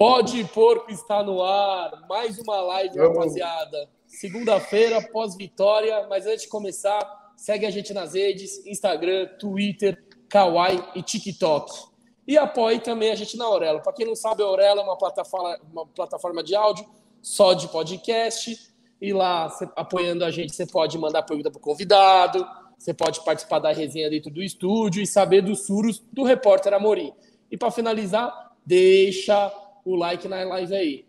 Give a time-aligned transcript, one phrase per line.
[0.00, 2.06] Pode Porco está no ar.
[2.08, 3.18] Mais uma live, Vamos.
[3.18, 3.86] rapaziada.
[4.06, 6.06] Segunda-feira, pós-vitória.
[6.08, 11.70] Mas antes de começar, segue a gente nas redes: Instagram, Twitter, Kawaii e TikTok.
[12.26, 13.82] E apoie também a gente na Aurelo.
[13.82, 16.86] Para quem não sabe, a Aurelo é uma plataforma, uma plataforma de áudio
[17.20, 18.56] só de podcast.
[19.02, 22.42] E lá, apoiando a gente, você pode mandar pergunta para o convidado,
[22.78, 27.12] você pode participar da resenha dentro do estúdio e saber dos furos do repórter Amorim.
[27.50, 29.52] E para finalizar, deixa
[29.90, 31.04] o like na live aí.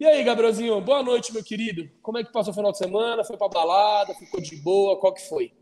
[0.00, 1.88] E aí, Gabrielzinho, boa noite, meu querido.
[2.00, 3.22] Como é que passou o final de semana?
[3.22, 4.14] Foi pra balada?
[4.14, 4.98] Ficou de boa?
[4.98, 5.52] Qual que foi?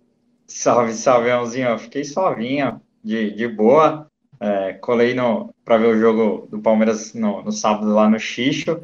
[0.47, 1.79] Salve, salve, Elzinho.
[1.79, 4.11] Fiquei sozinho, de, de boa.
[4.41, 8.83] É, colei no para ver o jogo do Palmeiras no, no sábado lá no Xixo.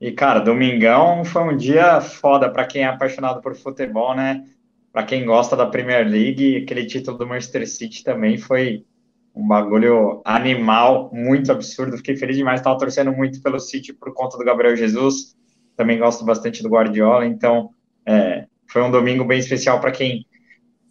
[0.00, 4.44] E, cara, domingão foi um dia foda para quem é apaixonado por futebol, né?
[4.92, 8.84] Para quem gosta da Premier League, aquele título do Manchester City também foi
[9.40, 11.96] um bagulho animal, muito absurdo.
[11.96, 15.34] Fiquei feliz demais, estava torcendo muito pelo City por conta do Gabriel Jesus.
[15.74, 17.70] Também gosto bastante do Guardiola, então
[18.06, 20.26] é, foi um domingo bem especial para quem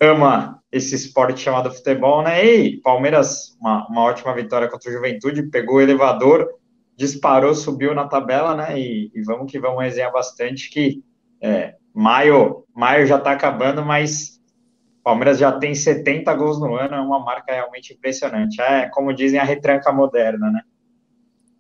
[0.01, 2.43] ama esse esporte chamado futebol, né?
[2.43, 6.47] E Palmeiras, uma, uma ótima vitória contra o Juventude, pegou o elevador,
[6.97, 8.79] disparou, subiu na tabela, né?
[8.79, 11.03] E, e vamos que vamos resenhar bastante que
[11.39, 14.38] é, maio, maio já está acabando, mas
[15.03, 18.61] Palmeiras já tem 70 gols no ano, é uma marca realmente impressionante.
[18.61, 20.61] É, como dizem, a retranca moderna, né?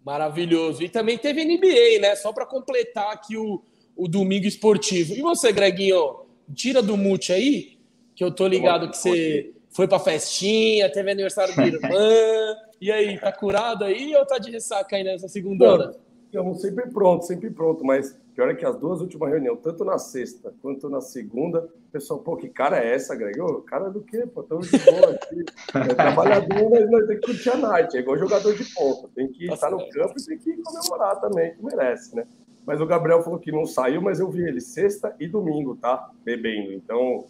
[0.05, 0.83] Maravilhoso.
[0.83, 2.15] E também teve NBA, né?
[2.15, 3.61] Só para completar aqui o,
[3.95, 5.13] o domingo esportivo.
[5.13, 7.77] E você, Greguinho, tira do mute aí,
[8.15, 12.57] que eu tô ligado que você foi pra festinha, teve aniversário da irmã.
[12.81, 15.95] e aí, tá curado aí ou tá de ressaca aí nessa segunda hora?
[16.31, 19.97] Eu sempre pronto, sempre pronto, mas Pior é que as duas últimas reuniões, tanto na
[19.97, 23.37] sexta quanto na segunda, o pessoal, pô, que cara é essa, Greg?
[23.41, 24.25] Ô, cara do quê?
[24.33, 25.43] Pô, estamos de boa aqui.
[25.75, 27.97] É trabalhador, mas nós temos que curtir a night.
[27.97, 29.09] É igual jogador de ponta.
[29.13, 32.25] Tem que estar no campo e tem que comemorar também, que merece, né?
[32.65, 36.09] Mas o Gabriel falou que não saiu, mas eu vi ele sexta e domingo, tá?
[36.23, 36.71] Bebendo.
[36.71, 37.25] Então,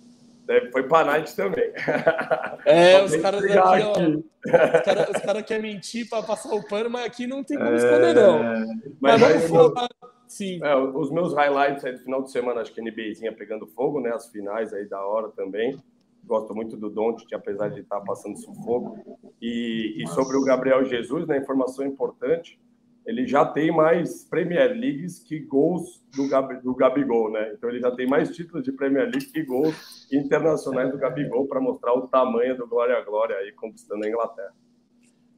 [0.72, 1.72] foi pra night também.
[2.66, 3.94] É, os caras aqui, ó.
[3.94, 8.14] Os caras cara querem mentir pra passar o pano, mas aqui não tem como esconder,
[8.14, 8.44] não.
[8.44, 8.66] É...
[9.02, 10.19] Mas, mas vamos falar.
[10.30, 10.64] Sim.
[10.64, 14.12] É, os meus highlights aí do final de semana, acho que NBAzinha pegando fogo, né?
[14.12, 15.76] As finais aí da hora também.
[16.24, 19.18] Gosto muito do Doncic, apesar de estar passando sufoco.
[19.42, 21.40] E, e sobre o Gabriel Jesus, né?
[21.40, 22.60] Informação importante,
[23.08, 27.52] ele já tem mais Premier Leagues que gols do, Gabi, do Gabigol, né?
[27.54, 31.60] Então ele já tem mais títulos de Premier League que gols internacionais do Gabigol para
[31.60, 34.54] mostrar o tamanho do Glória a Glória aí conquistando a Inglaterra.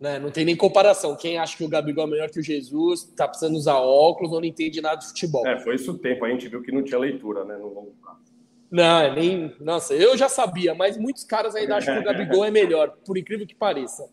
[0.02, 0.18] Né?
[0.18, 1.16] Não tem nem comparação.
[1.16, 4.40] Quem acha que o Gabigol é melhor que o Jesus, tá precisando usar óculos ou
[4.40, 5.46] não entende nada de futebol.
[5.46, 6.26] É, foi isso o tempo.
[6.26, 7.56] A gente viu que não tinha leitura, né?
[7.56, 8.20] No longo prazo.
[8.72, 9.56] Não, é nem.
[9.60, 13.16] Nossa, eu já sabia, mas muitos caras ainda acham que o Gabigol é melhor, por
[13.16, 14.10] incrível que pareça.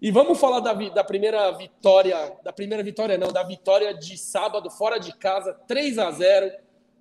[0.00, 4.70] E vamos falar da, da primeira vitória, da primeira vitória não, da vitória de sábado
[4.70, 6.50] fora de casa, 3 a 0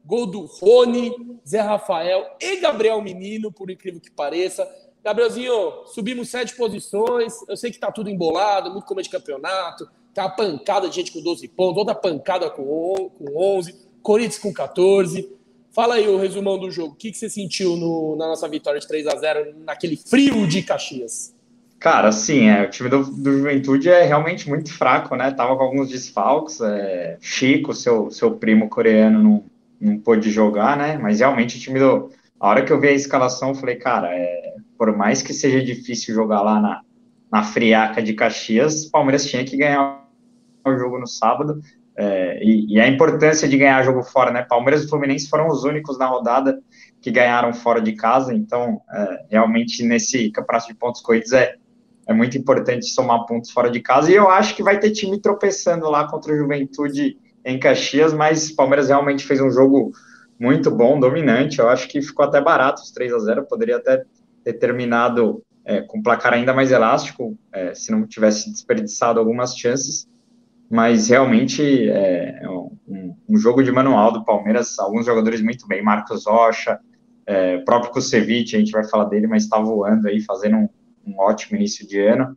[0.04, 4.68] Gol do Rony, Zé Rafael e Gabriel Menino, por incrível que pareça.
[5.04, 7.34] Gabrielzinho, subimos sete posições.
[7.48, 9.90] Eu sei que tá tudo embolado, muito começo de campeonato.
[10.14, 15.30] Tá uma pancada de gente com 12 pontos, outra pancada com 11, Corinthians com 14.
[15.72, 16.94] Fala aí o resumão do jogo.
[16.94, 20.48] O que, que você sentiu no, na nossa vitória de 3 a 0 naquele frio
[20.48, 21.34] de Caxias?
[21.80, 25.32] Cara, sim, é, o time do, do Juventude é realmente muito fraco, né?
[25.32, 26.60] Tava com alguns desfalques.
[26.60, 29.44] É, Chico, seu, seu primo coreano, não,
[29.80, 30.98] não pôde jogar, né?
[30.98, 32.12] Mas realmente o time do.
[32.38, 35.62] A hora que eu vi a escalação, eu falei, cara, é, por mais que seja
[35.62, 36.82] difícil jogar lá na,
[37.30, 40.08] na friaca de Caxias, o Palmeiras tinha que ganhar
[40.66, 41.60] o jogo no sábado.
[41.98, 44.42] É, e, e, a importância de ganhar jogo fora, né?
[44.42, 46.62] Palmeiras e Fluminense foram os únicos na rodada
[47.02, 51.56] que ganharam fora de casa, então é, realmente nesse campeonato de pontos corridos é,
[52.08, 54.10] é muito importante somar pontos fora de casa.
[54.10, 58.50] E eu acho que vai ter time tropeçando lá contra o Juventude em Caxias, mas
[58.50, 59.92] Palmeiras realmente fez um jogo
[60.40, 61.60] muito bom, dominante.
[61.60, 64.06] Eu acho que ficou até barato os 3 a 0 poderia até
[64.44, 70.08] ter terminado é, com placar ainda mais elástico, é, se não tivesse desperdiçado algumas chances,
[70.70, 75.84] mas realmente é, é um, um, jogo de manual do Palmeiras, alguns jogadores muito bem,
[75.84, 76.80] Marcos Rocha,
[77.26, 80.70] é, próprio Kusevich, a gente vai falar dele, mas está voando aí, fazendo um,
[81.06, 82.36] um ótimo início de ano,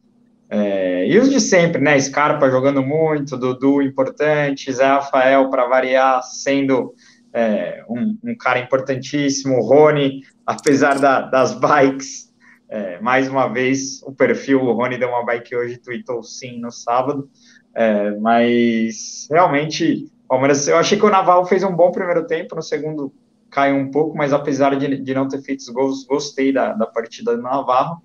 [0.55, 1.99] é, e os de sempre, né?
[1.99, 6.93] Scarpa jogando muito, Dudu importante, Zé Rafael para variar, sendo
[7.33, 12.33] é, um, um, cara importantíssimo, Rony apesar da, das bikes,
[12.69, 16.71] é, mais uma vez, o perfil, o Rony deu uma bike hoje, tweetou sim no
[16.71, 17.29] sábado,
[17.75, 22.63] é, mas realmente, Palmeiras, eu achei que o Naval fez um bom primeiro tempo, no
[22.63, 23.13] segundo
[23.51, 26.87] caiu um pouco, mas apesar de, de não ter feito os gols, gostei da, da
[26.87, 28.03] partida do Navarro,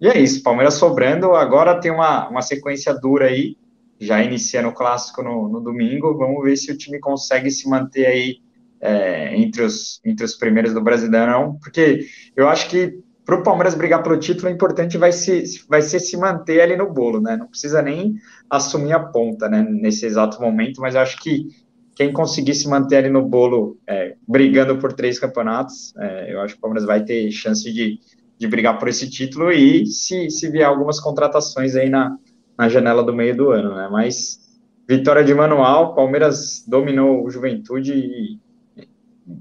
[0.00, 3.56] e é isso, Palmeiras sobrando, agora tem uma, uma sequência dura aí,
[4.00, 6.16] já iniciando o clássico no, no domingo.
[6.16, 8.36] Vamos ver se o time consegue se manter aí
[8.80, 12.06] é, entre, os, entre os primeiros do Brasileirão, porque
[12.36, 16.00] eu acho que para o Palmeiras brigar pelo título, o importante vai, se, vai ser
[16.00, 17.36] se manter ali no bolo, né?
[17.36, 18.14] Não precisa nem
[18.48, 21.46] assumir a ponta, né, nesse exato momento, mas eu acho que
[21.94, 26.54] quem conseguir se manter ali no bolo, é, brigando por três campeonatos, é, eu acho
[26.54, 27.98] que o Palmeiras vai ter chance de,
[28.38, 32.16] de brigar por esse título e se, se vier algumas contratações aí na,
[32.58, 33.88] na janela do meio do ano, né?
[33.90, 34.40] Mas
[34.88, 38.40] vitória de manual, Palmeiras dominou o Juventude e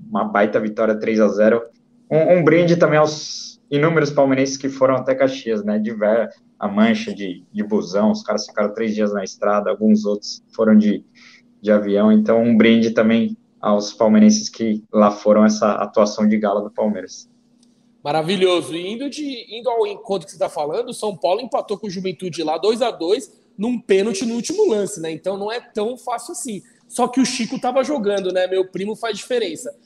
[0.09, 1.61] uma baita vitória 3 a 0
[2.11, 5.79] um, um brinde também aos inúmeros palmeirenses que foram até Caxias, né?
[5.79, 6.29] De ver
[6.59, 10.77] a mancha de, de busão, os caras ficaram três dias na estrada, alguns outros foram
[10.77, 11.03] de,
[11.61, 16.61] de avião, então um brinde também aos palmeirenses que lá foram essa atuação de gala
[16.61, 17.29] do Palmeiras.
[18.07, 18.73] Maravilhoso.
[18.73, 21.89] E indo, de, indo ao encontro que você está falando, São Paulo empatou com o
[21.89, 25.11] Juventude lá 2 a 2 num pênalti no último lance, né?
[25.11, 26.63] Então não é tão fácil assim.
[26.87, 28.47] Só que o Chico estava jogando, né?
[28.47, 29.77] Meu primo faz diferença.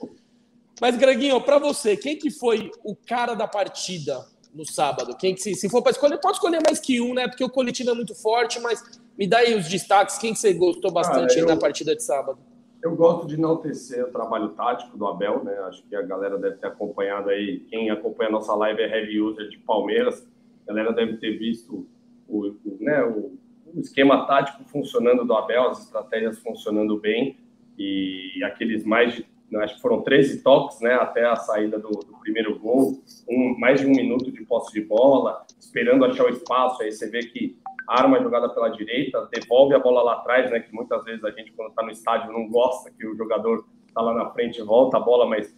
[0.80, 5.18] Mas, Greguinho, para você, quem que foi o cara da partida no sábado?
[5.18, 7.28] Quem que, se, se for para escolher, pode escolher mais que um, né?
[7.28, 8.84] Porque o coletivo é muito forte, mas
[9.18, 10.20] me dá aí os destaques.
[10.20, 11.48] Quem que você gostou bastante ah, eu...
[11.48, 12.38] na partida de sábado?
[12.84, 15.54] Eu gosto de enaltecer o trabalho tático do Abel, né?
[15.68, 17.60] Acho que a galera deve ter acompanhado aí.
[17.70, 20.28] Quem acompanha a nossa live é heavy user de Palmeiras.
[20.68, 21.88] A galera deve ter visto
[22.28, 23.38] o, o né, o,
[23.68, 27.38] o, esquema tático funcionando do Abel, as estratégias funcionando bem
[27.78, 29.26] e aqueles mais de,
[29.58, 33.82] acho que foram 13 toques, né, até a saída do, do primeiro gol, um, mais
[33.82, 36.82] de um minuto de posse de bola, esperando achar o espaço.
[36.82, 37.58] Aí você vê que
[37.92, 40.60] arma a jogada pela direita, devolve a bola lá atrás, né?
[40.60, 44.02] Que muitas vezes a gente, quando está no estádio, não gosta que o jogador está
[44.02, 45.54] lá na frente e volta a bola, mas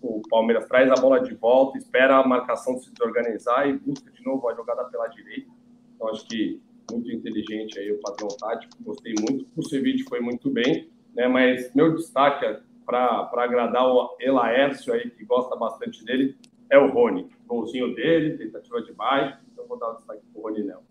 [0.00, 4.24] o Palmeiras traz a bola de volta, espera a marcação se desorganizar e busca de
[4.24, 5.50] novo a jogada pela direita.
[5.94, 9.46] Então, acho que muito inteligente aí o padrão tático, gostei muito.
[9.56, 11.28] O Ceviche foi muito bem, né?
[11.28, 16.36] Mas meu destaque é para agradar o Elaércio aí, que gosta bastante dele,
[16.70, 17.28] é o Rony.
[17.46, 20.85] Golzinho dele, tentativa de baixo, então vou dar o destaque para o Rony Nel.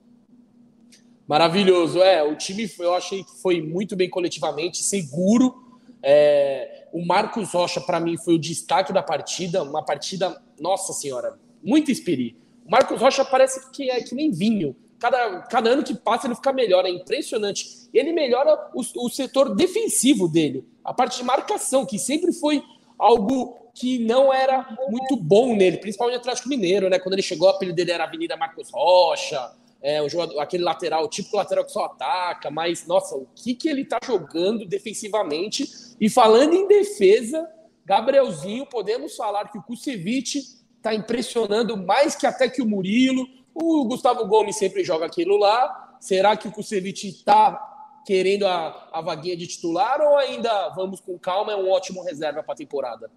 [1.27, 2.24] Maravilhoso, é.
[2.24, 5.63] O time eu achei que foi muito bem coletivamente, seguro.
[6.01, 9.63] É, o Marcos Rocha, para mim, foi o destaque da partida.
[9.63, 12.38] Uma partida, nossa senhora, muito espiri.
[12.66, 14.75] O Marcos Rocha parece que é que nem vinho.
[15.00, 17.89] Cada, cada ano que passa ele fica melhor, é impressionante.
[17.94, 22.63] Ele melhora o, o setor defensivo dele, a parte de marcação, que sempre foi
[22.98, 26.98] algo que não era muito bom nele, principalmente no Atlético Mineiro, né?
[26.98, 29.51] Quando ele chegou, o apelido dele era Avenida Marcos Rocha
[29.86, 33.54] é, o jogador, aquele lateral, o típico lateral que só ataca, mas, nossa, o que,
[33.54, 35.96] que ele tá jogando defensivamente?
[36.02, 37.48] E falando em defesa,
[37.86, 40.42] Gabrielzinho, podemos falar que o Kusevich
[40.82, 43.28] tá impressionando mais que até que o Murilo.
[43.54, 45.96] O Gustavo Gomes sempre joga aquilo lá.
[46.00, 51.16] Será que o Kusevich tá querendo a, a vaguinha de titular ou ainda vamos com
[51.20, 51.52] calma?
[51.52, 53.12] É um ótimo reserva para a temporada.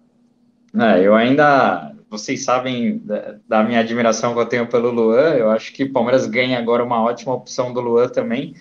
[0.75, 5.49] É, eu ainda, vocês sabem da, da, minha admiração que eu tenho pelo Luan, eu
[5.49, 8.53] acho que o Palmeiras ganha agora uma ótima opção do Luan também.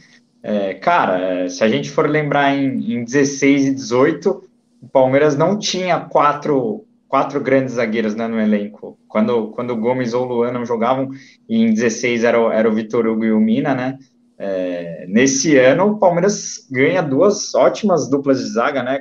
[0.42, 4.42] É, cara, é, se a gente for lembrar em, em 16 e 18,
[4.80, 8.98] o Palmeiras não tinha quatro, quatro grandes zagueiros né, no elenco.
[9.08, 11.10] Quando, quando o Gomes ou o Luan não jogavam,
[11.48, 13.98] e em 16 era, o, era o Vitor Hugo e o Mina, né?
[14.38, 19.00] É, nesse ano, o Palmeiras ganha duas ótimas duplas de zaga, né?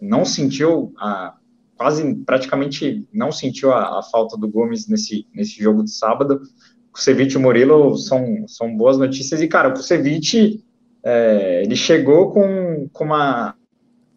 [0.00, 1.34] Não sentiu a
[1.76, 6.40] quase praticamente não sentiu a, a, falta do Gomes nesse, nesse jogo de sábado.
[6.92, 9.40] Kusevich e Murilo são, são boas notícias.
[9.40, 10.64] E, cara, o Kusevich,
[11.02, 13.56] é, ele chegou com, com uma...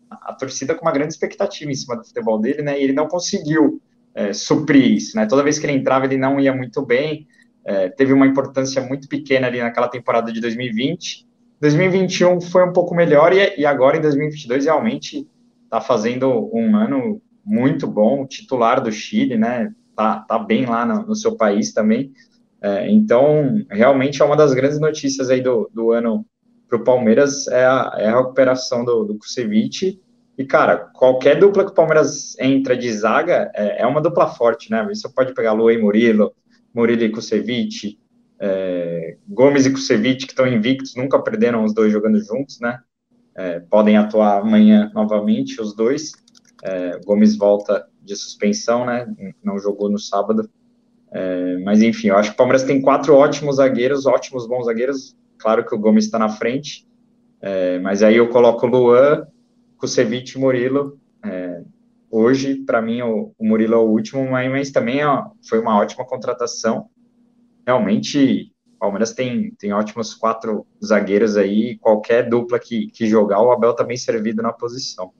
[0.09, 2.79] a torcida com uma grande expectativa em cima do futebol dele, né?
[2.79, 3.81] E ele não conseguiu
[4.13, 5.25] é, suprir isso, né?
[5.25, 7.27] Toda vez que ele entrava, ele não ia muito bem.
[7.65, 11.27] É, teve uma importância muito pequena ali naquela temporada de 2020.
[11.59, 15.27] 2021 foi um pouco melhor e, e agora em 2022 realmente
[15.63, 19.73] está fazendo um ano muito bom, titular do Chile, né?
[19.95, 22.11] Tá, tá bem lá no, no seu país também.
[22.61, 26.25] É, então, realmente é uma das grandes notícias aí do, do ano
[26.67, 29.17] para o Palmeiras é a, é a recuperação do, do.
[30.37, 34.69] E, cara, qualquer dupla que o Palmeiras entra de zaga é, é uma dupla forte,
[34.69, 34.85] né?
[34.87, 36.33] Você pode pegar Luan e Murilo,
[36.73, 37.97] Murilo e Kusevich,
[38.39, 42.79] é, Gomes e Kusevich, que estão invictos, nunca perderam os dois jogando juntos, né?
[43.35, 46.11] É, podem atuar amanhã novamente, os dois.
[46.67, 49.07] É, Gomes volta de suspensão, né?
[49.43, 50.49] Não jogou no sábado.
[51.11, 55.15] É, mas enfim, eu acho que o Palmeiras tem quatro ótimos zagueiros, ótimos bons zagueiros.
[55.37, 56.87] Claro que o Gomes está na frente,
[57.41, 59.27] é, mas aí eu coloco o Luan,
[59.77, 60.99] Kusevich e Murilo.
[61.23, 61.61] É,
[62.09, 65.77] hoje, para mim, o, o, Murilo é o último, mas, mas também ó, foi uma
[65.77, 66.89] ótima contratação.
[67.65, 73.51] Realmente O Palmeiras tem, tem ótimos quatro zagueiros aí, qualquer dupla que, que jogar, o
[73.51, 75.13] Abel tá bem servido na posição.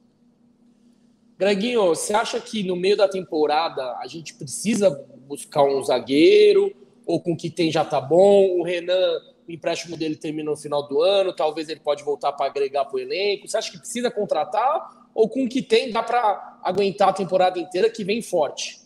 [1.37, 4.89] Greginho, você acha que no meio da temporada a gente precisa
[5.27, 6.73] buscar um zagueiro?
[7.05, 8.57] Ou com o que tem já tá bom?
[8.57, 12.47] O Renan, o empréstimo dele termina no final do ano, talvez ele pode voltar para
[12.47, 13.47] agregar para o elenco.
[13.47, 15.09] Você acha que precisa contratar?
[15.13, 18.81] Ou com o que tem dá para aguentar a temporada inteira que vem forte?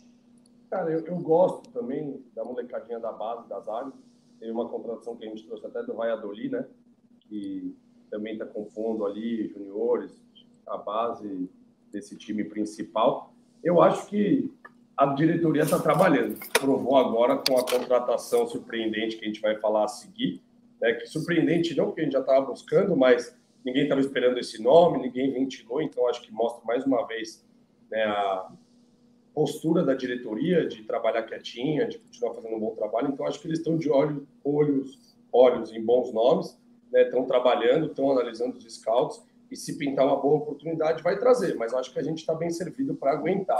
[0.69, 3.93] Cara, eu, eu, gosto também da molecadinha da base, das áreas.
[4.39, 6.65] Tem uma contratação que a gente trouxe até do Valladolid, né?
[7.21, 7.75] Que
[8.09, 10.11] também está compondo ali juniores,
[10.67, 11.49] a base
[11.91, 13.33] desse time principal.
[13.63, 14.51] Eu acho que
[14.97, 16.37] a diretoria está trabalhando.
[16.59, 20.41] Provou agora com a contratação surpreendente que a gente vai falar a seguir.
[20.79, 20.93] Né?
[20.93, 24.99] Que surpreendente não, porque a gente já estava buscando, mas ninguém estava esperando esse nome,
[24.99, 27.45] ninguém ventilou, então acho que mostra mais uma vez
[27.89, 28.51] né, a
[29.33, 33.09] postura da diretoria de trabalhar quietinha, de continuar fazendo um bom trabalho.
[33.09, 36.59] Então acho que eles estão de olho, olhos, olhos em bons nomes,
[36.91, 37.03] né?
[37.03, 41.55] estão trabalhando, estão analisando os scouts e se pintar uma boa oportunidade, vai trazer.
[41.55, 43.59] Mas acho que a gente está bem servido para aguentar.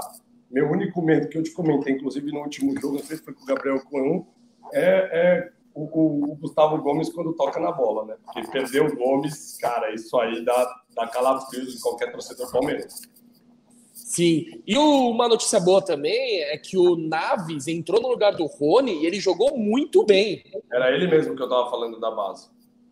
[0.50, 3.34] Meu único medo que eu te comentei, inclusive no último jogo, não sei se foi
[3.34, 4.26] com o Gabriel Coelho,
[4.74, 8.16] é, é o, o, o, Gustavo Gomes quando toca na bola, né?
[8.24, 13.10] Porque perder o Gomes, cara, isso aí dá, dá calafrios de qualquer torcedor palmeirense.
[13.94, 19.04] Sim, e uma notícia boa também é que o Naves entrou no lugar do Rony
[19.04, 20.44] e ele jogou muito bem.
[20.70, 22.50] Era ele mesmo que eu estava falando da base.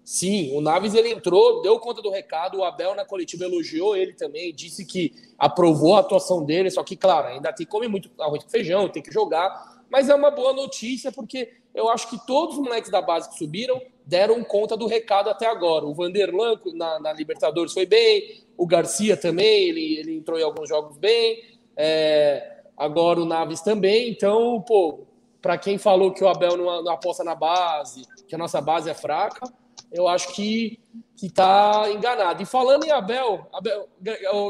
[0.10, 4.14] Sim, o Naves ele entrou, deu conta do recado, o Abel na coletiva elogiou ele
[4.14, 8.10] também, disse que aprovou a atuação dele, só que, claro, ainda tem que comer muito
[8.20, 12.26] arroz com feijão, tem que jogar, mas é uma boa notícia porque eu acho que
[12.26, 15.86] todos os moleques da base que subiram deram conta do recado até agora.
[15.86, 20.68] O Vanderlan na, na Libertadores foi bem, o Garcia também, ele, ele entrou em alguns
[20.68, 21.40] jogos bem,
[21.78, 25.02] é, agora o Naves também, então, pô,
[25.40, 28.90] para quem falou que o Abel não, não aposta na base, que a nossa base
[28.90, 29.48] é fraca,
[29.92, 30.80] eu acho que
[31.22, 32.42] está enganado.
[32.42, 33.90] E falando em Abel, Abel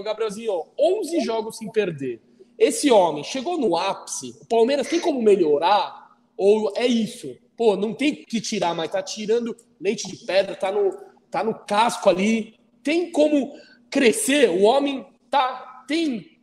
[0.03, 2.21] Gabrielzinho, 11 jogos sem perder.
[2.57, 4.35] Esse homem chegou no ápice.
[4.41, 6.09] O Palmeiras tem como melhorar?
[6.35, 7.37] Ou é isso?
[7.55, 10.91] Pô, não tem que tirar, mas tá tirando leite de pedra, tá no,
[11.31, 12.55] tá no casco ali.
[12.83, 13.53] Tem como
[13.89, 14.49] crescer?
[14.49, 16.37] O homem tá tem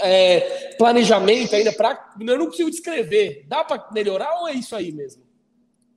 [0.00, 2.12] é, planejamento ainda para.
[2.18, 3.44] Eu não consigo descrever.
[3.46, 5.22] Dá para melhorar ou é isso aí mesmo?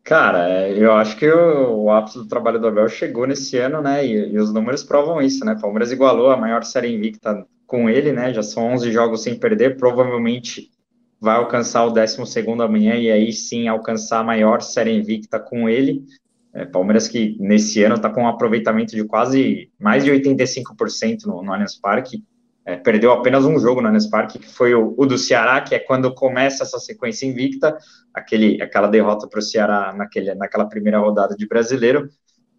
[0.03, 3.81] Cara, é, eu acho que o, o ápice do trabalho do Abel chegou nesse ano,
[3.81, 4.05] né?
[4.05, 5.57] E, e, os números provam isso, né?
[5.59, 8.33] Palmeiras igualou a maior série invicta com ele, né?
[8.33, 10.71] Já são 11 jogos sem perder, provavelmente
[11.19, 12.17] vai alcançar o 12
[12.61, 16.03] amanhã e aí sim alcançar a maior série invicta com ele.
[16.53, 21.43] É, Palmeiras que nesse ano está com um aproveitamento de quase mais de 85% no,
[21.43, 22.23] no Allianz Parque,
[22.71, 25.75] é, perdeu apenas um jogo no Allianz Parque, que foi o, o, do Ceará, que
[25.75, 27.77] é quando começa essa sequência invicta,
[28.13, 32.07] aquele, aquela derrota para o Ceará naquele, naquela primeira rodada de brasileiro,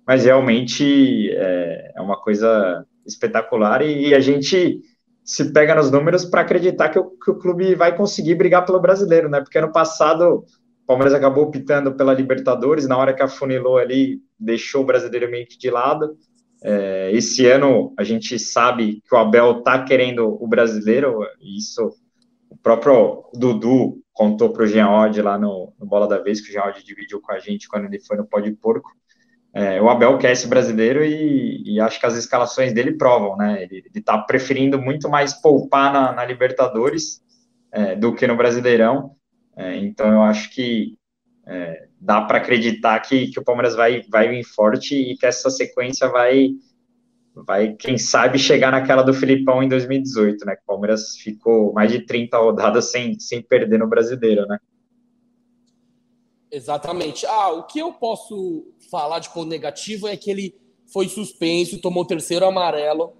[0.07, 4.81] mas realmente é, é uma coisa espetacular e, e, a gente
[5.25, 8.81] se pega nos números para acreditar que o, que o clube vai conseguir brigar pelo
[8.81, 9.40] brasileiro, né?
[9.40, 10.45] Porque ano passado
[10.83, 15.47] o Palmeiras acabou optando pela Libertadores, na hora que afunilou ali, deixou o brasileiro meio
[15.47, 16.16] que de lado.
[16.64, 21.90] É, esse ano a gente sabe que o Abel está querendo o brasileiro, isso
[22.49, 26.62] o próprio Dudu contou para o Odd lá no, no, Bola da Vez, que o
[26.62, 28.92] Odd dividiu com a gente quando ele foi no Pó de Porco.
[29.54, 33.62] É, o Abel quer esse brasileiro e, e, acho que as escalações dele provam, né?
[33.64, 37.23] Ele está preferindo muito mais poupar na, na Libertadores
[37.71, 39.14] é, do que no Brasileirão.
[39.57, 40.97] É, então eu acho que
[41.47, 45.49] é, dá para acreditar que, que o Palmeiras vai, vai vir forte e que essa
[45.49, 46.50] sequência vai,
[47.32, 50.56] vai, quem sabe, chegar naquela do Filipão em 2018, né?
[50.56, 54.59] Que o Palmeiras ficou mais de 30 rodadas sem, sem perder no brasileiro, né?
[56.50, 57.25] Exatamente.
[57.25, 60.56] Ah, o que eu posso falar de ponto negativo é que ele
[60.92, 63.12] foi suspenso, tomou o terceiro amarelo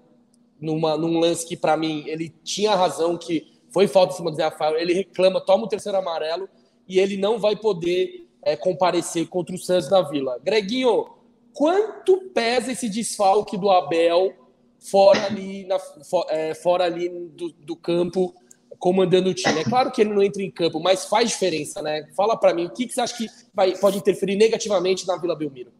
[0.59, 4.35] numa, num lance que, para mim, ele tinha razão, que foi falta em cima do
[4.35, 6.49] Zé Rafael, ele reclama, toma o terceiro amarelo
[6.87, 10.39] e ele não vai poder é, comparecer contra o Santos na Vila.
[10.43, 11.07] Greguinho,
[11.53, 14.33] quanto pesa esse desfalque do Abel
[14.79, 18.33] fora ali, na, for, é, fora ali do, do, campo,
[18.77, 19.61] comandando o time?
[19.61, 22.07] É claro que ele não entra em campo, mas faz diferença, né?
[22.15, 25.35] Fala para mim, o que, que você acha que vai, pode interferir negativamente na Vila
[25.35, 25.71] Belmiro?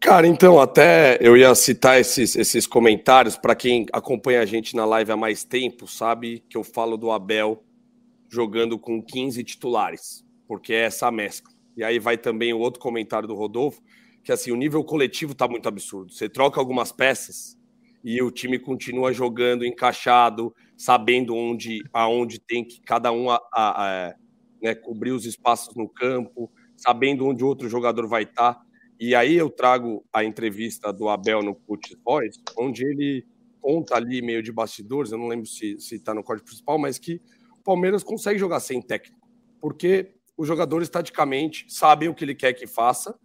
[0.00, 4.84] Cara, então, até eu ia citar esses, esses comentários para quem acompanha a gente na
[4.84, 7.62] live há mais tempo, sabe que eu falo do Abel
[8.28, 11.52] jogando com 15 titulares porque é essa mescla.
[11.78, 13.80] E aí vai também o outro comentário do Rodolfo,
[14.24, 16.12] que assim, o nível coletivo está muito absurdo.
[16.12, 17.56] Você troca algumas peças
[18.02, 24.08] e o time continua jogando encaixado, sabendo onde aonde tem que cada um a, a,
[24.08, 24.14] a,
[24.60, 28.54] né, cobrir os espaços no campo, sabendo onde outro jogador vai estar.
[28.54, 28.62] Tá.
[28.98, 33.24] E aí eu trago a entrevista do Abel no Put Voice, onde ele
[33.60, 37.22] conta ali meio de bastidores, eu não lembro se está no código principal, mas que
[37.52, 39.28] o Palmeiras consegue jogar sem técnico,
[39.60, 43.18] porque os jogadores taticamente sabem o que ele quer que faça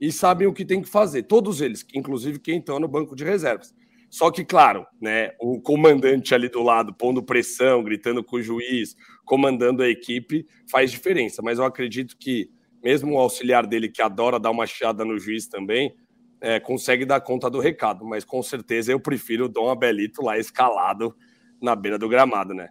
[0.00, 1.24] e sabem o que tem que fazer.
[1.24, 3.74] Todos eles, inclusive quem está no banco de reservas.
[4.08, 8.94] Só que, claro, né, o comandante ali do lado pondo pressão, gritando com o juiz,
[9.24, 11.42] comandando a equipe, faz diferença.
[11.42, 12.48] Mas eu acredito que,
[12.82, 15.96] mesmo o auxiliar dele, que adora dar uma chiada no juiz também,
[16.40, 18.04] é, consegue dar conta do recado.
[18.04, 21.16] Mas com certeza eu prefiro o Dom Abelito lá escalado
[21.60, 22.68] na beira do gramado, né?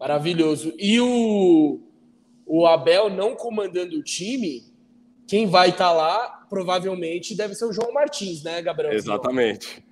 [0.00, 0.74] Maravilhoso.
[0.78, 1.85] E o,
[2.46, 4.62] o Abel não comandando o time,
[5.26, 8.92] quem vai estar tá lá provavelmente deve ser o João Martins, né, Gabriel?
[8.92, 9.84] Exatamente.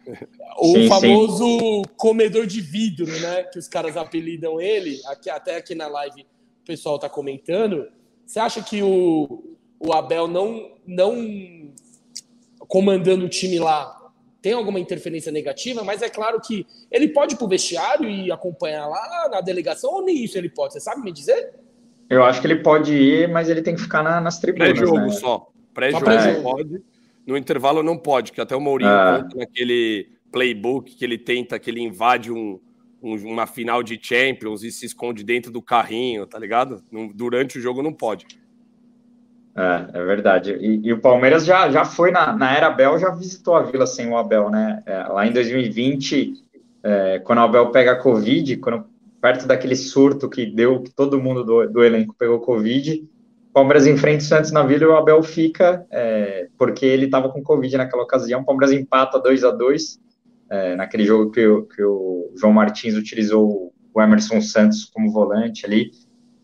[0.60, 1.82] O sim, famoso sim.
[1.96, 6.64] comedor de vidro, né, que os caras apelidam ele, aqui, até aqui na live o
[6.64, 7.88] pessoal está comentando.
[8.24, 11.72] Você acha que o, o Abel não, não
[12.68, 14.00] comandando o time lá
[14.40, 18.30] tem alguma interferência negativa, mas é claro que ele pode ir para o vestiário e
[18.30, 21.54] acompanhar lá na delegação, ou nem isso ele pode, você sabe me dizer?
[22.14, 24.68] Eu acho que ele pode ir, mas ele tem que ficar na, nas tribunas.
[24.70, 25.10] Pré-jogo né?
[25.10, 25.50] só.
[25.74, 26.82] Pré-jogo pré pode.
[27.26, 29.20] No intervalo não pode, que até o Mourinho ah.
[29.22, 32.60] conta naquele playbook que ele tenta, que ele invade um,
[33.02, 36.84] um, uma final de Champions e se esconde dentro do carrinho, tá ligado?
[37.14, 38.26] durante o jogo não pode.
[39.56, 40.52] É, é verdade.
[40.52, 43.86] E, e, o Palmeiras já, já foi na, na era Abel, já visitou a Vila
[43.86, 44.82] sem o Abel, né?
[44.86, 46.34] É, lá em 2020,
[46.82, 48.84] é, quando o Abel pega a Covid, quando
[49.24, 53.08] perto daquele surto que deu, que todo mundo do, do elenco pegou Covid.
[53.54, 57.42] Palmeiras enfrenta o Santos na Vila e o Abel fica, é, porque ele estava com
[57.42, 58.42] Covid naquela ocasião.
[58.42, 59.98] O Palmeiras empata 2 a 2
[60.50, 61.40] é, naquele jogo que,
[61.74, 65.90] que, o João Martins utilizou o Emerson Santos como volante ali.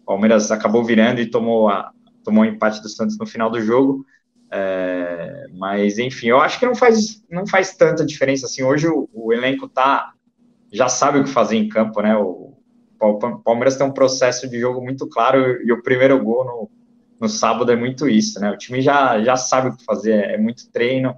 [0.00, 1.92] O Palmeiras acabou virando e tomou, a,
[2.24, 4.06] tomou o empate do Santos no final do jogo.
[4.50, 8.62] É, mas enfim, eu acho que não faz, não faz tanta diferença assim.
[8.62, 10.14] Hoje o, o elenco tá
[10.72, 12.16] já sabe o que fazer em campo, né?
[12.16, 12.49] O,
[13.00, 16.70] o Palmeiras tem um processo de jogo muito claro e o primeiro gol no,
[17.20, 18.50] no sábado é muito isso, né?
[18.50, 21.14] O time já, já sabe o que fazer, é muito treino,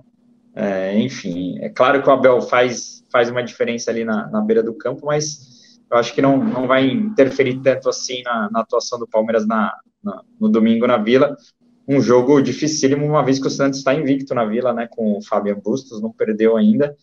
[0.55, 1.59] é, enfim.
[1.61, 5.07] É claro que o Abel faz, faz uma diferença ali na, na beira do campo,
[5.07, 9.47] mas eu acho que não, não vai interferir tanto assim na, na atuação do Palmeiras
[9.47, 11.37] na, na, no domingo na Vila.
[11.87, 14.88] Um jogo dificílimo, uma vez que o Santos está invicto na Vila, né?
[14.90, 16.97] Com o Fabian Bustos, não perdeu ainda.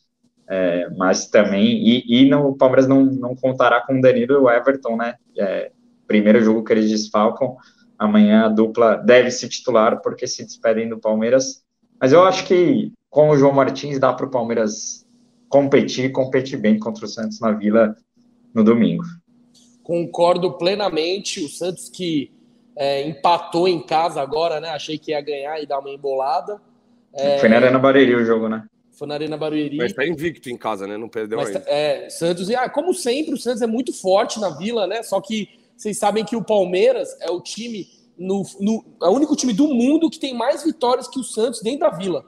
[0.51, 4.37] É, mas também, e, e não, o Palmeiras não, não contará com o Danilo e
[4.37, 5.13] o Everton, né?
[5.37, 5.71] É,
[6.07, 7.55] primeiro jogo que eles desfalcam,
[7.99, 11.63] amanhã a dupla deve se titular porque se despedem do Palmeiras.
[12.01, 15.05] Mas eu acho que com o João Martins dá para o Palmeiras
[15.47, 17.95] competir e competir bem contra o Santos na Vila
[18.53, 19.03] no domingo.
[19.83, 21.43] Concordo plenamente.
[21.43, 22.31] O Santos que
[22.75, 24.69] é, empatou em casa agora, né?
[24.69, 26.59] Achei que ia ganhar e dar uma embolada.
[27.13, 27.37] É...
[27.37, 28.63] Foi na Arena Barueri o jogo, né?
[28.99, 29.77] Foi na Arena Barueri.
[29.77, 30.97] Mas tá invicto em casa, né?
[30.97, 31.63] Não perdeu Mas, ainda.
[31.67, 35.01] É, Santos, ah, como sempre, o Santos é muito forte na Vila, né?
[35.03, 39.37] Só que vocês sabem que o Palmeiras é o time, no, no, é o único
[39.37, 42.25] time do mundo que tem mais vitórias que o Santos dentro da Vila.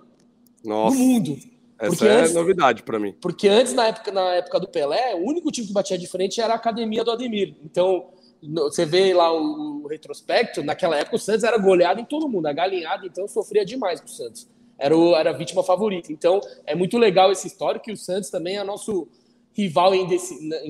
[0.64, 0.98] Nossa.
[0.98, 1.38] No mundo.
[1.78, 3.14] Essa porque é antes, novidade para mim.
[3.20, 6.40] Porque antes, na época, na época do Pelé, o único time que batia de frente
[6.40, 7.54] era a academia do Ademir.
[7.66, 12.30] Então, você vê lá o, o retrospecto, naquela época o Santos era goleado em todo
[12.30, 14.48] mundo, a galinhada, então sofria demais com o Santos
[14.82, 16.12] era, o, era a vítima favorita.
[16.12, 19.08] Então, é muito legal essa história que o Santos também é nosso
[19.54, 20.08] rival em,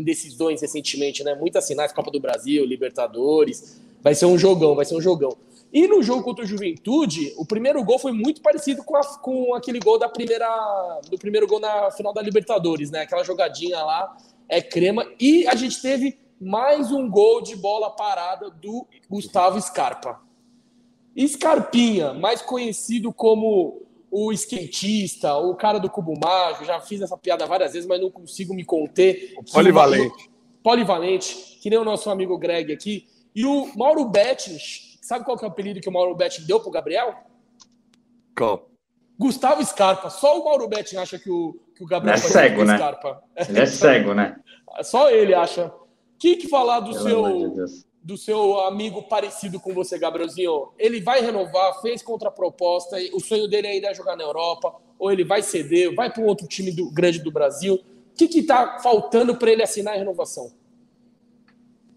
[0.04, 1.34] decisões recentemente, né?
[1.34, 3.80] Muitas finais, Copa do Brasil, Libertadores.
[4.02, 5.38] Vai ser um jogão, vai ser um jogão.
[5.71, 9.56] E no jogo contra o Juventude, o primeiro gol foi muito parecido com, a, com
[9.56, 13.02] aquele gol da primeira, do primeiro gol na final da Libertadores, né?
[13.02, 14.17] Aquela jogadinha lá
[14.50, 15.08] é crema.
[15.17, 20.19] E a gente teve mais um gol de bola parada do Gustavo Scarpa.
[21.17, 27.45] Scarpinha, mais conhecido como o skatista, o cara do cubo mágico, já fiz essa piada
[27.45, 29.34] várias vezes, mas não consigo me conter.
[29.54, 30.30] Polivalente.
[30.62, 33.08] Polivalente, que nem o nosso amigo Greg aqui.
[33.34, 34.58] E o Mauro Betting,
[35.02, 37.15] sabe qual que é o apelido que o Mauro Betting deu pro Gabriel?
[38.38, 38.69] Qual?
[39.17, 40.10] Gustavo Scarpa.
[40.10, 42.76] Só o Mauro Betting acha que o, que o Gabriel é cego, né?
[42.76, 43.24] Scarpa.
[43.47, 44.36] Ele é cego, né?
[44.84, 45.67] Só ele acha.
[45.67, 45.88] O
[46.19, 47.65] que, que falar do Pelo seu
[48.03, 53.67] do seu amigo parecido com você, Gabrielzinho, ele vai renovar, fez contraproposta, o sonho dele
[53.67, 56.89] ainda é jogar na Europa, ou ele vai ceder, vai para um outro time do,
[56.91, 57.75] grande do Brasil.
[57.75, 60.51] O que está faltando para ele assinar a renovação?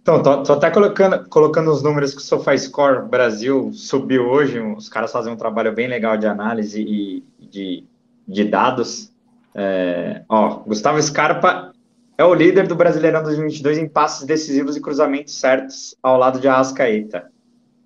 [0.02, 4.60] Então, tô, tô, até colocando, colocando os números que o SofaScore Brasil subiu hoje.
[4.60, 7.84] Os caras fazem um trabalho bem legal de análise e de,
[8.28, 9.10] de dados.
[9.54, 11.73] É, ó, Gustavo Scarpa
[12.16, 16.46] é o líder do Brasileirão 2022 em passes decisivos e cruzamentos certos ao lado de
[16.46, 17.30] Arrascaeta.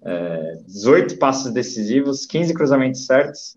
[0.03, 3.57] É, 18 passos decisivos, 15 cruzamentos certos,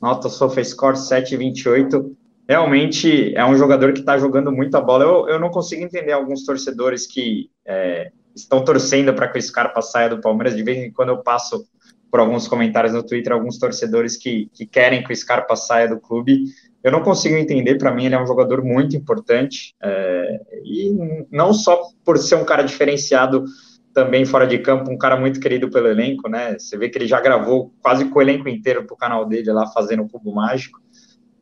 [0.00, 2.12] nota SofaScore 7,28.
[2.48, 5.04] Realmente é um jogador que está jogando muita bola.
[5.04, 9.82] Eu, eu não consigo entender alguns torcedores que é, estão torcendo para que o Scarpa
[9.82, 10.56] saia do Palmeiras.
[10.56, 11.66] De vez em quando eu passo
[12.10, 16.00] por alguns comentários no Twitter, alguns torcedores que, que querem que o Scarpa saia do
[16.00, 16.44] clube.
[16.86, 20.96] Eu não consigo entender, para mim ele é um jogador muito importante, é, e
[21.32, 23.44] não só por ser um cara diferenciado
[23.92, 26.56] também fora de campo, um cara muito querido pelo elenco, né?
[26.56, 29.66] Você vê que ele já gravou quase com o elenco inteiro pro canal dele lá
[29.66, 30.78] fazendo o Cubo Mágico.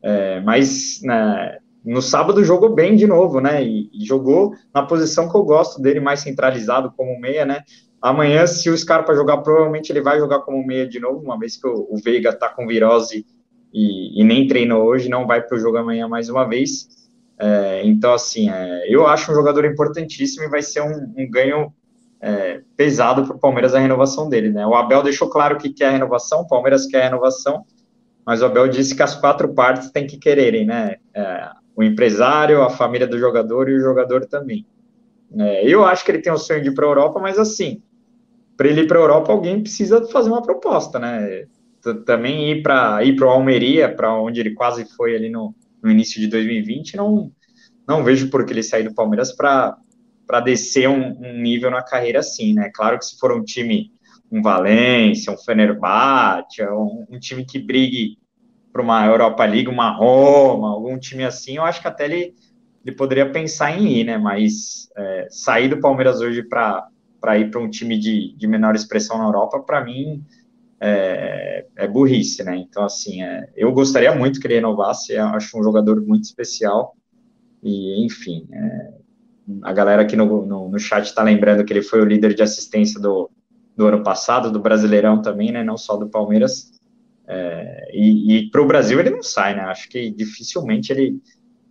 [0.01, 3.63] É, mas né, no sábado jogou bem de novo, né?
[3.63, 7.61] E, e, jogou na posição que eu gosto dele, mais centralizado como meia, né?
[8.01, 11.55] Amanhã, se o Scarpa jogar, provavelmente ele vai jogar como meia de novo, uma vez
[11.55, 13.27] que o, o Veiga tá com virose
[13.75, 16.87] e, e, nem treinou hoje, não vai para o jogo amanhã mais uma vez.
[17.37, 21.73] É, então, assim, é, eu acho um jogador importantíssimo e vai ser um, um ganho
[22.21, 24.65] é, pesado para o Palmeiras a renovação dele, né?
[24.65, 27.65] O Abel deixou claro que quer a renovação, o Palmeiras quer a renovação,
[28.25, 30.95] mas o Abel disse que as quatro partes têm que quererem, né?
[31.13, 34.65] É, o empresário, a família do jogador e o jogador também.
[35.37, 37.81] É, eu acho que ele tem o sonho de ir para a Europa, mas assim,
[38.55, 41.45] para ele ir para a Europa, alguém precisa fazer uma proposta, né?
[41.93, 45.91] Também ir para ir para o Almeria, para onde ele quase foi ali no, no
[45.91, 47.31] início de 2020, não
[47.87, 49.77] não vejo por que ele sair do Palmeiras para
[50.43, 52.71] descer um, um, nível na carreira assim, né?
[52.73, 53.91] Claro que se for um time,
[54.31, 58.17] um Valência, um Fenerbahçe, um, um time que brigue
[58.73, 62.33] para uma Europa League, uma Roma, algum time assim, eu acho que até ele,
[62.83, 64.17] ele poderia pensar em ir, né?
[64.17, 66.89] Mas é, sair do Palmeiras hoje para
[67.37, 70.23] ir para um time de, de menor expressão na Europa, para mim
[70.79, 72.57] é, é, burrice, né?
[72.57, 76.95] Então, assim, é, eu gostaria muito que ele renovasse, acho um jogador muito especial,
[77.63, 78.93] e enfim, é,
[79.63, 82.43] a galera aqui no, no, no chat está lembrando que ele foi o líder de
[82.43, 83.29] assistência do,
[83.75, 85.63] do ano passado, do Brasileirão também, né?
[85.63, 86.71] Não só do Palmeiras.
[87.27, 89.61] É, e, e para o Brasil ele não sai, né?
[89.63, 91.19] Acho que dificilmente ele,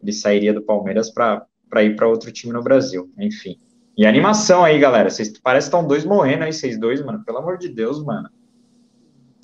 [0.02, 1.46] ele sairia do Palmeiras para
[1.82, 3.10] ir para outro time no Brasil.
[3.18, 3.58] Enfim.
[3.96, 5.10] E animação aí, galera.
[5.10, 7.24] Vocês parecem que estão dois morrendo aí, vocês dois, mano.
[7.24, 8.28] Pelo amor de Deus, mano.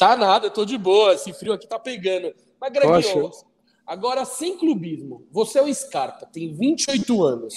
[0.00, 1.14] Tá nada, eu tô de boa.
[1.14, 2.34] Esse frio aqui tá pegando.
[2.60, 3.30] Mas, Greginho,
[3.86, 5.26] agora sem clubismo.
[5.30, 7.54] Você é o Scarpa, tem 28 anos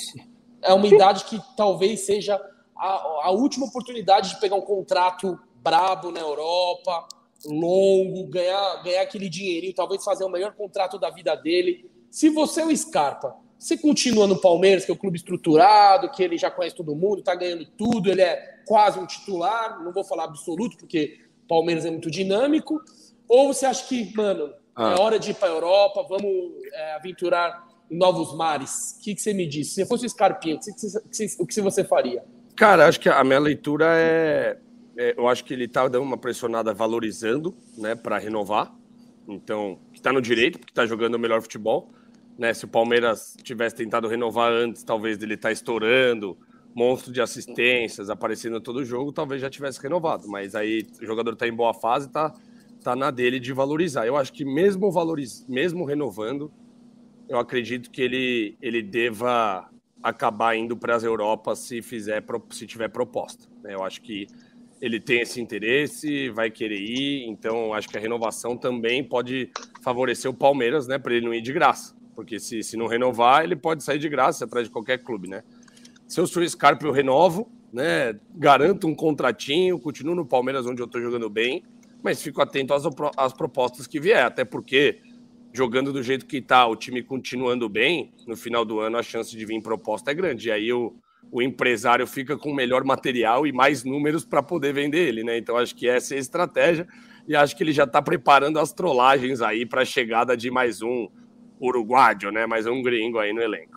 [0.63, 2.41] é uma idade que talvez seja
[2.75, 7.07] a, a última oportunidade de pegar um contrato brabo na Europa,
[7.45, 11.89] longo, ganhar, ganhar aquele dinheirinho, talvez fazer o melhor contrato da vida dele.
[12.09, 16.23] Se você é o Scarpa, você continua no Palmeiras, que é um clube estruturado, que
[16.23, 20.03] ele já conhece todo mundo, tá ganhando tudo, ele é quase um titular, não vou
[20.03, 22.81] falar absoluto, porque o Palmeiras é muito dinâmico,
[23.27, 24.95] ou você acha que, mano, ah.
[24.97, 28.97] é hora de ir para a Europa, vamos é, aventurar novos mares?
[28.97, 29.69] O que, que você me diz?
[29.69, 32.23] Se você fosse o Scarpinha, o que, você, o que você faria?
[32.55, 34.57] Cara, acho que a minha leitura é,
[34.97, 38.73] é eu acho que ele está dando uma pressionada valorizando, né, para renovar.
[39.27, 41.91] Então, que está no direito, porque está jogando o melhor futebol.
[42.37, 46.35] Né, se o Palmeiras tivesse tentado renovar antes, talvez ele tá estourando,
[46.75, 50.27] monstro de assistências, aparecendo todo jogo, talvez já tivesse renovado.
[50.27, 52.33] Mas aí o jogador está em boa fase, está
[52.83, 54.05] tá na dele de valorizar.
[54.05, 55.45] Eu acho que mesmo valoriz...
[55.47, 56.51] mesmo renovando,
[57.29, 59.69] eu acredito que ele, ele deva
[60.01, 63.47] acabar indo para as Europas se fizer se tiver proposta.
[63.63, 63.73] Né?
[63.73, 64.27] Eu acho que
[64.81, 69.49] ele tem esse interesse, vai querer ir, então acho que a renovação também pode
[69.81, 73.45] favorecer o Palmeiras, né, para ele não ir de graça, porque se, se não renovar,
[73.45, 75.41] ele pode sair de graça atrás de qualquer clube, né?
[76.07, 80.85] Se eu sou Scarpa, eu renovo, né, garanto um contratinho, continuo no Palmeiras onde eu
[80.85, 81.63] estou jogando bem,
[82.03, 82.83] mas fico atento às,
[83.17, 84.99] às propostas que vier, até porque
[85.53, 89.35] jogando do jeito que está, o time continuando bem, no final do ano a chance
[89.35, 90.49] de vir proposta é grande.
[90.49, 90.95] E aí o,
[91.31, 95.37] o empresário fica com melhor material e mais números para poder vender ele, né?
[95.37, 96.87] Então acho que essa é a estratégia
[97.27, 100.81] e acho que ele já está preparando as trollagens aí para a chegada de mais
[100.81, 101.07] um
[101.61, 102.45] uruguaio, né?
[102.47, 103.72] Mais um gringo aí no elenco.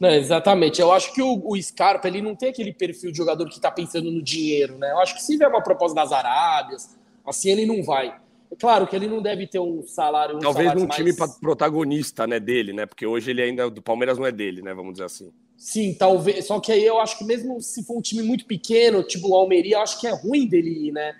[0.00, 0.80] Não, exatamente.
[0.80, 3.70] Eu acho que o, o, Scarpa ele não tem aquele perfil de jogador que está
[3.70, 4.90] pensando no dinheiro, né?
[4.92, 8.18] Eu acho que se vier uma proposta das Arábias, assim ele não vai.
[8.50, 10.36] É claro que ele não deve ter um salário.
[10.36, 10.96] Um Talvez num mais...
[10.96, 12.86] time protagonista, né, dele, né?
[12.86, 14.72] Porque hoje ele ainda do Palmeiras não é dele, né?
[14.72, 15.30] Vamos dizer assim.
[15.54, 16.46] Sim, talvez.
[16.46, 19.34] Só que aí eu acho que mesmo se for um time muito pequeno, tipo o
[19.34, 21.14] Almeria, eu acho que é ruim dele ir, né?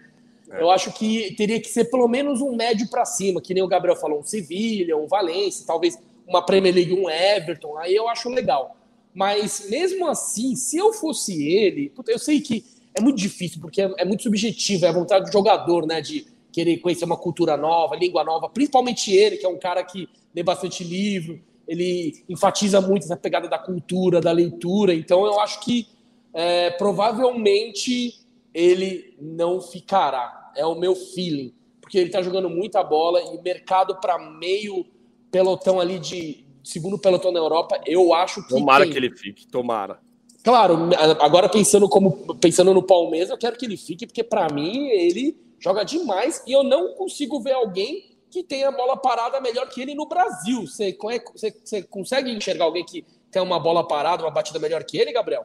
[0.51, 0.63] É.
[0.63, 3.69] Eu acho que teria que ser pelo menos um médio para cima, que nem o
[3.69, 5.99] Gabriel falou, um Sevilha, um Valência, talvez
[6.31, 7.77] uma Premier League, um Everton.
[7.77, 8.77] Aí eu acho legal.
[9.13, 12.65] Mas mesmo assim, se eu fosse ele, eu sei que
[12.95, 16.01] é muito difícil, porque é, é muito subjetivo, é a vontade do jogador, né?
[16.01, 20.09] De querer conhecer uma cultura nova, língua nova, principalmente ele, que é um cara que
[20.35, 25.61] lê bastante livro, ele enfatiza muito essa pegada da cultura, da leitura, então eu acho
[25.61, 25.87] que
[26.33, 28.21] é, provavelmente
[28.53, 30.53] ele não ficará.
[30.57, 31.55] É o meu feeling.
[31.81, 34.87] Porque ele tá jogando muita bola e mercado para meio
[35.31, 38.49] pelotão ali de segundo pelotão na Europa, eu acho que.
[38.49, 39.99] Tomara que ele fique, tomara.
[40.43, 40.89] Claro,
[41.21, 45.37] agora pensando como pensando no Palmeiras, eu quero que ele fique, porque para mim ele
[45.59, 49.83] joga demais e eu não consigo ver alguém que tenha a bola parada melhor que
[49.83, 50.63] ele no Brasil.
[50.67, 50.97] Você,
[51.35, 55.13] você, você consegue enxergar alguém que tem uma bola parada, uma batida melhor que ele,
[55.13, 55.45] Gabriel?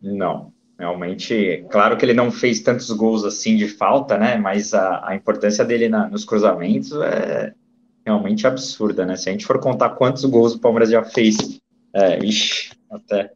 [0.00, 0.52] Não.
[0.78, 4.36] Realmente, claro que ele não fez tantos gols assim de falta, né?
[4.36, 7.52] Mas a, a importância dele na, nos cruzamentos é
[8.04, 9.16] realmente absurda, né?
[9.16, 11.36] Se a gente for contar quantos gols o Palmeiras já fez,
[11.94, 13.32] é, ixi, até.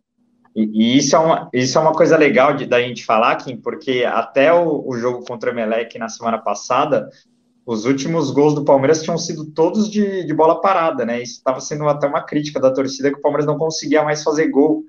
[0.55, 3.57] E, e, isso, é uma, isso é uma coisa legal de, da gente falar, Kim,
[3.57, 7.11] porque até o, o jogo contra o Emelec na semana passada,
[7.67, 11.23] os últimos gols do Palmeiras tinham sido todos de, de bola parada, né?
[11.23, 14.49] Isso estava sendo até uma crítica da torcida que o Palmeiras não conseguia mais fazer
[14.49, 14.85] gol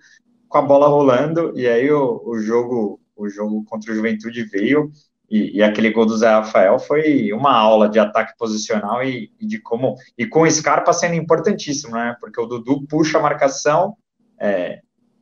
[0.48, 4.92] com a bola rolando, e aí o, o jogo o jogo contra o Juventude veio,
[5.30, 9.46] e, e, aquele gol do Zé Rafael foi uma aula de ataque posicional e, e,
[9.46, 9.96] de como.
[10.18, 12.16] E com o Scarpa sendo importantíssimo, né?
[12.22, 13.98] Porque o Dudu puxa a marcação,
[14.40, 14.80] é,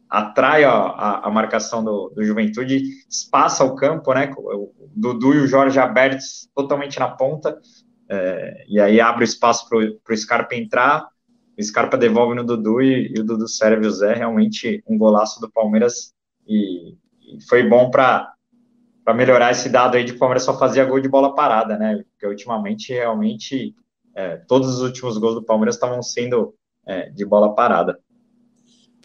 [0.08, 4.32] atrai a, a, a marcação do, do, Juventude, espaça o campo, né?
[4.38, 7.60] O, Dudu e o Jorge abertos totalmente na ponta,
[8.08, 11.08] é, e aí abre espaço para o Scarpa entrar.
[11.58, 14.14] O Scarpa devolve no Dudu e, e o Dudu serve o Zé.
[14.14, 16.14] Realmente um golaço do Palmeiras
[16.48, 16.92] e,
[17.22, 18.35] e foi bom para
[19.06, 21.78] para melhorar esse dado aí de que o Palmeiras só fazia gol de bola parada,
[21.78, 22.04] né?
[22.12, 23.76] Porque ultimamente, realmente,
[24.16, 26.56] é, todos os últimos gols do Palmeiras estavam sendo
[26.88, 28.00] é, de bola parada.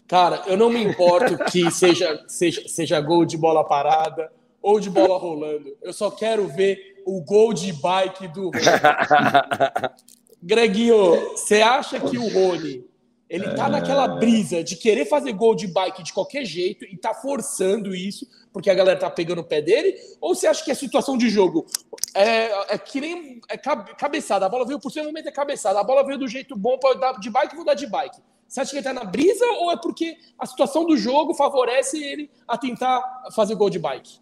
[0.07, 4.89] Cara, eu não me importo que seja, seja, seja gol de bola parada ou de
[4.89, 5.77] bola rolando.
[5.83, 8.55] Eu só quero ver o gol de bike do Rony.
[10.41, 12.83] Greguinho, você acha que o Rony
[13.29, 17.13] ele tá naquela brisa de querer fazer gol de bike de qualquer jeito e tá
[17.13, 19.95] forçando isso porque a galera tá pegando o pé dele?
[20.19, 21.65] Ou você acha que a situação de jogo
[22.13, 24.45] é, é que nem é cabeçada?
[24.45, 25.79] A bola veio por seu momento é cabeçada.
[25.79, 28.19] A bola veio do jeito bom para dar de bike, vou dar de bike.
[28.47, 32.03] Você acha que ele tá na brisa ou é porque a situação do jogo favorece
[32.03, 33.01] ele a tentar
[33.33, 34.19] fazer gol de bike?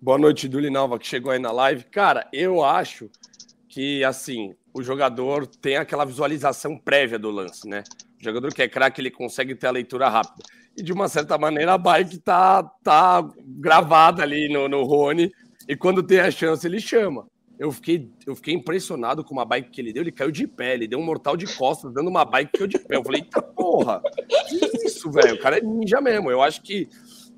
[0.00, 1.84] Boa noite, Dulinalva, que chegou aí na live.
[1.84, 3.10] Cara, eu acho
[3.68, 7.84] que, assim, o jogador tem aquela visualização prévia do lance, né?
[8.18, 10.42] O jogador que é craque, ele consegue ter a leitura rápida.
[10.80, 15.30] E de uma certa maneira, a bike tá, tá gravada ali no, no Rony.
[15.68, 17.28] E quando tem a chance, ele chama.
[17.58, 20.02] Eu fiquei, eu fiquei impressionado com uma bike que ele deu.
[20.02, 22.66] Ele caiu de pé, ele deu um mortal de costas, dando uma bike que caiu
[22.66, 22.96] de pé.
[22.96, 24.00] Eu falei, eita porra,
[24.48, 25.34] que isso, velho?
[25.34, 26.30] O cara é ninja mesmo.
[26.30, 26.88] Eu acho que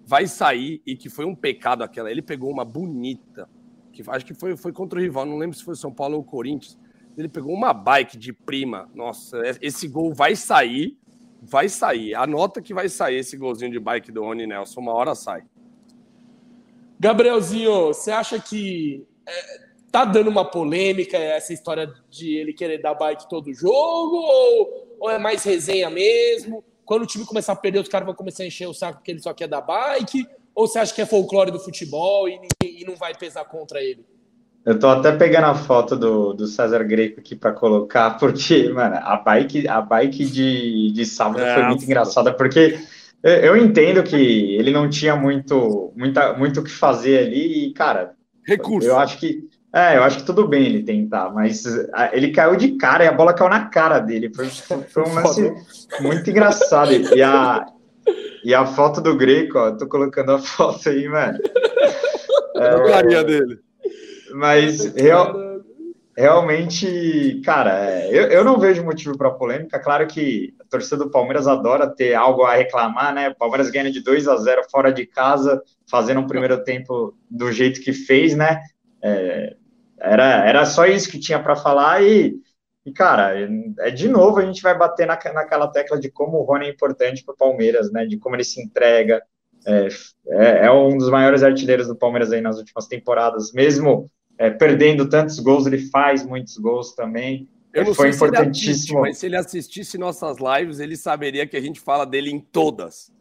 [0.06, 2.12] vai sair e que foi um pecado aquela.
[2.12, 3.48] Ele pegou uma bonita,
[3.92, 6.22] que acho que foi, foi contra o rival, não lembro se foi São Paulo ou
[6.22, 6.78] Corinthians
[7.16, 8.88] ele pegou uma bike de prima.
[8.94, 10.98] Nossa, esse gol vai sair.
[11.44, 12.14] Vai sair.
[12.14, 14.80] Anota que vai sair esse golzinho de bike do Rony Nelson.
[14.80, 15.42] Uma hora sai.
[17.00, 22.94] Gabrielzinho, você acha que é, tá dando uma polêmica essa história de ele querer dar
[22.94, 24.16] bike todo jogo?
[24.16, 26.64] Ou, ou é mais resenha mesmo?
[26.84, 29.10] Quando o time começar a perder, os caras vão começar a encher o saco porque
[29.10, 30.24] ele só quer dar bike?
[30.54, 34.06] Ou você acha que é folclore do futebol e, e não vai pesar contra ele?
[34.64, 38.96] Eu tô até pegando a foto do, do César Greco aqui para colocar, porque, mano,
[38.96, 42.78] a bike, a bike de, de sábado é, foi muito engraçada, porque
[43.22, 44.16] eu entendo que
[44.56, 48.14] ele não tinha muito muita, muito o que fazer ali, e, cara,
[48.46, 48.88] recurso.
[48.88, 49.48] Eu acho que.
[49.74, 51.64] É, eu acho que tudo bem ele tentar, mas
[52.12, 54.30] ele caiu de cara e a bola caiu na cara dele.
[54.34, 55.50] Foi, foi um lance
[56.00, 56.92] muito engraçado.
[56.92, 57.64] E a,
[58.44, 61.38] e a foto do Greco, ó, tô colocando a foto aí, mano.
[62.56, 63.60] É, a carinha dele.
[64.34, 65.34] Mas real,
[66.16, 69.78] realmente, cara, é, eu, eu não vejo motivo para polêmica.
[69.78, 73.30] Claro que a torcida do Palmeiras adora ter algo a reclamar, né?
[73.30, 77.50] O Palmeiras ganha de 2 a 0 fora de casa, fazendo um primeiro tempo do
[77.50, 78.60] jeito que fez, né?
[79.02, 79.56] É,
[79.98, 82.34] era, era só isso que tinha para falar e,
[82.84, 83.34] e, cara,
[83.80, 86.70] é de novo a gente vai bater na, naquela tecla de como o Rony é
[86.70, 88.04] importante para o Palmeiras, né?
[88.04, 89.22] De como ele se entrega.
[89.64, 89.88] É,
[90.26, 94.10] é, é, um dos maiores artilheiros do Palmeiras aí nas últimas temporadas, mesmo
[94.42, 97.48] é, perdendo tantos gols, ele faz muitos gols também.
[97.72, 98.64] Eu não Foi importantíssimo.
[98.64, 102.28] Se assiste, mas se ele assistisse nossas lives, ele saberia que a gente fala dele
[102.28, 103.12] em todas.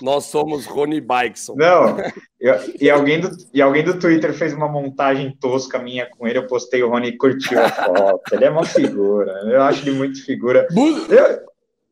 [0.00, 1.54] Nós somos Rony Bikeson.
[1.56, 1.98] Não,
[2.40, 6.38] eu, e, alguém do, e alguém do Twitter fez uma montagem tosca minha com ele.
[6.38, 8.32] Eu postei o Rony curtiu a foto.
[8.34, 9.32] Ele é uma figura.
[9.44, 10.66] Eu acho ele muito figura.
[11.10, 11.40] Eu,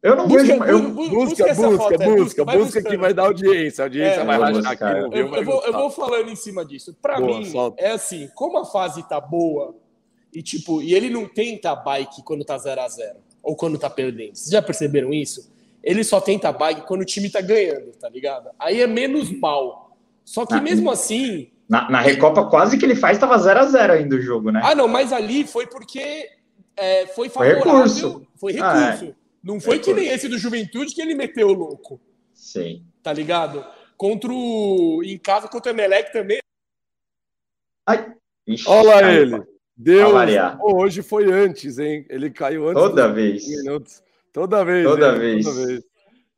[0.02, 0.64] eu não busca, vejo.
[0.64, 3.82] Eu, busca, busca, busca, busca, busca, busca que vai dar audiência.
[3.82, 4.84] A audiência é, vai rachar aqui.
[4.84, 6.96] Eu, eu, eu, vou, eu vou falando em cima disso.
[7.00, 7.80] Para mim, solta.
[7.80, 9.76] é assim: como a fase tá boa,
[10.32, 13.88] e tipo, e ele não tenta bike quando tá 0 a 0 ou quando tá
[13.88, 14.34] perdendo.
[14.34, 15.52] Vocês já perceberam isso?
[15.82, 18.50] Ele só tenta bike quando o time tá ganhando, tá ligado?
[18.58, 19.96] Aí é menos mal.
[20.24, 23.64] Só que ah, mesmo assim, Na, na Recopa, quase que ele faz, estava 0 a
[23.66, 24.60] 0 ainda o jogo, né?
[24.64, 26.28] Ah, não, mas ali foi porque
[26.76, 27.62] é, foi favorável.
[27.62, 28.26] Foi recurso.
[28.36, 29.04] Foi recurso.
[29.04, 29.21] Ah, é.
[29.42, 29.94] Não foi recurso.
[29.94, 32.00] que nem esse do Juventude que ele meteu o louco.
[32.32, 32.84] Sim.
[33.02, 33.64] Tá ligado?
[33.96, 35.02] Contra o.
[35.04, 36.38] Em casa contra o Emelec também.
[37.86, 38.12] Ai.
[38.46, 39.42] Ixi, Olha lá ele.
[39.76, 40.12] Deus.
[40.60, 42.06] hoje foi antes, hein?
[42.08, 42.82] Ele caiu antes.
[42.82, 43.48] Toda vez.
[43.48, 44.02] Minutos.
[44.32, 44.84] Toda vez.
[44.84, 45.18] Toda hein?
[45.18, 45.44] vez.
[45.44, 45.84] Toda vez.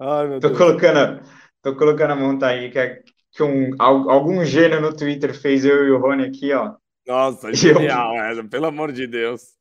[0.00, 0.58] Ai, meu tô Deus.
[0.58, 1.22] colocando,
[1.62, 5.90] tô colocando a montanha que, é, que um, algum gênio no Twitter fez eu e
[5.90, 6.74] o Rony aqui, ó.
[7.06, 8.48] Nossa, genial, eu...
[8.48, 9.54] pelo amor de Deus.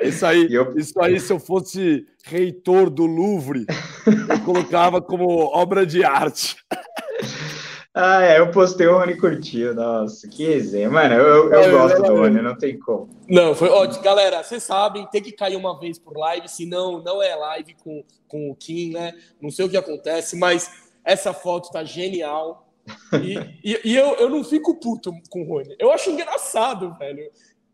[0.00, 0.76] Isso aí, eu...
[0.76, 3.66] isso aí, se eu fosse reitor do Louvre,
[4.06, 6.56] eu colocava como obra de arte.
[8.00, 9.74] Ah, é, eu postei o Rony curtiu.
[9.74, 10.88] Nossa, que resenha.
[10.88, 13.08] Mano, eu, eu, gosto do Rony, não tem como.
[13.28, 14.04] Não, foi ótimo.
[14.04, 18.04] Galera, vocês sabem, tem que cair uma vez por live, senão não é live com,
[18.28, 19.14] com o Kim, né?
[19.40, 20.70] Não sei o que acontece, mas
[21.04, 22.68] essa foto tá genial.
[23.20, 23.34] E,
[23.64, 25.74] e, e, eu, eu não fico puto com o Rony.
[25.78, 27.28] Eu acho engraçado, velho.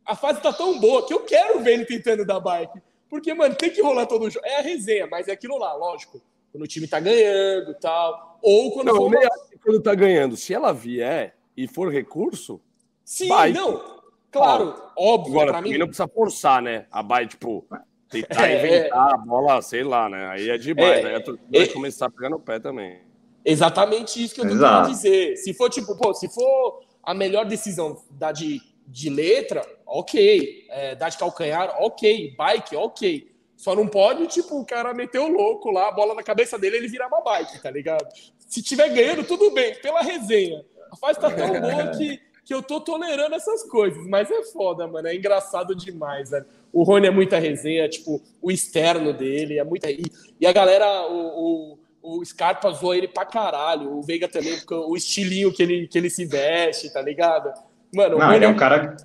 [0.04, 2.80] A fase tá tão boa que eu quero ver ele tentando dar bike.
[3.08, 4.44] Porque, mano, tem que rolar todo o jogo.
[4.46, 6.20] É a resenha, mas é aquilo lá, lógico.
[6.52, 8.38] Quando o time tá ganhando e tal.
[8.42, 9.20] Ou quando não, for uma
[9.62, 12.60] quando tá ganhando, se ela vier e for recurso.
[13.04, 13.52] Sim, vai.
[13.52, 13.94] não.
[14.30, 15.40] Claro, ó, óbvio.
[15.40, 15.78] Agora, também mim...
[15.78, 16.86] não precisa forçar, né?
[16.90, 17.64] A Bay, tipo,
[18.10, 19.14] tentar é, inventar é...
[19.14, 20.26] a bola, sei lá, né?
[20.26, 21.04] Aí é demais.
[21.04, 21.66] É, aí a vai é...
[21.68, 23.00] começar a pegar no pé também.
[23.44, 25.36] Exatamente isso que eu tô querendo dizer.
[25.36, 30.66] Se for, tipo, pô, se for a melhor decisão da de, de letra, ok.
[30.70, 32.34] É, dar de calcanhar, ok.
[32.36, 33.34] Bike, ok.
[33.56, 36.76] Só não pode, tipo, o cara meter o louco lá, a bola na cabeça dele,
[36.76, 38.06] ele virar uma bike, tá ligado?
[38.38, 40.64] Se tiver ganhando, tudo bem, pela resenha.
[40.92, 44.86] A fase tá tão boa que, que eu tô tolerando essas coisas, mas é foda,
[44.86, 45.08] mano.
[45.08, 46.46] É engraçado demais, velho.
[46.72, 49.90] O Rony é muita resenha, tipo, o externo dele é muita.
[49.90, 50.02] E,
[50.40, 53.96] e a galera, o, o, o Scarpa zoou ele pra caralho.
[53.96, 57.52] O Veiga também, o estilinho que ele, que ele se veste, tá ligado?
[57.94, 58.96] Mano, não, ele é um cara.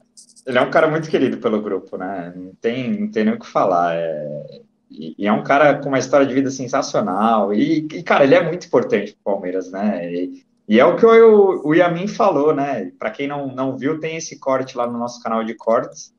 [0.45, 2.33] Ele é um cara muito querido pelo grupo, né?
[2.35, 3.95] Não tem, não tem nem o que falar.
[3.95, 7.53] É, e, e, é um cara com uma história de vida sensacional.
[7.53, 10.11] E, e cara, ele é muito importante para o Palmeiras, né?
[10.11, 12.91] E, e, é o que o, o Yamin falou, né?
[12.97, 16.13] Para quem não, não viu, tem esse corte lá no nosso canal de cortes.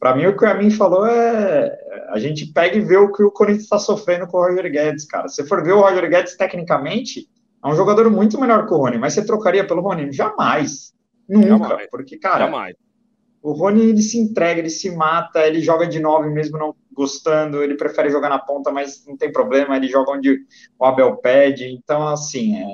[0.00, 1.78] Para mim, o que o Yamin falou é.
[2.08, 5.04] A gente pega e vê o que o Corinthians está sofrendo com o Roger Guedes,
[5.04, 5.28] cara.
[5.28, 7.28] Se for ver o Roger Guedes, tecnicamente,
[7.62, 10.10] é um jogador muito melhor que o Rony, mas você trocaria pelo Rony?
[10.12, 10.94] Jamais.
[11.30, 11.68] Nunca.
[11.68, 11.90] Jamais.
[11.90, 12.46] Porque, cara.
[12.46, 12.76] Jamais
[13.42, 17.62] o Rony ele se entrega, ele se mata, ele joga de nove mesmo não gostando,
[17.62, 20.44] ele prefere jogar na ponta, mas não tem problema, ele joga onde
[20.78, 21.66] o Abel pede.
[21.66, 22.66] Então, assim, é,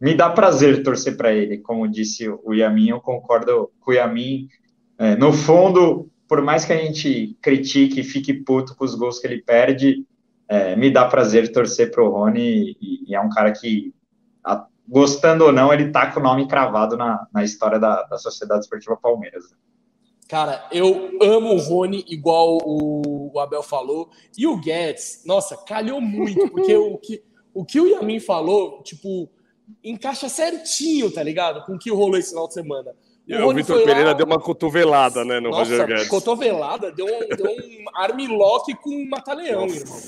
[0.00, 4.48] me dá prazer torcer para ele, como disse o Yamin, eu concordo com o Yamin.
[4.98, 9.18] É, no fundo, por mais que a gente critique e fique puto com os gols
[9.18, 10.04] que ele perde,
[10.46, 13.94] é, me dá prazer torcer para o Rony, e, e, é um cara que,
[14.44, 18.18] a, gostando ou não, ele tá com o nome cravado na, na história da, da
[18.18, 19.44] Sociedade Esportiva Palmeiras.
[20.28, 24.08] Cara, eu amo o Rony, igual o, o Abel falou.
[24.36, 29.28] E o Guedes, nossa, calhou muito, porque o que, o que o Yamin falou, tipo,
[29.82, 31.64] encaixa certinho, tá ligado?
[31.66, 32.94] Com o que rolou esse final de semana.
[33.28, 34.12] O, o Vitor Pereira lá...
[34.12, 36.08] deu uma cotovelada, né, no Nossa, Roger Guedes.
[36.08, 39.98] cotovelada, deu um, deu um armlock com o Mataleão, irmão.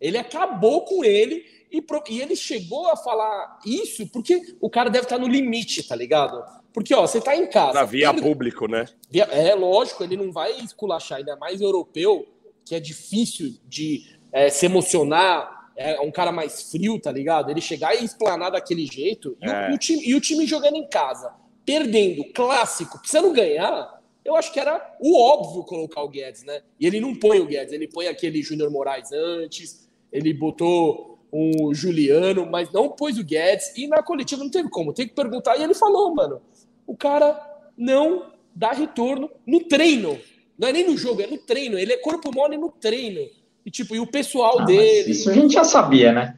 [0.00, 5.04] Ele acabou com ele e, e ele chegou a falar isso porque o cara deve
[5.04, 6.42] estar no limite, tá ligado?
[6.72, 7.72] Porque, ó, você tá em casa.
[7.72, 8.22] Pra via ele...
[8.22, 8.86] público, né?
[9.12, 12.26] É, lógico, ele não vai esculachar, ainda mais europeu,
[12.64, 17.50] que é difícil de é, se emocionar, é um cara mais frio, tá ligado?
[17.50, 19.70] Ele chegar e explanar daquele jeito, e, é.
[19.70, 21.32] o, o, time, e o time jogando em casa,
[21.64, 26.62] perdendo, clássico, precisando ganhar, eu acho que era o óbvio colocar o Guedes, né?
[26.78, 31.74] E ele não põe o Guedes, ele põe aquele Júnior Moraes antes, ele botou o
[31.74, 35.56] Juliano, mas não pôs o Guedes, e na coletiva não teve como, tem que perguntar,
[35.56, 36.40] e ele falou, mano,
[36.86, 37.38] o cara
[37.76, 40.18] não dá retorno no treino.
[40.58, 41.78] Não é nem no jogo, é no treino.
[41.78, 43.20] Ele é corpo mole no treino.
[43.64, 45.12] E tipo, e o pessoal ah, dele.
[45.12, 46.34] Isso a gente já sabia, né?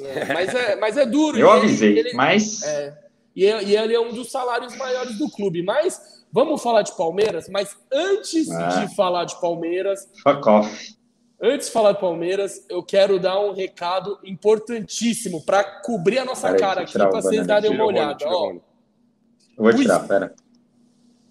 [0.00, 1.36] É, mas, é, mas é duro.
[1.36, 2.62] Eu avisei, ele, mas.
[2.62, 2.96] É,
[3.34, 5.62] e, e ele é um dos salários maiores do clube.
[5.62, 7.48] Mas vamos falar de Palmeiras.
[7.48, 8.84] Mas antes ah.
[8.84, 10.08] de falar de Palmeiras.
[10.22, 10.94] Fuck off.
[11.40, 16.54] Antes de falar de Palmeiras, eu quero dar um recado importantíssimo para cobrir a nossa
[16.54, 18.24] cara aqui, para vocês darem uma olhada.
[18.26, 18.54] Ó,
[19.56, 20.34] vou tirar, o, pera.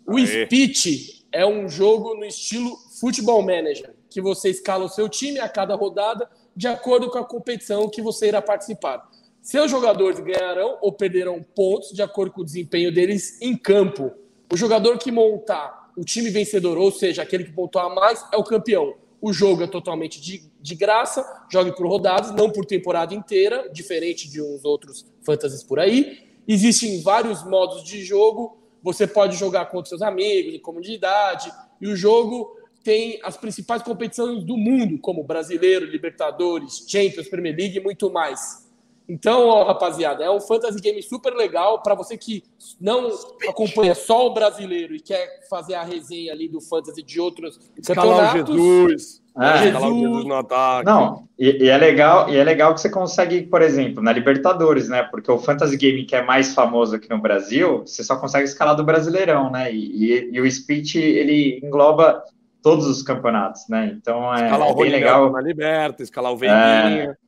[0.06, 5.40] O Speech é um jogo no estilo Futebol Manager, que você escala o seu time
[5.40, 9.10] a cada rodada de acordo com a competição que você irá participar.
[9.42, 14.12] Seus jogadores ganharão ou perderão pontos de acordo com o desempenho deles em campo.
[14.52, 18.44] O jogador que montar o time vencedor, ou seja, aquele que pontuar mais, é o
[18.44, 18.94] campeão.
[19.24, 24.30] O jogo é totalmente de, de graça, jogue por rodadas, não por temporada inteira, diferente
[24.30, 26.28] de uns outros fantasies por aí.
[26.46, 31.50] Existem vários modos de jogo, você pode jogar contra seus amigos, em comunidade,
[31.80, 32.54] e o jogo
[32.84, 38.63] tem as principais competições do mundo, como Brasileiro, Libertadores, Champions, Premier League e muito mais.
[39.08, 42.44] Então, ó, rapaziada, é um fantasy game super legal para você que
[42.80, 43.10] não
[43.48, 48.34] acompanha só o brasileiro e quer fazer a resenha ali do fantasy de outros Escalar
[48.34, 48.56] campeonatos.
[48.56, 49.22] O Jesus.
[49.38, 49.58] É.
[49.64, 49.84] Jesus.
[49.84, 50.86] o Jesus no ataque.
[50.86, 54.88] Não, e, e, é legal, e é legal que você consegue, por exemplo, na Libertadores,
[54.88, 55.04] né?
[55.04, 58.76] Porque o fantasy game que é mais famoso aqui no Brasil, você só consegue escalar
[58.76, 59.74] do Brasileirão, né?
[59.74, 62.24] E, e, e o Speech ele engloba
[62.62, 63.94] todos os campeonatos, né?
[63.98, 65.32] Então é, escalar é bem legal.
[65.32, 67.18] Na Liberta, escalar o Veininha.
[67.20, 67.23] É.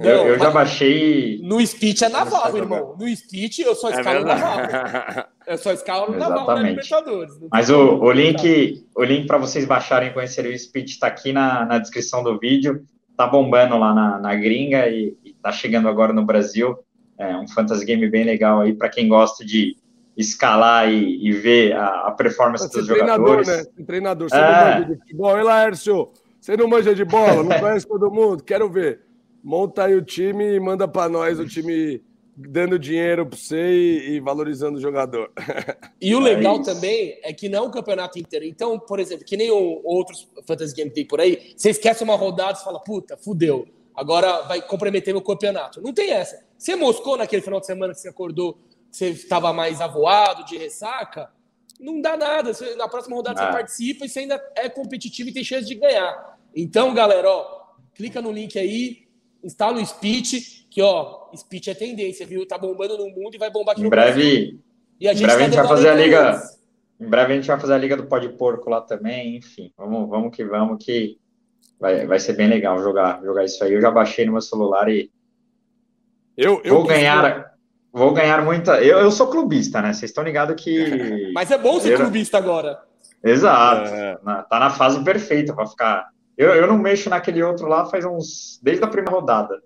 [0.00, 1.40] Não, eu, eu já baixei.
[1.42, 2.96] No Speech é naval, irmão.
[2.98, 5.26] No Speech eu só é escalo é naval.
[5.46, 7.34] Eu só escalo naval na Libertadores.
[7.52, 11.32] Mas o, o link, o link para vocês baixarem e conhecerem o Speech está aqui
[11.32, 12.82] na, na descrição do vídeo.
[13.14, 16.78] Tá bombando lá na, na gringa e, e tá chegando agora no Brasil.
[17.18, 19.76] É um fantasy game bem legal aí para quem gosta de
[20.16, 23.46] escalar e, e ver a, a performance Você dos jogadores.
[23.46, 23.64] Né?
[23.86, 24.40] Treinador, você é.
[24.40, 25.38] não manja de futebol.
[25.38, 26.08] E Laércio,
[26.40, 29.09] você não manja de bola, não conhece todo mundo, quero ver
[29.42, 32.02] monta aí o time e manda para nós o time
[32.36, 35.30] dando dinheiro para você e, e, valorizando o jogador.
[36.00, 38.44] E o legal é também é que não é um campeonato inteiro.
[38.46, 42.16] Então, por exemplo, que nem o, outros Fantasy Game tem por aí, você esquece uma
[42.16, 45.82] rodada e fala, puta, fudeu, agora vai comprometer meu campeonato.
[45.82, 46.42] Não tem essa.
[46.56, 48.54] Você moscou naquele final de semana que você acordou,
[48.90, 51.30] que você estava mais avoado, de ressaca,
[51.78, 52.54] não dá nada.
[52.54, 53.46] Você, na próxima rodada ah.
[53.46, 56.38] você participa e você ainda é competitivo e tem chance de ganhar.
[56.54, 57.60] Então, galera, ó,
[57.94, 59.09] clica no link aí,
[59.42, 62.46] instala o Speech, que ó, Speech é tendência, viu?
[62.46, 64.60] Tá bombando no mundo e vai bombar aqui em no breve, Brasil.
[65.00, 66.42] E a gente, em breve tá a gente vai fazer a liga.
[67.00, 69.72] Em breve a gente vai fazer a liga do pó de porco lá também, enfim.
[69.76, 71.18] Vamos, vamos que vamos que
[71.78, 73.72] vai, vai ser bem legal jogar, jogar isso aí.
[73.72, 75.10] Eu já baixei no meu celular e
[76.36, 77.50] eu, eu vou ganhar
[77.92, 78.82] vou ganhar muita.
[78.82, 79.92] Eu, eu sou clubista, né?
[79.92, 81.30] Vocês estão ligados que.
[81.34, 81.98] Mas é bom ser eu...
[81.98, 82.82] clubista agora.
[83.22, 83.90] Exato.
[83.92, 84.16] É...
[84.48, 86.08] Tá na fase perfeita para ficar
[86.40, 88.58] eu, eu não mexo naquele outro lá faz uns.
[88.62, 89.62] desde a primeira rodada.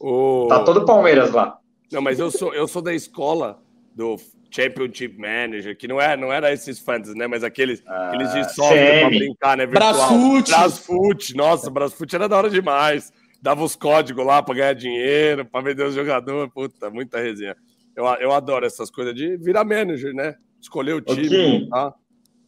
[0.00, 0.46] O...
[0.48, 1.56] Tá todo Palmeiras lá.
[1.92, 3.62] Não, mas eu sou, eu sou da escola
[3.94, 4.16] do
[4.50, 7.28] Championship Manager, que não, é, não era esses fantasy, né?
[7.28, 9.66] Mas aqueles, ah, aqueles de software pra brincar, né?
[9.66, 9.94] Virtual.
[9.94, 10.50] Brasfoot.
[10.50, 11.36] Brasfoot.
[11.36, 13.12] Nossa, Brasfoot era da hora demais.
[13.40, 16.52] Dava os códigos lá pra ganhar dinheiro, pra vender os jogadores.
[16.52, 17.56] Puta, muita resenha.
[17.94, 20.34] Eu, eu adoro essas coisas de virar manager, né?
[20.60, 21.26] Escolher o time.
[21.28, 21.68] Okay.
[21.68, 21.94] Tá?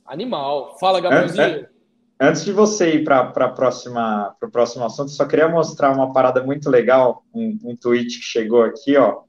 [0.04, 0.76] Animal.
[0.80, 1.42] Fala, Gabrielzinho.
[1.42, 1.77] É, é.
[2.20, 6.42] Antes de você ir para próxima para o próximo assunto, só queria mostrar uma parada
[6.42, 9.22] muito legal, um, um tweet que chegou aqui, ó.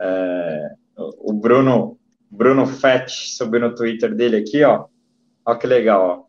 [0.00, 1.98] É, o Bruno
[2.30, 4.86] Bruno Fett subiu no Twitter dele aqui, ó.
[5.44, 6.24] Olha que legal, ó.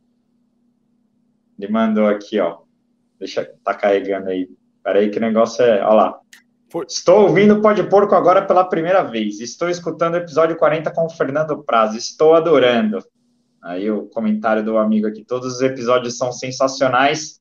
[1.58, 2.58] Ele mandou aqui, ó.
[3.18, 4.49] Deixa, tá carregando aí.
[4.84, 6.20] Peraí que negócio é, ó lá.
[6.86, 9.39] Estou ouvindo o Pode Porco agora pela primeira vez.
[9.39, 11.97] Estou escutando o episódio 40 com o Fernando Prazo.
[11.97, 13.01] Estou adorando.
[13.64, 17.39] Aí o comentário do amigo aqui, todos os episódios são sensacionais.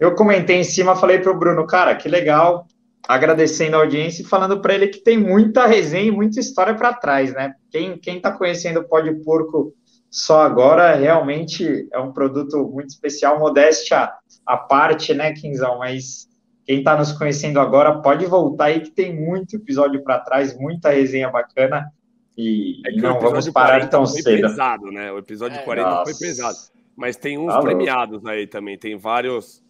[0.00, 2.66] Eu comentei em cima, falei para o Bruno, cara, que legal,
[3.06, 6.92] agradecendo a audiência e falando para ele que tem muita resenha e muita história para
[6.92, 7.54] trás, né?
[7.70, 9.72] Quem quem está conhecendo o Pó de Porco
[10.10, 14.10] só agora realmente é um produto muito especial, modéstia
[14.46, 15.78] à parte, né, Quinzão?
[15.78, 16.28] Mas
[16.64, 20.90] quem está nos conhecendo agora pode voltar aí que tem muito episódio para trás, muita
[20.90, 21.92] resenha bacana.
[22.36, 24.42] E, é não vamos parar tão foi cedo.
[24.42, 25.12] pesado, né?
[25.12, 26.12] O episódio é, 40 nossa.
[26.12, 26.58] foi pesado.
[26.96, 28.78] Mas tem uns premiados aí também.
[28.78, 29.62] Tem vários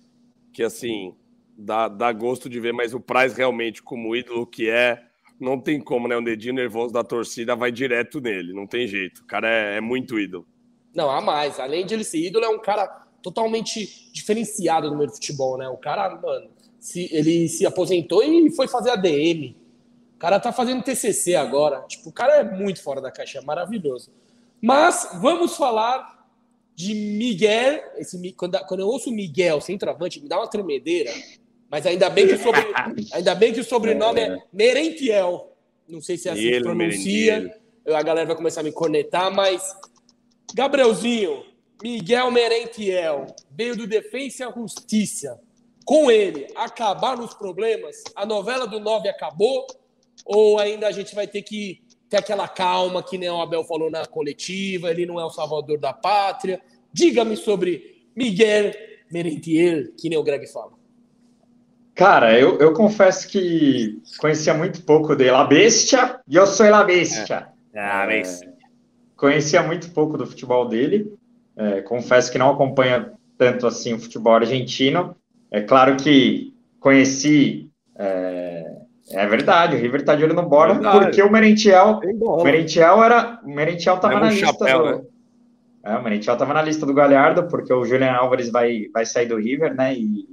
[0.52, 1.14] que, assim,
[1.56, 5.02] dá, dá gosto de ver, mas o Price realmente, como ídolo que é,
[5.38, 6.16] não tem como, né?
[6.16, 9.22] O dedinho nervoso da torcida vai direto nele, não tem jeito.
[9.22, 10.46] O cara é, é muito ídolo.
[10.94, 11.58] Não, há mais.
[11.58, 12.86] Além de ele ser ídolo, é um cara
[13.22, 15.68] totalmente diferenciado no meio do futebol, né?
[15.68, 16.48] O cara, mano,
[16.78, 19.54] se, ele se aposentou e foi fazer ADM
[20.24, 21.82] cara tá fazendo TCC agora.
[21.86, 24.10] Tipo, o cara é muito fora da caixa, é maravilhoso.
[24.58, 26.26] Mas vamos falar
[26.74, 27.82] de Miguel.
[27.98, 31.12] Esse, quando, quando eu ouço Miguel, centroavante, me dá uma tremedeira.
[31.70, 32.62] Mas ainda bem que o, sobre,
[33.12, 35.52] ainda bem que o sobrenome é, é Merentiel.
[35.86, 37.60] Não sei se é assim que pronuncia.
[37.86, 39.76] A galera vai começar a me cornetar, mas.
[40.54, 41.44] Gabrielzinho,
[41.82, 45.38] Miguel Merentiel, veio do Defensa e Justiça.
[45.84, 48.02] Com ele, acabar os problemas.
[48.16, 49.66] A novela do 9 acabou
[50.24, 53.90] ou ainda a gente vai ter que ter aquela calma que nem o Abel falou
[53.90, 56.60] na coletiva, ele não é o salvador da pátria.
[56.92, 58.72] Diga-me sobre Miguel
[59.10, 60.72] Merentiel, que nem o Greg fala.
[61.94, 66.82] Cara, eu, eu confesso que conhecia muito pouco de La Bestia, e eu sou La
[66.82, 67.48] Bestia.
[67.72, 68.24] É, é, é,
[69.16, 71.12] conhecia muito pouco do futebol dele,
[71.56, 75.16] é, confesso que não acompanha tanto assim o futebol argentino.
[75.50, 78.73] É claro que conheci é,
[79.10, 83.38] É verdade, o River tá de olho no Borja, porque o Merentiel, o Merentiel era,
[83.44, 85.02] o Merentiel tava um na lista chapéu, do, né?
[85.84, 89.26] é, o Merentiel tava na lista do Galhardo, porque o Julian Álvares vai, vai sair
[89.26, 90.26] do River, né, e,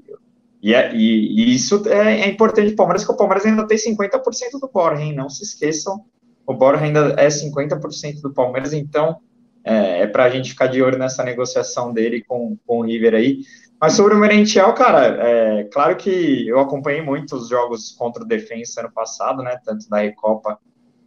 [0.61, 3.67] e, é, e, e isso é, é importante para o Palmeiras, que o Palmeiras ainda
[3.67, 4.22] tem 50%
[4.61, 6.05] do Borja, hein, não se esqueçam,
[6.47, 9.17] o Borja ainda é 50% do Palmeiras, então
[9.63, 13.13] é, é para a gente ficar de olho nessa negociação dele com, com o River
[13.13, 13.39] aí.
[13.82, 18.28] Mas sobre o Merentiel, cara, é claro que eu acompanhei muito os jogos contra o
[18.28, 19.58] Defensa ano passado, né?
[19.66, 20.60] Tanto da Recopa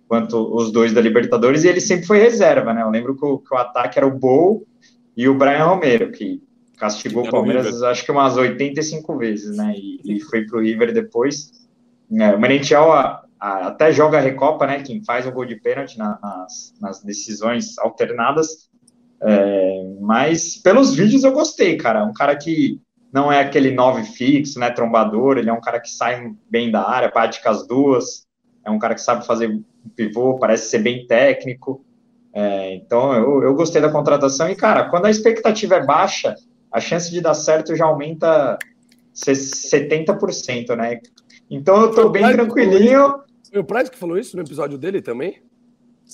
[0.09, 2.83] quanto os dois da Libertadores, e ele sempre foi reserva, né?
[2.83, 4.67] Eu lembro que o, que o ataque era o Bol
[5.17, 6.43] e o Brian Romero, que
[6.77, 9.73] castigou o Palmeiras acho que umas 85 vezes, né?
[9.77, 11.53] E, e foi pro River depois.
[12.13, 12.93] É, o Merentiel,
[13.39, 14.83] até joga a Recopa, né?
[14.83, 18.69] Quem faz o gol de pênalti na, nas, nas, decisões alternadas.
[19.25, 22.05] É, mas pelos vídeos eu gostei, cara.
[22.05, 22.81] Um cara que
[23.13, 24.71] não é aquele nove fixo, né?
[24.71, 28.27] Trombador, ele é um cara que sai bem da área, bate com as duas.
[28.65, 29.63] É um cara que sabe fazer um
[29.95, 31.85] pivô, parece ser bem técnico.
[32.33, 34.51] É, então eu, eu gostei da contratação.
[34.51, 36.35] E, cara, quando a expectativa é baixa,
[36.73, 38.59] a chance de dar certo já aumenta
[39.15, 40.99] 70%, né?
[41.49, 43.23] Então eu tô bem tranquilinho.
[43.49, 45.41] Foi o Price que falou isso no episódio dele também?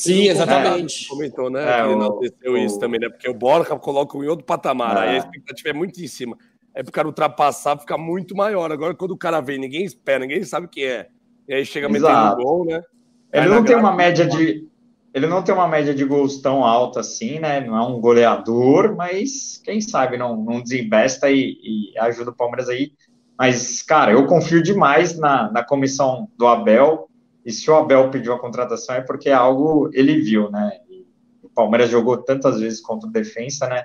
[0.00, 1.06] Sim, exatamente.
[1.08, 1.62] Comentou, né?
[1.62, 3.10] É, que enalteceu o, isso também, né?
[3.10, 4.96] Porque o Borja coloca em outro patamar.
[4.96, 5.00] É.
[5.00, 6.38] Aí a expectativa é muito em cima.
[6.74, 8.72] É pro cara ultrapassar, ficar muito maior.
[8.72, 11.08] Agora, quando o cara vem, ninguém espera, ninguém sabe o que é.
[11.46, 12.36] E aí chega Exato.
[12.36, 12.82] metendo gol, né?
[13.30, 14.66] Ele não tem uma média de.
[15.12, 17.60] Ele não tem uma média de gols tão alta assim, né?
[17.60, 22.70] Não é um goleador, mas quem sabe não, não desinvesta e, e ajuda o Palmeiras
[22.70, 22.92] aí.
[23.36, 27.09] Mas, cara, eu confio demais na, na comissão do Abel
[27.44, 30.72] e se o Abel pediu a contratação é porque é algo ele viu, né?
[30.88, 31.06] E
[31.42, 33.84] o Palmeiras jogou tantas vezes contra o defensa, né?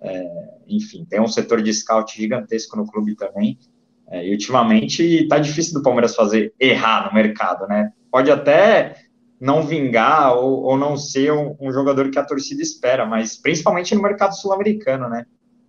[0.00, 0.24] É,
[0.66, 3.58] enfim, tem um setor de scout gigantesco no clube também.
[4.08, 7.92] É, e ultimamente tá difícil do Palmeiras fazer errar no mercado, né?
[8.10, 8.96] Pode até
[9.40, 13.94] não vingar ou, ou não ser um, um, jogador que a torcida espera, mas principalmente
[13.94, 15.24] no mercado sul-americano, né?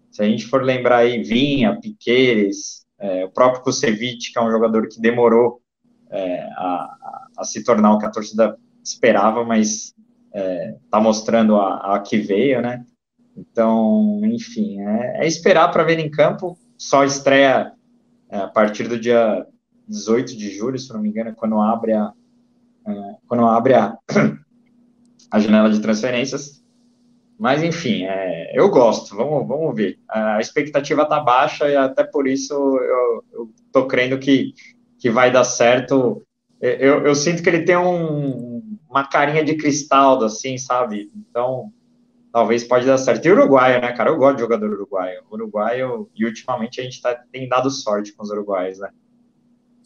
[0.10, 4.52] Se a gente for lembrar aí, Vinha, Piqueires, é, o próprio Kusevich, que é um
[4.52, 5.62] jogador que demorou
[6.10, 6.98] é, a,
[7.42, 9.94] a, se tornar o que a torcida esperava, mas
[10.34, 12.86] é, tá mostrando a, a, que veio, né?
[13.36, 16.58] Então, enfim, é, é esperar para ver em campo.
[16.78, 17.72] Só estreia
[18.30, 19.46] é, a partir do dia
[19.88, 22.12] 18 de julho, se não me engano, quando abre a,
[22.88, 23.98] é, quando abre a,
[25.32, 26.62] a janela de transferências.
[27.38, 29.98] Mas, enfim, é, eu gosto, vamos, vamos ver.
[30.08, 34.54] A expectativa está baixa e até por isso eu, estou crendo que
[35.02, 36.22] que vai dar certo.
[36.62, 41.12] Eu, eu sinto que ele tem um, uma carinha de cristal, assim, sabe?
[41.16, 41.74] Então,
[42.32, 43.26] talvez pode dar certo.
[43.26, 44.12] E uruguaio, né, cara?
[44.12, 45.24] Eu gosto de jogador uruguaio.
[45.32, 48.90] Uruguaio, e ultimamente a gente tá, tem dado sorte com os uruguaios, né?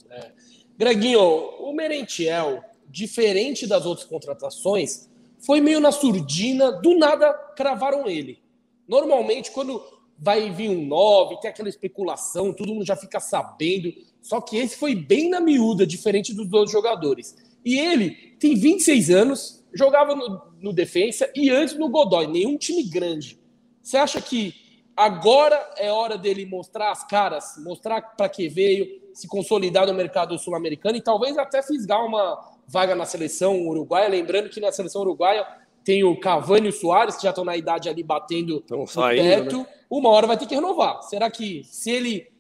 [0.10, 0.32] É.
[0.78, 5.10] Greginho, o Merentiel, diferente das outras contratações,
[5.46, 8.40] foi meio na surdina, do nada cravaram ele.
[8.88, 9.82] Normalmente, quando
[10.18, 13.94] vai vir um 9, tem aquela especulação, todo mundo já fica sabendo.
[14.26, 17.36] Só que esse foi bem na miúda, diferente dos outros jogadores.
[17.64, 18.10] E ele
[18.40, 23.40] tem 26 anos, jogava no, no defensa e antes no Godoy, nenhum time grande.
[23.84, 24.56] Você acha que
[24.98, 30.40] agora é hora dele mostrar as caras, mostrar para que veio, se consolidar no mercado
[30.40, 34.10] sul-americano e talvez até fisgar uma vaga na seleção uruguaia?
[34.10, 35.46] Lembrando que na seleção uruguaia
[35.84, 39.58] tem o Cavani e o Soares, que já estão na idade ali batendo no teto.
[39.60, 39.68] Né?
[39.88, 41.04] Uma hora vai ter que renovar.
[41.04, 42.35] Será que se ele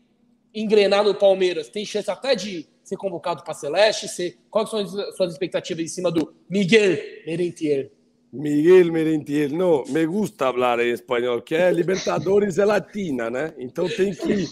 [0.56, 4.08] engrenar no Palmeiras, tem chance até de ser convocado para Celeste?
[4.08, 4.38] Ser...
[4.50, 7.90] Quais são as suas expectativas em cima do Miguel Merentiel?
[8.32, 13.54] Miguel Merentiel, não, me gusta falar em espanhol, que é Libertadores é latina, né?
[13.58, 14.46] Então tem que.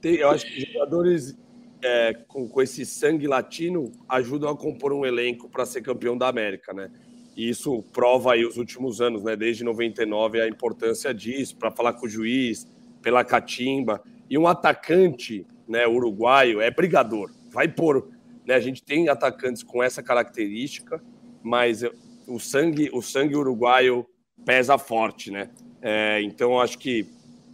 [0.00, 1.36] Tem, eu acho que jogadores
[1.82, 6.28] é, com, com esse sangue latino ajudam a compor um elenco para ser campeão da
[6.28, 6.90] América, né?
[7.36, 9.36] E isso prova aí os últimos anos, né?
[9.36, 12.66] Desde 99 a importância disso, para falar com o juiz,
[13.00, 14.02] pela catimba.
[14.28, 17.30] E um atacante, né, uruguaio, é brigador.
[17.50, 18.08] Vai por,
[18.48, 18.54] né?
[18.54, 21.02] A gente tem atacantes com essa característica,
[21.42, 21.82] mas
[22.26, 24.06] o sangue, o sangue uruguaio
[24.44, 25.50] pesa forte, né?
[25.82, 27.06] É, então acho que,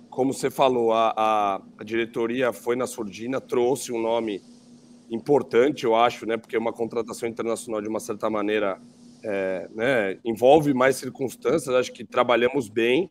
[0.08, 4.40] como você falou, a, a, diretoria foi na surdina, trouxe um nome
[5.10, 6.36] importante, eu acho, né?
[6.36, 8.80] Porque uma contratação internacional de uma certa maneira
[9.24, 13.10] é, né, envolve mais circunstâncias, acho que trabalhamos bem.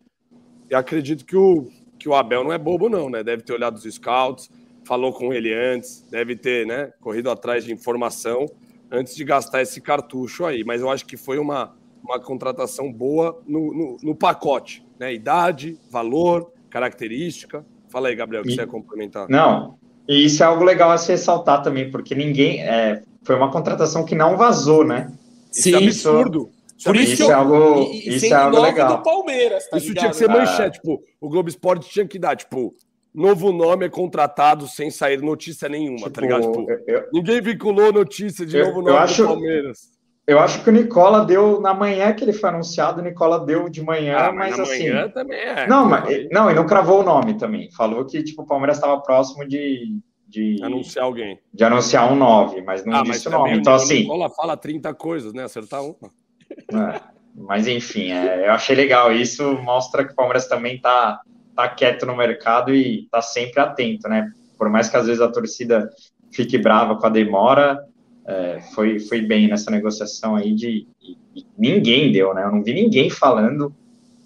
[0.70, 1.70] E acredito que o,
[2.03, 3.23] que o Abel não é bobo, não, né?
[3.23, 4.51] Deve ter olhado os scouts,
[4.83, 8.45] falou com ele antes, deve ter né, corrido atrás de informação
[8.91, 10.65] antes de gastar esse cartucho aí.
[10.65, 11.73] Mas eu acho que foi uma,
[12.03, 15.13] uma contratação boa no, no, no pacote, né?
[15.13, 17.65] Idade, valor, característica.
[17.87, 19.29] Fala aí, Gabriel, que e, você ia complementar.
[19.29, 19.75] Não,
[20.05, 22.61] e isso é algo legal a se ressaltar também, porque ninguém.
[22.63, 25.09] É, foi uma contratação que não vazou, né?
[25.49, 26.49] Sim, isso é absurdo.
[26.84, 28.97] Por isso, isso é algo, e, isso é algo legal.
[28.97, 30.01] Do Palmeiras, tá isso ligado?
[30.01, 32.76] tinha que ser manchete, tipo, o Globo Esporte tinha que dar, tipo,
[33.13, 36.51] novo nome é contratado sem sair notícia nenhuma, tá tipo, tá ligado?
[36.51, 39.93] Tipo, eu, ninguém vinculou notícia de eu, novo nome acho, do Palmeiras.
[40.26, 43.67] Eu acho que o Nicola deu na manhã que ele foi anunciado, o Nicola deu
[43.67, 44.89] de manhã, ah, mas, mas assim.
[44.89, 45.67] Manhã também é.
[45.67, 47.69] Não, mas, não, e não cravou o nome também.
[47.71, 50.63] Falou que tipo, o Palmeiras estava próximo de, de.
[50.63, 51.39] Anunciar alguém.
[51.53, 53.57] De anunciar um 9, mas não ah, disse mas o nome.
[53.57, 53.95] Então, assim.
[53.95, 55.43] O Nicola fala 30 coisas, né?
[55.43, 56.09] Acertar uma.
[56.57, 57.01] É,
[57.35, 59.11] mas enfim, é, eu achei legal.
[59.11, 61.21] Isso mostra que o Palmeiras também tá,
[61.55, 64.31] tá quieto no mercado e tá sempre atento, né?
[64.57, 65.89] Por mais que às vezes a torcida
[66.31, 67.83] fique brava com a demora,
[68.25, 72.43] é, foi, foi bem nessa negociação aí de, de, ninguém deu, né?
[72.43, 73.73] Eu não vi ninguém falando.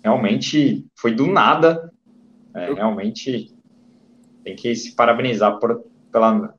[0.03, 1.91] Realmente foi do nada.
[2.53, 3.53] É, realmente
[4.43, 6.53] tem que se parabenizar por, pela,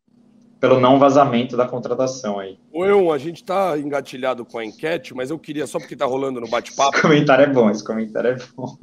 [0.61, 2.59] pelo não vazamento da contratação aí.
[2.73, 6.05] O Eu, a gente tá engatilhado com a enquete, mas eu queria, só porque tá
[6.05, 6.97] rolando no bate-papo.
[6.97, 8.77] Esse comentário é bom, esse comentário é bom.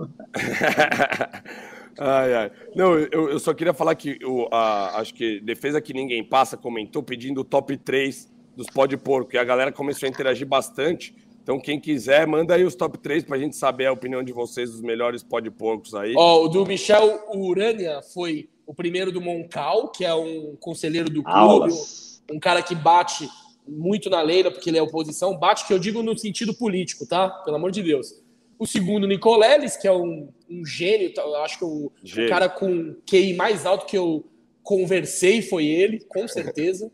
[2.00, 2.52] ai, ai.
[2.76, 6.56] Não, eu, eu só queria falar que eu, a, acho que Defesa que Ninguém Passa
[6.56, 9.36] comentou pedindo o top 3 dos pó de porco.
[9.36, 11.14] E a galera começou a interagir bastante.
[11.44, 14.34] Então, quem quiser, manda aí os top 3 para a gente saber a opinião de
[14.34, 16.14] vocês dos melhores pó de porcos aí.
[16.18, 21.10] Ó, oh, o do Michel Urânia foi o primeiro do Moncal, que é um conselheiro
[21.10, 22.22] do clube, Aulas.
[22.32, 23.30] um cara que bate
[23.68, 25.38] muito na leira, porque ele é oposição.
[25.38, 27.30] Bate, que eu digo no sentido político, tá?
[27.30, 28.22] Pelo amor de Deus.
[28.58, 31.22] O segundo, Nicoleles, que é um, um gênio, tá?
[31.22, 34.24] eu acho que o, o cara com QI mais alto que eu
[34.64, 36.92] conversei foi ele, com certeza.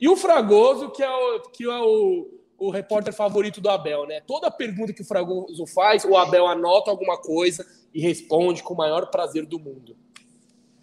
[0.00, 4.20] E o Fragoso, que é o, que é o, o repórter favorito do Abel, né?
[4.26, 8.76] Toda pergunta que o Fragoso faz, o Abel anota alguma coisa e responde com o
[8.76, 9.96] maior prazer do mundo.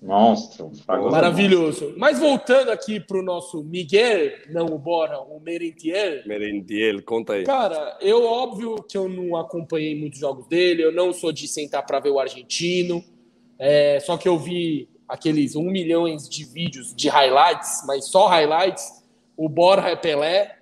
[0.01, 0.71] Monstro.
[0.87, 1.93] Maravilhoso.
[1.97, 6.25] Mas voltando aqui para o nosso Miguel, não o Bora, o Merentiel.
[6.25, 7.43] Merentiel, conta aí.
[7.43, 11.85] Cara, eu óbvio que eu não acompanhei muitos jogos dele, eu não sou de sentar
[11.85, 13.03] para ver o argentino,
[13.57, 19.03] é, só que eu vi aqueles um milhão de vídeos de highlights, mas só highlights,
[19.35, 20.59] o Borja é Pelé.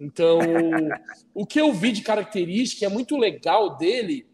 [0.00, 0.38] Então,
[1.32, 4.26] o que eu vi de característica é muito legal dele,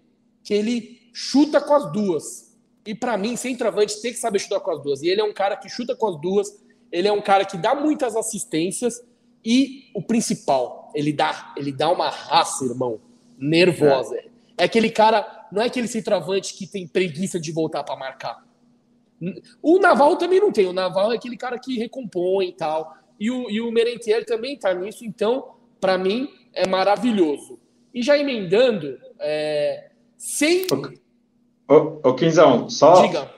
[0.42, 2.51] que ele chuta com as duas.
[2.86, 5.02] E para mim, centroavante tem que saber chutar com as duas.
[5.02, 7.56] E ele é um cara que chuta com as duas, ele é um cara que
[7.56, 9.02] dá muitas assistências
[9.44, 13.00] e o principal, ele dá, ele dá uma raça, irmão,
[13.38, 14.16] nervosa.
[14.16, 14.26] É,
[14.58, 18.44] é aquele cara, não é aquele centroavante que tem preguiça de voltar para marcar.
[19.62, 20.66] O Naval também não tem.
[20.66, 22.96] O Naval é aquele cara que recompõe e tal.
[23.18, 27.58] E o, e o Merentiel também está nisso, então, para mim, é maravilhoso.
[27.94, 30.66] E já emendando, é, sem.
[31.72, 33.30] Ô, ô Quinzão, só, Diga.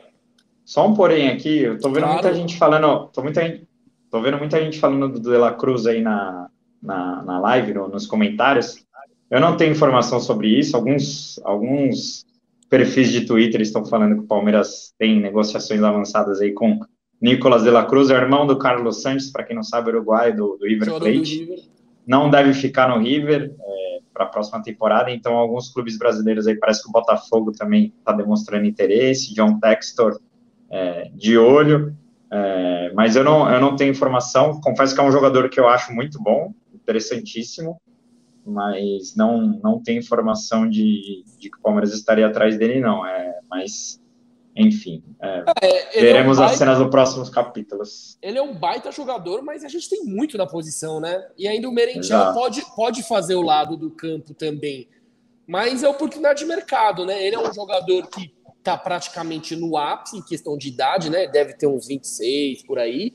[0.64, 2.14] só um porém aqui, eu tô vendo claro.
[2.14, 3.60] muita gente falando, tô, muita,
[4.10, 6.48] tô vendo muita gente falando do De La Cruz aí na,
[6.82, 8.84] na, na live, no, nos comentários.
[9.30, 12.26] Eu não tenho informação sobre isso, alguns, alguns
[12.68, 16.80] perfis de Twitter estão falando que o Palmeiras tem negociações avançadas aí com
[17.22, 20.56] Nicolas de la Cruz, é irmão do Carlos Santos, para quem não sabe, uruguai do,
[20.56, 21.70] do River Plate.
[22.04, 23.83] Não deve ficar no River é,
[24.14, 28.12] para a próxima temporada, então alguns clubes brasileiros aí, parece que o Botafogo também está
[28.12, 30.20] demonstrando interesse, John Textor
[30.70, 31.94] é, de olho,
[32.30, 35.68] é, mas eu não, eu não tenho informação, confesso que é um jogador que eu
[35.68, 37.76] acho muito bom, interessantíssimo,
[38.46, 43.40] mas não, não tem informação de, de que o Palmeiras estaria atrás dele, não, é,
[43.50, 44.00] mas
[44.56, 48.16] enfim, é, é, veremos é um baita, as cenas dos próximos capítulos.
[48.22, 51.26] Ele é um baita jogador, mas a gente tem muito na posição, né?
[51.36, 54.88] E ainda o Merentiel pode, pode fazer o lado do campo também.
[55.46, 57.26] Mas é oportunidade de mercado, né?
[57.26, 61.26] Ele é um jogador que está praticamente no ápice em questão de idade, né?
[61.26, 63.12] Deve ter uns 26 por aí.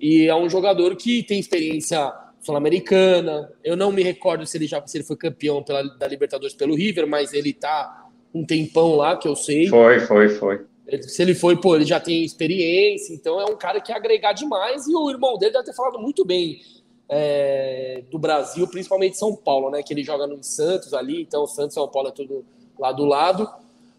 [0.00, 3.52] E é um jogador que tem experiência sul-americana.
[3.62, 6.74] Eu não me recordo se ele já se ele foi campeão pela, da Libertadores pelo
[6.74, 7.99] River, mas ele tá
[8.34, 9.66] um tempão lá, que eu sei.
[9.68, 10.66] Foi, foi, foi.
[11.02, 14.86] Se ele foi, pô, ele já tem experiência, então é um cara que agregar demais.
[14.88, 16.60] E o irmão dele deve ter falado muito bem
[17.08, 19.82] é, do Brasil, principalmente São Paulo, né?
[19.82, 22.44] Que ele joga no Santos ali, então Santos e São Paulo é tudo
[22.78, 23.48] lá do lado.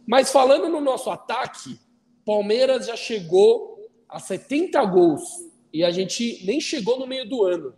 [0.06, 1.80] Mas falando no nosso ataque,
[2.26, 3.78] Palmeiras já chegou
[4.08, 5.22] a 70 gols
[5.74, 7.74] e a gente nem chegou no meio do ano.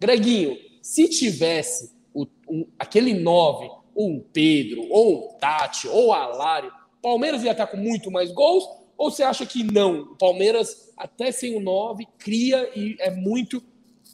[0.00, 3.68] Greguinho, se tivesse o, um, aquele 9,
[3.98, 6.72] ou um Pedro, ou um Tati, ou Alário,
[7.02, 8.64] Palmeiras ia estar com muito mais gols?
[8.96, 10.02] Ou você acha que não?
[10.02, 13.60] O Palmeiras, até sem o 9, cria e é muito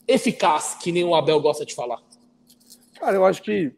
[0.09, 2.03] eficaz, que nem o Abel gosta de falar.
[2.99, 3.73] Cara, eu acho que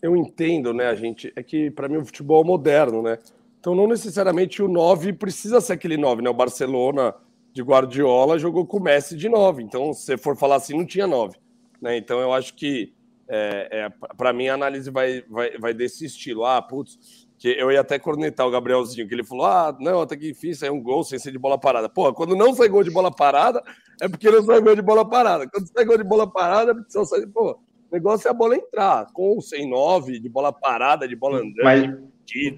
[0.00, 3.18] eu entendo, né, a gente, é que para mim o futebol é moderno, né?
[3.58, 6.30] Então não necessariamente o 9 precisa ser aquele 9, né?
[6.30, 7.14] O Barcelona
[7.52, 9.62] de Guardiola jogou com o Messi de 9.
[9.62, 11.36] Então, se for falar assim, não tinha 9.
[11.80, 11.96] Né?
[11.96, 12.92] Então eu acho que
[13.30, 16.44] é, é para mim a análise vai, vai, vai desse estilo.
[16.44, 20.16] Ah, putz, que eu ia até cornetar o Gabrielzinho, que ele falou: ah, não, até
[20.16, 21.88] que enfim, saiu um gol sem ser de bola parada.
[21.88, 23.62] Pô, quando não sai gol de bola parada,
[24.00, 25.48] é porque não sai gol de bola parada.
[25.48, 27.26] Quando sai gol de bola parada, é porque só sai.
[27.26, 31.16] Pô, o negócio é a bola entrar, com ou sem nove, de bola parada, de
[31.16, 31.82] bola andando, Mas...
[32.26, 32.50] de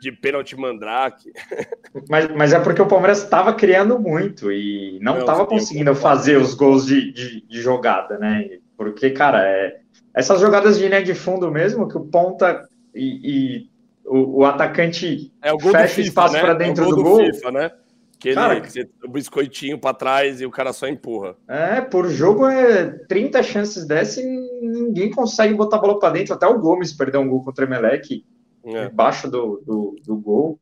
[0.00, 1.32] de pênalti mandrake.
[2.10, 6.52] Mas, mas é porque o Palmeiras estava criando muito e não estava conseguindo fazer os
[6.52, 8.58] gols de, de, de, jogada, né?
[8.76, 9.80] Porque, cara, é,
[10.14, 13.70] essas jogadas de linha de fundo mesmo, que o ponta e, e
[14.04, 16.40] o, o, atacante é o fecha FIFA, espaço né?
[16.40, 17.18] para dentro é do, do, gol.
[17.18, 17.70] FIFA, né?
[18.18, 21.34] Que ele, cara, que o biscoitinho para trás e o cara só empurra.
[21.48, 24.24] É, por jogo é 30 chances dessa e
[24.62, 26.32] ninguém consegue botar a bola para dentro.
[26.32, 28.24] Até o Gomes perdeu um gol contra o Emelec
[28.64, 28.86] é.
[28.86, 30.58] embaixo do, do, do gol.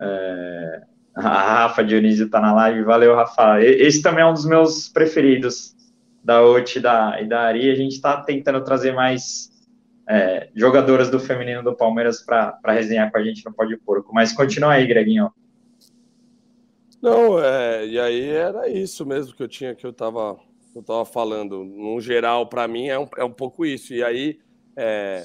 [0.00, 0.82] É...
[1.14, 1.20] A
[1.62, 3.62] Rafa Dionísio tá na live, valeu, Rafa.
[3.62, 5.74] Esse também é um dos meus preferidos
[6.24, 7.70] da OT e da, e da Ari.
[7.70, 9.50] A gente está tentando trazer mais
[10.08, 14.14] é, jogadoras do feminino do Palmeiras para resenhar com a gente no Pode Porco.
[14.14, 15.30] Mas continua aí, Greginho.
[17.02, 20.38] Não, é, e aí era isso mesmo que eu tinha, que eu estava
[20.74, 21.64] eu tava falando.
[21.64, 23.94] No geral, para mim, é um, é um pouco isso.
[23.94, 24.40] E aí,
[24.76, 25.24] é,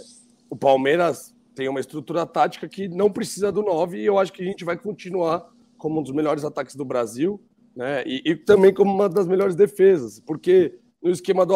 [0.49, 4.41] o Palmeiras tem uma estrutura tática que não precisa do 9 e eu acho que
[4.41, 7.41] a gente vai continuar como um dos melhores ataques do Brasil,
[7.75, 8.03] né?
[8.05, 11.55] E, e também como uma das melhores defesas, porque no esquema do,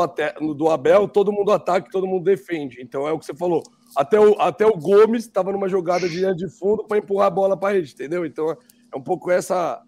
[0.54, 2.82] do Abel, todo mundo ataca, todo mundo defende.
[2.82, 3.62] Então é o que você falou.
[3.96, 7.32] Até o, até o Gomes estava numa jogada de linha de fundo para empurrar a
[7.32, 8.26] bola para a rede, entendeu?
[8.26, 9.82] Então é um pouco essa.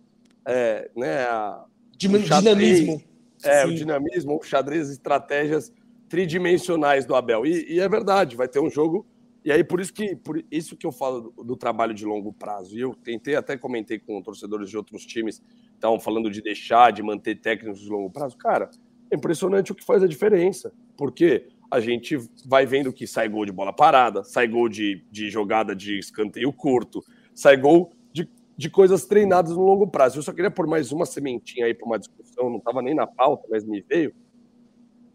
[0.48, 1.66] É, né, a,
[1.98, 3.02] dinamismo.
[3.44, 3.72] É, Sim.
[3.72, 5.72] o dinamismo, o xadrez, estratégias
[6.10, 7.46] tridimensionais do Abel.
[7.46, 9.06] E, e, é verdade, vai ter um jogo
[9.46, 12.34] e aí, por isso que, por isso que eu falo do, do, trabalho de longo
[12.34, 12.76] prazo.
[12.76, 15.40] E eu tentei, até comentei com torcedores de outros times,
[15.76, 18.36] estavam falando de deixar, de manter técnicos de longo prazo.
[18.38, 18.72] Cara,
[19.12, 20.72] é impressionante o que faz a diferença.
[20.98, 25.30] Porque a gente vai vendo que sai gol de bola parada, sai gol de, de
[25.30, 27.04] jogada de escanteio curto,
[27.34, 30.20] sai gol de, de coisas treinadas no longo prazo.
[30.20, 33.08] Eu só queria pôr mais uma sementinha aí para uma discussão, não estava nem na
[33.08, 34.14] pauta, mas me veio.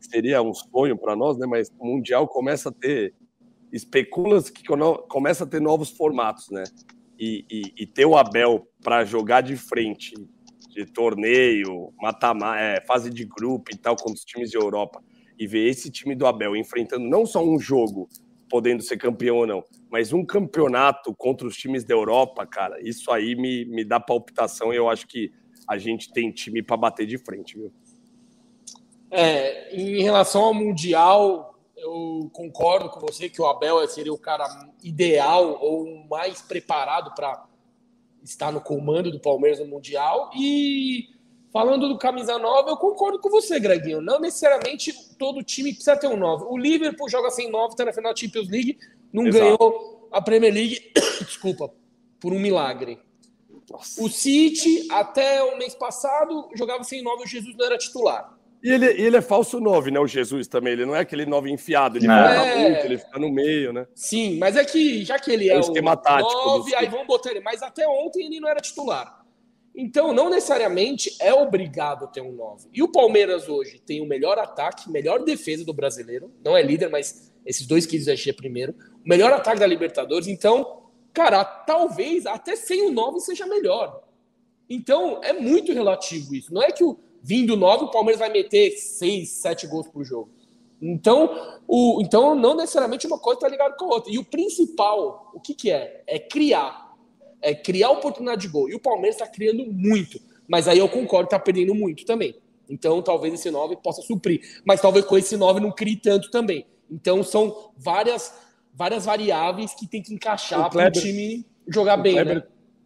[0.01, 1.47] Seria um sonho para nós, né?
[1.47, 3.15] Mas o Mundial começa a ter
[3.73, 4.65] especula-se que
[5.09, 6.65] começa a ter novos formatos, né?
[7.19, 10.15] E, e, e ter o Abel para jogar de frente
[10.85, 15.03] de torneio, matar é, fase de grupo e tal, com os times de Europa,
[15.39, 18.09] e ver esse time do Abel enfrentando não só um jogo,
[18.49, 23.11] podendo ser campeão ou não, mas um campeonato contra os times da Europa, cara, isso
[23.11, 25.33] aí me, me dá palpitação e eu acho que
[25.69, 27.73] a gente tem time para bater de frente, viu?
[29.11, 34.47] É, em relação ao Mundial, eu concordo com você que o Abel seria o cara
[34.83, 37.47] ideal ou mais preparado para
[38.23, 40.31] estar no comando do Palmeiras no Mundial.
[40.37, 41.09] E
[41.53, 44.01] falando do camisa nova, eu concordo com você, Greginho.
[44.01, 46.45] Não necessariamente todo time precisa ter um 9.
[46.49, 48.79] O Liverpool joga sem 9, está na final da Champions League,
[49.13, 49.45] não Exato.
[49.45, 50.93] ganhou a Premier League,
[51.25, 51.73] desculpa,
[52.19, 52.99] por um milagre.
[53.71, 54.03] Nossa.
[54.03, 58.37] O City, até o mês passado, jogava sem 9, o Jesus não era titular.
[58.63, 59.99] E ele, ele é falso 9, né?
[59.99, 60.75] O Jesus também.
[60.75, 62.57] Ele não é aquele 9 enfiado, ele é.
[62.57, 63.87] muito, ele fica no meio, né?
[63.95, 67.07] Sim, mas é que já que ele é, é o esquema tático 9, aí vamos
[67.07, 67.41] botar ele.
[67.41, 69.21] Mas até ontem ele não era titular.
[69.75, 72.69] Então, não necessariamente é obrigado a ter um 9.
[72.73, 76.31] E o Palmeiras hoje tem o melhor ataque, melhor defesa do brasileiro.
[76.45, 78.75] Não é líder, mas esses dois que é primeiro.
[79.05, 80.27] O melhor ataque da Libertadores.
[80.27, 80.83] Então,
[81.15, 84.03] cara, talvez até sem o 9 seja melhor.
[84.69, 86.53] Então, é muito relativo isso.
[86.53, 90.31] Não é que o vindo nove, o Palmeiras vai meter seis, sete gols por jogo.
[90.81, 94.13] Então, o, então não necessariamente uma coisa está ligada com a outra.
[94.13, 96.03] E o principal, o que, que é?
[96.07, 96.97] É criar.
[97.43, 98.69] É criar oportunidade de gol.
[98.69, 100.21] E o Palmeiras está criando muito.
[100.49, 102.35] Mas aí eu concordo está perdendo muito também.
[102.69, 104.41] Então, talvez esse 9 possa suprir.
[104.65, 106.67] Mas talvez com esse 9 não crie tanto também.
[106.91, 108.33] Então, são várias,
[108.75, 112.15] várias variáveis que tem que encaixar para o time jogar bem.
[112.15, 112.43] Kleber, né?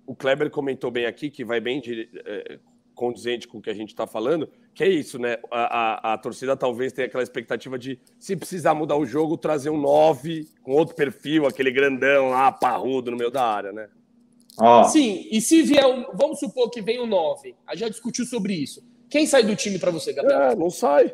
[0.07, 2.59] O Kleber comentou bem aqui que vai bem de, é,
[2.95, 5.39] condizente com o que a gente está falando, que é isso, né?
[5.51, 9.71] A, a, a, torcida talvez tenha aquela expectativa de, se precisar mudar o jogo, trazer
[9.71, 13.89] um 9 com outro perfil, aquele grandão lá, parrudo no meio da área, né?
[14.59, 14.85] Oh.
[14.85, 17.89] Sim, e se vier, um, vamos supor que vem o um 9, a gente já
[17.89, 18.83] discutiu sobre isso.
[19.11, 20.43] Quem sai do time para você, Gabriel?
[20.43, 21.13] É, não sai.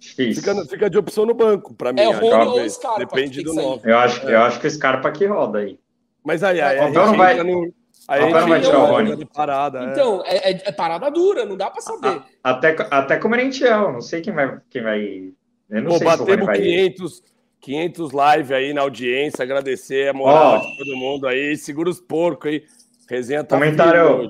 [0.00, 2.00] Fica, fica, de opção no banco, para mim.
[2.00, 2.98] É Rony ou Scarpa.
[2.98, 3.88] Depende do 9.
[3.88, 5.78] Eu acho, eu acho que o Scarpa que roda aí.
[6.24, 7.42] Mas aí, aí a gente não vai...
[7.42, 7.72] no
[8.08, 9.24] Aí não vai tirar o Rony.
[9.26, 9.92] Parada, é.
[9.92, 10.50] então, é.
[10.50, 10.72] É, é.
[10.72, 12.22] parada dura, não dá para saber.
[12.42, 14.58] até, até com o Merentiel, não sei quem vai.
[14.68, 15.32] Quem vai
[15.70, 17.22] eu não Pô, sei batemos se 500,
[17.60, 20.66] 500 live aí na audiência, agradecer a moral oh.
[20.66, 21.56] de todo mundo aí.
[21.56, 22.64] Segura os porcos aí.
[23.08, 24.28] Resenha tá Comentário,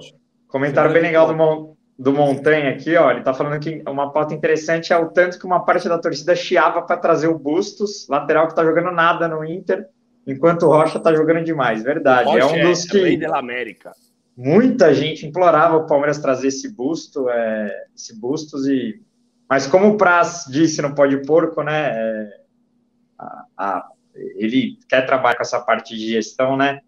[0.49, 4.93] comentário bem legal do, do Montanha aqui, ó, ele tá falando que uma pauta interessante
[4.93, 8.57] é o tanto que uma parte da torcida chiava para trazer o Bustos, lateral que
[8.57, 9.87] tá jogando nada no Inter,
[10.27, 11.83] enquanto o Rocha tá jogando demais.
[11.83, 12.37] Verdade.
[12.37, 13.15] é um dos é, que.
[13.15, 13.93] É da América.
[14.37, 19.01] Muita gente implorava o Palmeiras trazer esse busto, é, esse Bustos e.
[19.49, 21.91] Mas como o Praz disse no Pode Porco, né?
[21.95, 22.41] É,
[23.19, 23.89] a, a,
[24.37, 26.81] ele quer trabalhar com essa parte de gestão, né?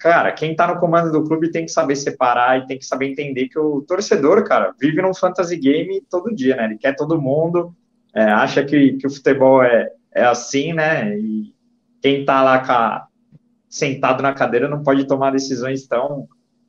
[0.00, 3.06] Cara, quem está no comando do clube tem que saber separar e tem que saber
[3.06, 6.64] entender que o torcedor, cara, vive num fantasy game todo dia, né?
[6.64, 7.74] Ele quer todo mundo,
[8.14, 11.16] é, acha que, que o futebol é, é assim, né?
[11.18, 11.53] E
[12.04, 13.08] quem está lá
[13.66, 16.28] sentado na cadeira não pode tomar decisões tão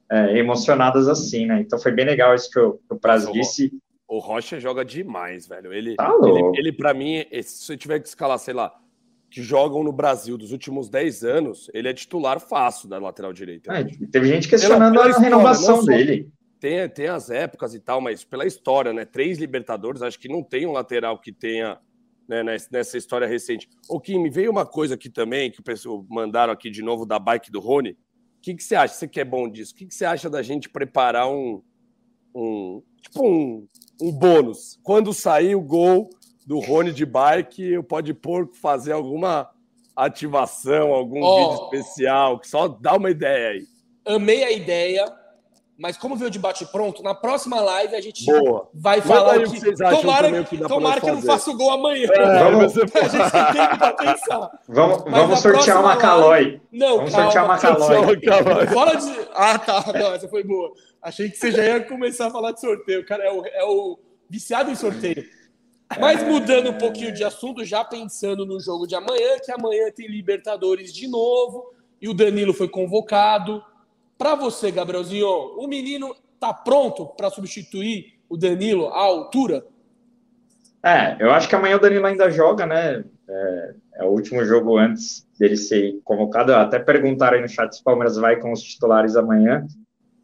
[0.09, 1.59] é, emocionadas assim, né?
[1.59, 3.69] Então foi bem legal isso que o, que o Praz disse.
[4.07, 5.73] O Rocha joga demais, velho.
[5.73, 8.73] Ele, tá ele, ele para mim, se eu tiver que escalar, sei lá,
[9.29, 13.73] que jogam no Brasil dos últimos 10 anos, ele é titular fácil da lateral direita.
[13.73, 16.31] É, teve gente questionando pela, pela a renovação dele.
[16.61, 19.03] Tem, tem as épocas e tal, mas pela história, né?
[19.03, 21.77] Três Libertadores, acho que não tem um lateral que tenha
[22.27, 23.69] né, nessa história recente.
[23.89, 27.05] O Kim, me veio uma coisa aqui também, que o pessoal mandaram aqui de novo
[27.05, 27.91] da bike do Rony.
[27.91, 27.97] O
[28.41, 28.93] que, que você acha?
[28.93, 29.73] Você que é bom disso?
[29.73, 31.61] O que, que você acha da gente preparar um,
[32.33, 33.67] um tipo um,
[34.01, 34.79] um bônus?
[34.83, 36.09] Quando sair o gol
[36.45, 39.49] do Rony de bike, pode pôr fazer alguma
[39.95, 43.67] ativação, algum oh, vídeo especial, que só dá uma ideia aí.
[44.05, 45.11] Amei a ideia,
[45.77, 48.69] mas como veio de bate pronto, na próxima live a gente Boa.
[48.73, 52.07] vai falar que, que tomara, que, tomara que não faça o gol amanhã.
[52.11, 52.77] É, vamos...
[52.77, 54.59] A gente tem tempo para pensar.
[54.69, 56.61] Vamos, vamos sortear uma Calói.
[56.71, 58.67] Não, vamos calma, sortear uma Calói.
[58.67, 59.27] Fora de...
[59.33, 59.85] Ah, tá.
[59.93, 60.71] Não, essa foi boa.
[61.01, 63.05] Achei que você já ia começar a falar de sorteio.
[63.05, 63.99] Cara é o, é o
[64.29, 65.25] viciado em sorteio.
[65.99, 70.07] Mas mudando um pouquinho de assunto, já pensando no jogo de amanhã, que amanhã tem
[70.07, 73.63] Libertadores de novo e o Danilo foi convocado.
[74.17, 79.65] Para você, Gabrielzinho, o menino tá pronto para substituir o Danilo à altura?
[80.83, 83.03] É, eu acho que amanhã o Danilo ainda joga, né?
[83.27, 86.53] É, é o último jogo antes dele ser convocado.
[86.53, 89.65] Até perguntaram aí no chat se o Palmeiras vai com os titulares amanhã.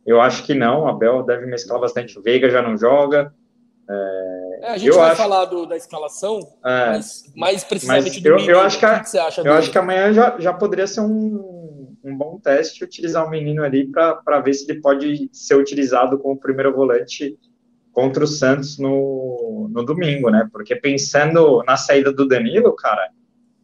[0.06, 0.88] Eu acho que não.
[0.88, 2.18] Abel deve mesclar bastante.
[2.18, 3.34] O Veiga já não joga.
[3.89, 5.22] É, é, a gente vai acho...
[5.22, 9.00] falar do, da escalação, é, mas mais precisamente mas do eu, eu acho que, a,
[9.00, 11.61] que Eu acho que amanhã já, já poderia ser um,
[12.04, 16.39] um bom teste utilizar o menino ali para ver se ele pode ser utilizado como
[16.39, 17.38] primeiro volante
[17.91, 20.47] contra o Santos no, no domingo, né?
[20.52, 23.10] Porque pensando na saída do Danilo, cara,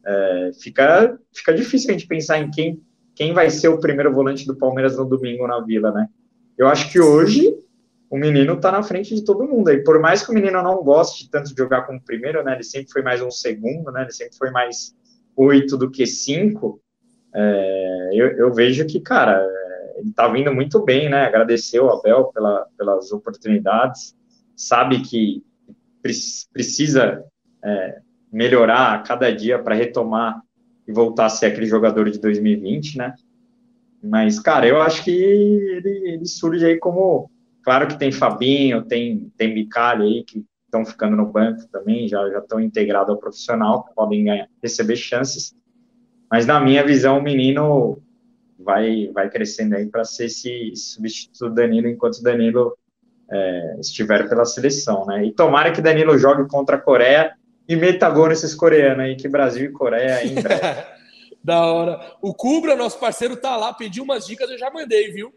[0.06, 2.82] é, fica, fica difícil a gente pensar em quem,
[3.16, 6.08] quem vai ser o primeiro volante do Palmeiras no domingo na Vila, né?
[6.58, 7.56] Eu acho que hoje
[8.10, 9.70] o menino está na frente de todo mundo.
[9.70, 12.54] E por mais que o menino não goste tanto de jogar como primeiro, né?
[12.54, 14.04] Ele sempre foi mais um segundo, né?
[14.04, 14.96] Ele sempre foi mais
[15.36, 16.82] oito do que cinco.
[17.40, 19.46] É, eu, eu, vejo que, cara,
[19.98, 21.26] ele está vindo muito bem, né?
[21.26, 24.16] Agradeceu o Abel pela, pelas oportunidades,
[24.56, 25.44] sabe que
[26.52, 27.24] precisa
[27.64, 28.00] é,
[28.32, 30.42] melhorar a cada dia para retomar
[30.88, 33.14] e voltar a ser aquele jogador de 2020, né?
[34.02, 37.30] Mas, cara, eu acho que ele, ele surge aí como
[37.68, 42.26] Claro que tem Fabinho, tem, tem Micali aí, que estão ficando no banco também, já
[42.38, 45.54] estão integrados ao profissional, podem ganhar, receber chances.
[46.30, 48.02] Mas, na minha visão, o menino
[48.60, 52.78] vai, vai crescendo aí para ser esse substituto do Danilo, enquanto o Danilo
[53.30, 55.26] é, estiver pela seleção, né?
[55.26, 57.34] E tomara que Danilo jogue contra a Coreia
[57.68, 60.50] e meta gol nesses coreanos aí, que Brasil e Coreia ainda.
[61.44, 62.16] da hora.
[62.22, 65.34] O Cubra, nosso parceiro, tá lá, pediu umas dicas, eu já mandei, viu?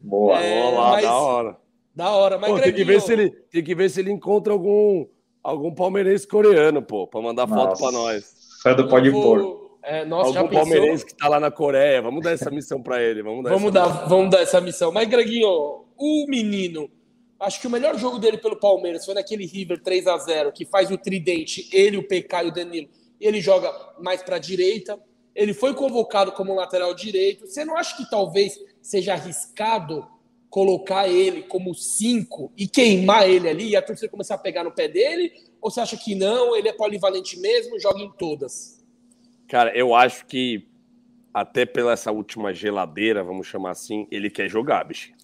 [0.00, 1.02] Boa, é, lá, mas...
[1.02, 1.56] da hora.
[1.94, 4.52] Da hora, mas pô, tem que ver se ele tem que ver se ele encontra
[4.52, 5.06] algum
[5.42, 7.68] algum palmeirense coreano, pô, para mandar Nossa.
[7.68, 8.34] foto para nós.
[8.62, 9.65] Fã do Pode Pôr.
[9.88, 13.22] É, nossa, algum palmeirense que tá lá na Coreia, vamos dar essa missão para ele,
[13.22, 13.50] vamos dar.
[13.50, 14.08] Vamos dar, missão.
[14.08, 14.90] vamos dar essa missão.
[14.90, 15.48] Mas Greginho,
[15.96, 16.90] o menino,
[17.38, 20.66] acho que o melhor jogo dele pelo Palmeiras foi naquele River 3 a 0 que
[20.66, 22.88] faz o tridente, ele, o PK e o Danilo.
[23.20, 24.98] Ele joga mais para direita.
[25.32, 27.46] Ele foi convocado como lateral direito.
[27.46, 30.04] Você não acha que talvez seja arriscado
[30.50, 34.72] colocar ele como cinco e queimar ele ali e a torcida começar a pegar no
[34.72, 35.32] pé dele?
[35.60, 38.75] Ou você acha que não, ele é polivalente mesmo, joga em todas?
[39.48, 40.66] Cara, eu acho que
[41.32, 45.16] até pela essa última geladeira, vamos chamar assim, ele quer jogar, bichinho.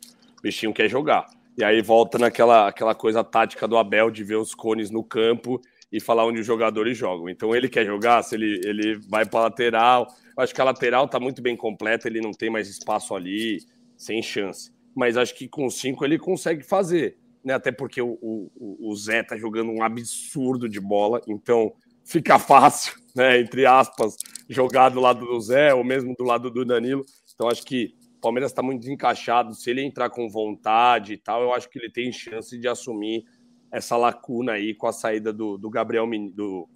[0.43, 1.27] Bichinho quer jogar.
[1.57, 5.61] E aí volta naquela aquela coisa tática do Abel de ver os cones no campo
[5.91, 7.29] e falar onde os jogadores jogam.
[7.29, 10.09] Então ele quer jogar, se ele, ele vai para lateral.
[10.37, 13.59] Eu acho que a lateral tá muito bem completa, ele não tem mais espaço ali,
[13.97, 17.55] sem chance mas acho que com cinco ele consegue fazer, né?
[17.55, 21.73] Até porque o, o, o Zé tá jogando um absurdo de bola, então
[22.05, 23.41] fica fácil, né?
[23.41, 24.17] Entre aspas,
[24.49, 27.05] jogar do lado do Zé ou mesmo do lado do Danilo.
[27.35, 29.53] Então acho que Palmeiras está muito encaixado.
[29.53, 33.25] Se ele entrar com vontade e tal, eu acho que ele tem chance de assumir
[33.71, 36.69] essa lacuna aí com a saída do, do Gabriel do,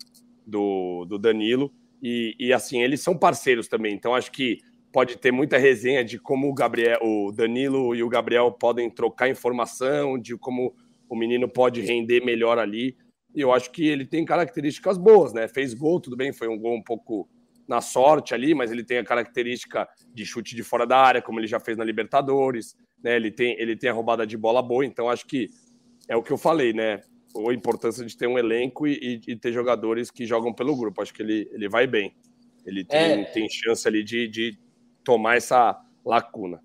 [0.44, 1.72] do, do Danilo.
[2.02, 3.94] E, e, assim, eles são parceiros também.
[3.94, 4.58] Então, acho que
[4.92, 9.28] pode ter muita resenha de como o Gabriel, o Danilo e o Gabriel podem trocar
[9.28, 10.74] informação, de como
[11.08, 12.96] o menino pode render melhor ali.
[13.36, 15.46] E eu acho que ele tem características boas, né?
[15.46, 17.28] Fez gol, tudo bem, foi um gol um pouco
[17.68, 21.38] na sorte ali, mas ele tem a característica de chute de fora da área, como
[21.38, 22.74] ele já fez na Libertadores,
[23.04, 23.14] né?
[23.14, 25.50] Ele tem, ele tem a roubada de bola boa, então acho que
[26.08, 27.02] é o que eu falei, né?
[27.36, 31.02] A importância de ter um elenco e, e, ter jogadores que jogam pelo grupo.
[31.02, 32.16] Acho que ele, ele vai bem.
[32.64, 33.24] Ele tem, é.
[33.24, 34.58] tem chance ali de, de
[35.04, 36.62] tomar essa lacuna.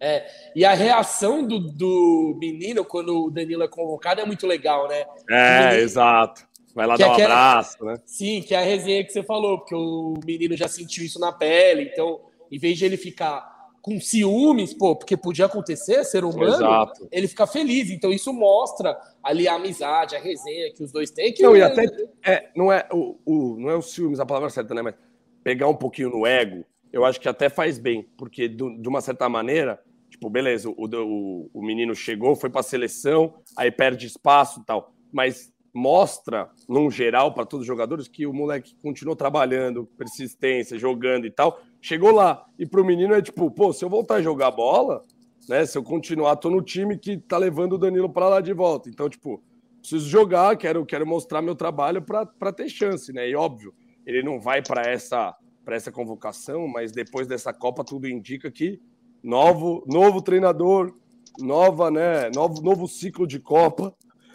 [0.00, 4.88] É, e a reação do, do menino quando o Danilo é convocado é muito legal,
[4.88, 5.04] né?
[5.28, 6.46] É, menino, exato.
[6.74, 7.96] Vai lá dar um abraço, né?
[8.04, 11.32] Sim, que é a resenha que você falou, porque o menino já sentiu isso na
[11.32, 12.20] pele, então,
[12.52, 17.08] em vez de ele ficar com ciúmes, pô, porque podia acontecer, ser humano, Exato.
[17.12, 17.88] ele fica feliz.
[17.88, 21.32] Então isso mostra ali a amizade, a resenha que os dois têm.
[21.32, 21.84] Que não, e até
[22.24, 24.82] é, não é o, o, não é o ciúmes a palavra certa, né?
[24.82, 24.96] Mas
[25.44, 29.00] pegar um pouquinho no ego, eu acho que até faz bem, porque do, de uma
[29.00, 34.06] certa maneira, tipo, beleza, o, o, o menino chegou, foi para a seleção, aí perde
[34.06, 39.14] espaço e tal, mas mostra, num geral, para todos os jogadores, que o moleque continuou
[39.14, 42.46] trabalhando, persistência, jogando e tal, chegou lá.
[42.58, 45.04] E para o menino é tipo, pô, se eu voltar a jogar bola,
[45.46, 45.66] né?
[45.66, 48.88] Se eu continuar, tô no time que tá levando o Danilo para lá de volta.
[48.88, 49.42] Então, tipo,
[49.80, 53.28] preciso jogar, quero, quero mostrar meu trabalho para ter chance, né?
[53.28, 53.74] E óbvio,
[54.06, 58.80] ele não vai para essa para essa convocação, mas depois dessa Copa tudo indica que
[59.26, 60.94] novo novo treinador,
[61.40, 63.94] nova, né, novo novo ciclo de Copa.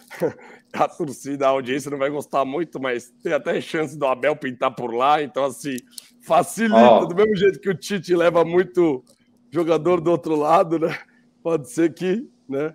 [0.74, 4.74] a torcida, a audiência não vai gostar muito, mas tem até chance do Abel pintar
[4.74, 5.76] por lá, então assim,
[6.22, 7.06] facilita, oh.
[7.06, 9.04] do mesmo jeito que o Tite leva muito
[9.50, 10.98] jogador do outro lado, né?
[11.44, 12.74] Pode ser que, né?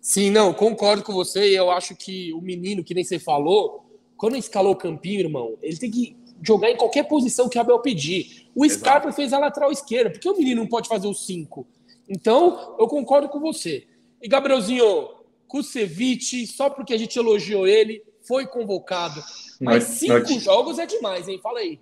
[0.00, 3.84] Sim, não, concordo com você, e eu acho que o menino, que nem você falou,
[4.16, 7.80] quando escalou o campinho, irmão, ele tem que jogar em qualquer posição que o Abel
[7.80, 8.47] pedir.
[8.58, 8.80] O Exato.
[8.80, 11.64] Scarpa fez a lateral esquerda, porque o menino não pode fazer os cinco.
[12.08, 13.86] Então, eu concordo com você.
[14.20, 15.10] E Gabrielzinho,
[15.46, 19.22] Kusevich, só porque a gente elogiou ele, foi convocado.
[19.60, 21.38] Mas cinco jogos é demais, hein?
[21.40, 21.78] Fala aí.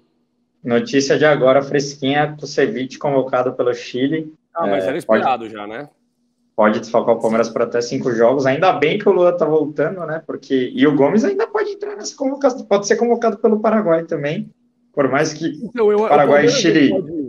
[0.63, 4.35] Notícia de agora, fresquinha, Kusevich convocado pelo Chile.
[4.55, 5.89] Ah, mas é, era esperado pode, já, né?
[6.55, 8.45] Pode desfalcar o Palmeiras por até cinco jogos.
[8.45, 10.23] Ainda bem que o Lula tá voltando, né?
[10.27, 14.53] Porque e o Gomes ainda pode entrar nessa convocação, pode ser convocado pelo Paraguai também.
[14.97, 16.89] Por mais que então, eu, Paraguai e Chile.
[16.89, 17.27] Pode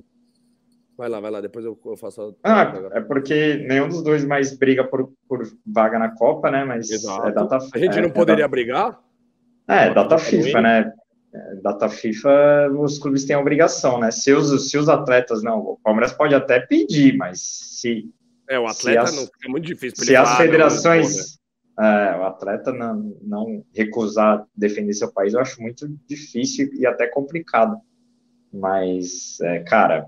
[0.97, 2.61] Vai lá, vai lá, depois eu, eu faço a...
[2.61, 6.65] Ah, é porque nenhum dos dois mais briga por, por vaga na Copa, né?
[6.65, 7.28] Mas Exato.
[7.28, 8.99] é data A gente é, não poderia é brigar?
[9.68, 10.91] É, data FIFA, né?
[11.32, 14.09] É, data FIFA, os clubes têm a obrigação, né?
[14.09, 18.09] Se os, se os atletas não, o Palmeiras pode até pedir, mas se.
[18.49, 20.03] É, o atleta as, não é muito difícil.
[20.03, 21.38] Se as federações.
[21.80, 27.05] É, o atleta não, não recusar defender seu país, eu acho muito difícil e até
[27.05, 27.78] complicado.
[28.51, 30.07] Mas, é, cara,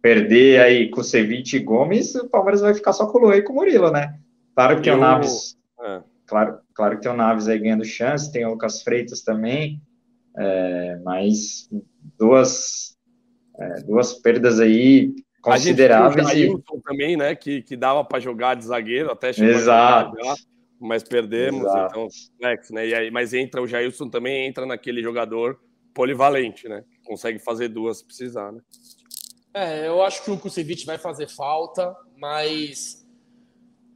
[0.00, 3.36] perder aí com o Ceviche e Gomes, o Palmeiras vai ficar só com o Luan
[3.36, 4.18] e com o Murilo, né?
[4.54, 5.56] Claro que tem o Naves.
[5.80, 6.02] É.
[6.26, 9.82] Claro, claro que tem o Naves aí ganhando chance, tem o Lucas Freitas também,
[10.36, 11.68] é, mas
[12.18, 12.96] duas,
[13.58, 16.26] é, duas perdas aí consideráveis.
[16.26, 17.34] A gente o também, né?
[17.34, 20.16] Que, que dava para jogar de zagueiro, até chegou Exato.
[20.16, 20.36] Jogar,
[20.82, 21.90] mas perdemos, Exato.
[21.90, 22.88] então, complexo, né?
[22.88, 25.60] E aí, mas entra o Jailson também entra naquele jogador
[25.94, 26.84] polivalente, né?
[27.04, 28.60] Consegue fazer duas se precisar, né?
[29.54, 33.06] É, eu acho que o Kusevich vai fazer falta, mas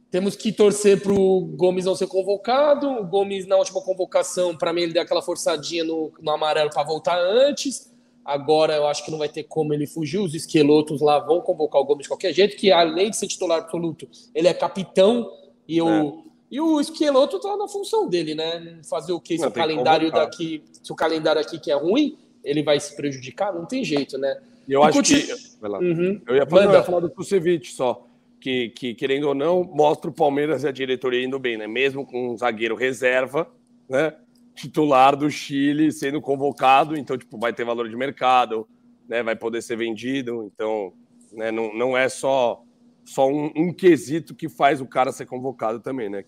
[0.09, 2.87] temos que torcer para o Gomes não ser convocado.
[2.87, 6.83] O Gomes, na última convocação, para mim, ele deu aquela forçadinha no, no amarelo para
[6.83, 7.93] voltar antes.
[8.23, 10.19] Agora eu acho que não vai ter como ele fugir.
[10.19, 13.59] Os esquelotos lá vão convocar o Gomes de qualquer jeito, que além de ser titular
[13.59, 15.29] absoluto, ele é capitão
[15.67, 16.23] e o.
[16.23, 16.26] É.
[16.49, 18.79] E o Esqueloto tá na função dele, né?
[18.89, 19.37] Fazer o quê?
[19.37, 23.53] Se o calendário daqui, se o calendário aqui que é ruim, ele vai se prejudicar?
[23.53, 24.39] Não tem jeito, né?
[24.67, 25.33] E eu acho que.
[25.61, 26.21] Uhum.
[26.27, 28.05] Eu, ia falar, eu ia falar do Kusevich só.
[28.39, 31.67] Que, que, querendo ou não, mostra o Palmeiras e a diretoria indo bem, né?
[31.67, 33.49] Mesmo com um zagueiro reserva,
[33.89, 34.13] né?
[34.55, 38.67] Titular do Chile sendo convocado, então, tipo, vai ter valor de mercado,
[39.07, 39.23] né?
[39.23, 40.43] Vai poder ser vendido.
[40.43, 40.93] Então,
[41.33, 41.51] né?
[41.51, 42.63] não, não é só,
[43.07, 46.23] só um, um quesito que faz o cara ser convocado também, né?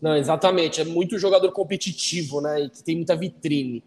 [0.00, 0.80] Não, exatamente.
[0.80, 2.60] É muito jogador competitivo, né?
[2.60, 3.82] E que tem muita vitrine.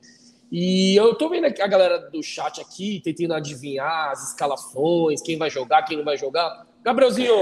[0.52, 5.50] E eu tô vendo a galera do chat aqui tentando adivinhar as escalações, quem vai
[5.50, 6.66] jogar, quem não vai jogar.
[6.84, 7.34] Gabrielzinho,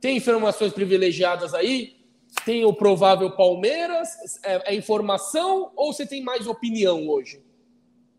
[0.00, 1.96] tem informações privilegiadas aí?
[2.44, 4.08] Tem o provável Palmeiras?
[4.44, 7.42] É, é informação ou você tem mais opinião hoje?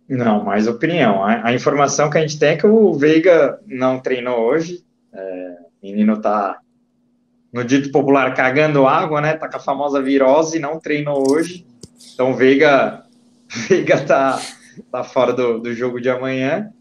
[0.08, 1.24] Não, mais opinião.
[1.24, 4.84] A, a, informação que a gente tem é que o Veiga não treinou hoje,
[5.16, 6.60] É, menino tá,
[7.52, 9.36] no dito popular, cagando água, né?
[9.36, 11.68] Tá com a famosa virose, não treinou hoje.
[12.14, 13.04] Então, Veiga,
[13.68, 14.40] Veiga tá,
[14.90, 16.72] tá fora do, do jogo de amanhã.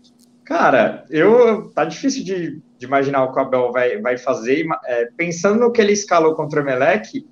[0.44, 4.64] Cara, eu tá difícil de, de imaginar o que o Abel vai, vai fazer.
[4.84, 7.26] É, pensando no que ele escalou contra o Emelec,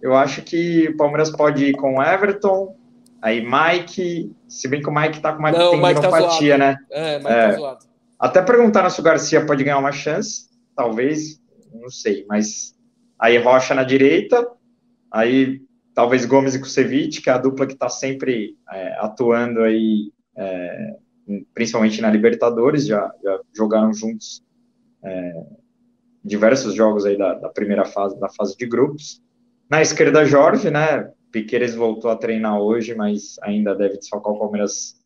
[0.00, 2.74] eu acho que o Palmeiras pode ir com Everton,
[3.20, 6.76] aí Mike, se bem que o Mike tá com uma Não, tendinopatia, tá né?
[6.90, 7.90] É, Mike tá é, tá zoado.
[8.18, 10.49] Até perguntaram se o Garcia pode ganhar uma chance,
[10.80, 11.38] talvez,
[11.74, 12.74] não sei, mas
[13.18, 14.50] aí Rocha na direita,
[15.12, 15.60] aí
[15.94, 20.96] talvez Gomes e Kusevich, que é a dupla que está sempre é, atuando aí, é,
[21.52, 24.42] principalmente na Libertadores, já, já jogaram juntos
[25.04, 25.44] é,
[26.24, 29.22] diversos jogos aí da, da, primeira fase, da fase de grupos.
[29.68, 31.12] Na esquerda, Jorge, né?
[31.30, 34.98] Piqueires voltou a treinar hoje, mas ainda deve desfalcar o Palmeiras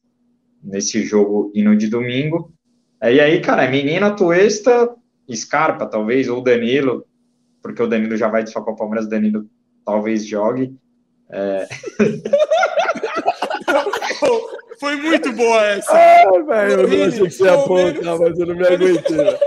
[0.63, 2.55] nesse jogo e no de domingo.
[3.01, 4.95] É, e aí, cara, é menina, Tuesta,
[5.33, 7.07] Scarpa, talvez, ou Danilo,
[7.63, 9.47] porque o Danilo já vai desfalcar o Palmeiras, o Danilo
[9.85, 10.77] talvez jogue.
[11.31, 11.67] É...
[14.79, 15.93] Foi muito boa essa.
[15.93, 19.39] Ah, velho, eu não achei que você ia apontar, mas eu não me aguentei.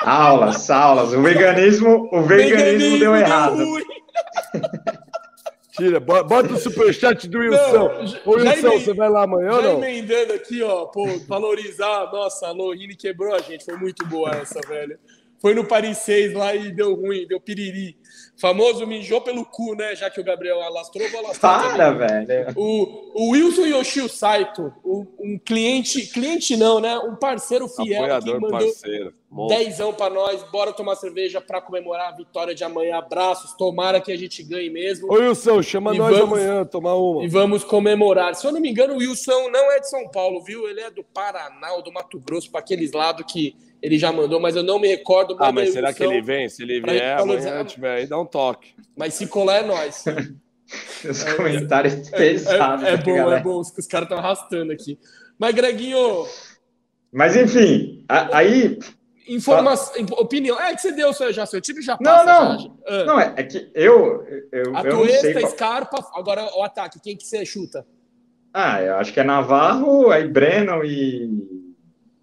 [0.00, 1.12] Aulas, aulas.
[1.12, 3.64] O veganismo, o veganismo, veganismo deu errado.
[5.72, 8.20] Tira, bota o superchat do Wilson.
[8.26, 9.78] Ô, Wilson, você vai lá amanhã ou não?
[9.82, 12.10] emendando aqui, ó, pô, valorizar.
[12.12, 13.64] Nossa, a Lohine quebrou a gente.
[13.64, 14.98] Foi muito boa essa, velho.
[15.40, 17.96] Foi no Paris 6 lá e deu ruim, deu piriri.
[18.36, 19.94] Famoso mijou pelo cu, né?
[19.94, 21.76] Já que o Gabriel alastrou, vou alastrar.
[21.76, 22.52] Para, velho.
[22.56, 26.98] O, o Wilson Yoshio Saito, um cliente, cliente não, né?
[26.98, 29.14] Um parceiro fiel Apoiador, que mandou parceiro.
[29.48, 30.42] dezão para nós.
[30.50, 32.96] Bora tomar cerveja para comemorar a vitória de amanhã.
[32.96, 33.52] Abraços.
[33.54, 35.12] Tomara que a gente ganhe mesmo.
[35.12, 37.24] Ô, Wilson, chama e nós vamos, amanhã, tomar uma.
[37.24, 38.34] E vamos comemorar.
[38.34, 40.66] Se eu não me engano, o Wilson não é de São Paulo, viu?
[40.66, 44.38] Ele é do Paraná, ou do Mato Grosso, para aqueles lados que ele já mandou,
[44.38, 45.36] mas eu não me recordo.
[45.40, 46.48] Ah, mas será que ele vem?
[46.48, 48.74] Se ele vier, amanhã tiver aí, dá um toque.
[48.96, 50.04] Mas se colar é nós.
[51.04, 52.84] Os é, comentários é, pesados.
[52.84, 53.40] É, é, é bom, galera.
[53.40, 53.58] é bom.
[53.58, 54.98] Os, os caras estão arrastando aqui.
[55.38, 56.24] Mas, Greguinho.
[57.12, 58.78] Mas, enfim, aí.
[59.28, 60.58] Informação, opinião.
[60.60, 62.24] É que você deu já seu time já passa.
[62.24, 62.58] Não, não.
[62.58, 62.70] Já.
[62.86, 63.04] Ah.
[63.04, 64.24] Não, é, é, que eu.
[64.52, 65.52] eu a eu Tuesta, qual...
[65.52, 67.00] Scarpa, agora o ataque.
[67.00, 67.84] Quem que você chuta?
[68.54, 71.61] Ah, eu acho que é Navarro, aí Breno e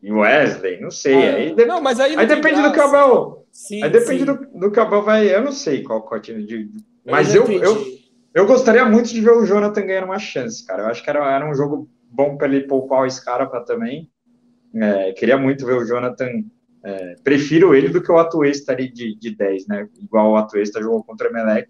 [0.02, 1.30] e Wesley, não sei.
[1.30, 1.66] Ah, aí, de...
[1.66, 2.70] não, mas aí, aí depende graça.
[2.70, 3.46] do que o Abel.
[3.52, 5.34] Sim, aí depende do, do que o Abel vai.
[5.34, 6.70] Eu não sei qual é o time de.
[7.06, 7.86] Mas eu, eu, eu,
[8.34, 10.84] eu, gostaria muito de ver o Jonathan ganhando uma chance, cara.
[10.84, 14.10] Eu acho que era, era um jogo bom para ele poupar o Scarpa também.
[14.76, 16.44] É, queria muito ver o Jonathan.
[16.82, 19.88] É, prefiro ele do que o Atuesta ali de, de 10, né?
[20.02, 21.68] Igual o Atuesta jogou contra o Melec.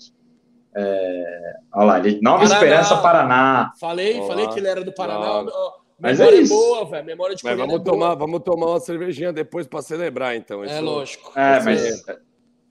[0.76, 2.56] É, olha lá, ele, Nova Paraná.
[2.56, 3.72] Esperança, Paraná.
[3.80, 4.28] Falei, Olá.
[4.28, 5.50] falei que ele era do Paraná.
[6.00, 6.54] Mas memória é, isso.
[6.54, 7.06] boa, velho.
[7.06, 10.64] Memória de mas vamos é tomar, vamos tomar uma cervejinha depois para celebrar, então.
[10.64, 11.32] É lógico.
[11.38, 12.04] É, mas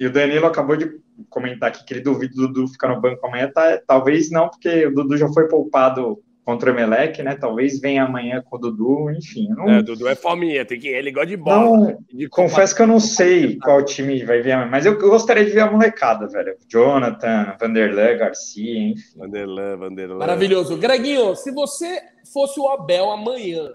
[0.01, 3.27] e o Danilo acabou de comentar aqui que ele duvida do Dudu ficar no banco
[3.27, 3.51] amanhã.
[3.53, 7.37] Tá, talvez não, porque o Dudu já foi poupado contra o Emelec, né?
[7.37, 9.49] Talvez venha amanhã com o Dudu, enfim.
[9.51, 9.69] Não...
[9.69, 11.77] É, Dudu é fominha, tem que ele gosta de bola.
[11.77, 15.11] Não, de confesso que eu não sei qual time vai vir amanhã, mas eu, eu,
[15.11, 16.57] gostaria de ver a molecada, velho.
[16.67, 19.19] Jonathan, Vanderlei, Garcia, enfim.
[19.19, 20.17] Vanderlei, Vanderlei.
[20.17, 20.79] Maravilhoso.
[20.79, 22.01] Greginho, se você
[22.33, 23.75] fosse o Abel amanhã,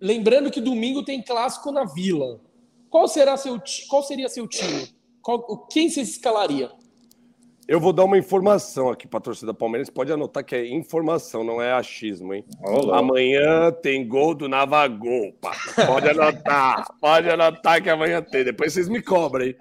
[0.00, 2.40] lembrando que domingo tem clássico na Vila,
[2.90, 3.56] qual, será seu,
[3.88, 4.88] qual seria seu time?
[5.22, 6.72] Qual, quem você escalaria?
[7.66, 9.90] Eu vou dar uma informação aqui para a torcida palmeirense.
[9.90, 12.44] Pode anotar que é informação, não é achismo, hein?
[12.62, 12.98] Olá.
[12.98, 15.56] Amanhã tem gol do Navagol, pá.
[15.86, 18.44] Pode anotar, pode anotar que amanhã tem.
[18.44, 19.56] Depois vocês me cobram, hein?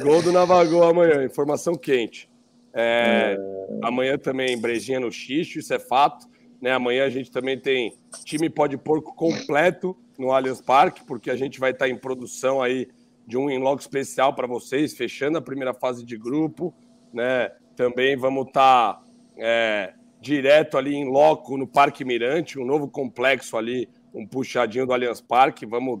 [0.00, 2.28] Gol do Navagol amanhã, informação quente.
[2.72, 3.86] É, é...
[3.86, 6.26] Amanhã também brejinha no xixo, isso é fato.
[6.60, 6.72] Né?
[6.72, 11.60] Amanhã a gente também tem time pode porco completo no Allianz Parque, porque a gente
[11.60, 12.88] vai estar em produção aí
[13.24, 16.74] de um inloco especial para vocês, fechando a primeira fase de grupo
[17.14, 17.50] né?
[17.76, 19.02] Também vamos estar tá,
[19.38, 24.92] é, direto ali em loco no Parque Mirante, um novo complexo ali, um puxadinho do
[24.92, 25.64] Allianz Parque.
[25.64, 26.00] Vamos.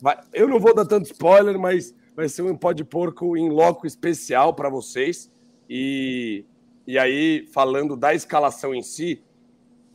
[0.00, 3.48] Vai, eu não vou dar tanto spoiler, mas vai ser um pó de porco em
[3.48, 5.30] loco especial para vocês.
[5.68, 6.44] E,
[6.86, 9.22] e aí, falando da escalação em si,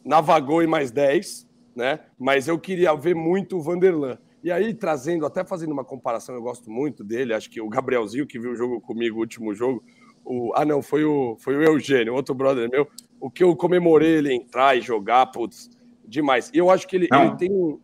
[0.04, 2.00] navagou em mais 10, né?
[2.18, 4.18] Mas eu queria ver muito o Vanderlan.
[4.44, 8.28] E aí, trazendo, até fazendo uma comparação, eu gosto muito dele, acho que o Gabrielzinho,
[8.28, 9.84] que viu o jogo comigo, o último jogo,
[10.26, 12.88] o, ah, não, foi o, foi o Eugênio, outro brother meu.
[13.20, 15.70] O que eu comemorei ele entrar e jogar, putz,
[16.06, 16.52] demais.
[16.54, 17.80] E eu acho que ele, ele tem um.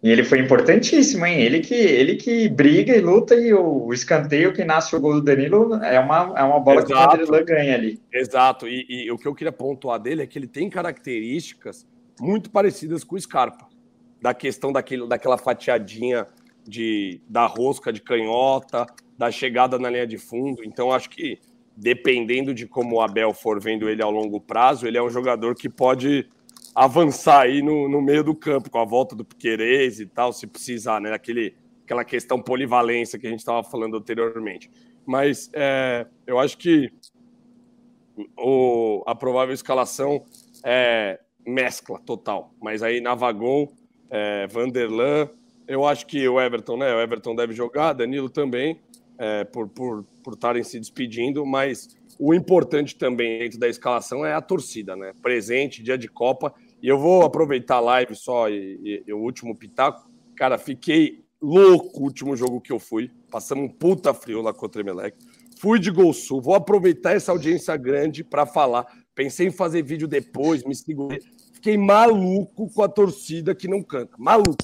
[0.00, 1.40] E ele foi importantíssimo, hein?
[1.40, 5.14] Ele que, ele que briga e luta, e o, o escanteio que nasce o gol
[5.14, 7.16] do Danilo é uma, é uma bola Exato.
[7.16, 8.00] que o Danilo ganha ali.
[8.12, 11.84] Exato, e, e, o que eu queria pontuar dele é que ele tem características
[12.20, 13.68] muito parecidas com o Scarpa,
[14.22, 16.28] da questão daquele, daquela fatiadinha
[16.64, 18.86] de da rosca de canhota,
[19.16, 20.62] da chegada na linha de fundo.
[20.64, 21.40] Então, acho que
[21.80, 25.54] dependendo de como o Abel for vendo ele ao longo prazo, ele é um jogador
[25.54, 26.28] que pode
[26.74, 30.46] avançar aí no, no meio do campo, com a volta do Piquerez e tal, se
[30.46, 31.12] precisar, né?
[31.12, 34.68] Aquele, aquela questão polivalência que a gente estava falando anteriormente.
[35.06, 36.90] Mas é, eu acho que
[38.36, 40.24] o, a provável escalação
[40.64, 42.52] é mescla total.
[42.60, 43.72] Mas aí Navagol,
[44.10, 45.30] é, Vanderlan,
[45.68, 46.92] eu acho que o Everton, né?
[46.92, 48.80] O Everton deve jogar, Danilo também,
[49.18, 54.34] é, por por por estarem se despedindo, mas o importante também dentro da escalação é
[54.34, 55.12] a torcida, né?
[55.22, 56.52] Presente, dia de Copa.
[56.82, 60.10] E eu vou aproveitar a live só e, e, e o último pitaco.
[60.36, 63.10] Cara, fiquei louco o último jogo que eu fui.
[63.30, 65.16] Passamos um puta frio lá contra o Emelec.
[65.60, 66.40] Fui de Gol Sul.
[66.40, 68.86] Vou aproveitar essa audiência grande para falar.
[69.14, 71.20] Pensei em fazer vídeo depois, me segurei.
[71.52, 74.14] Fiquei maluco com a torcida que não canta.
[74.16, 74.56] Maluco.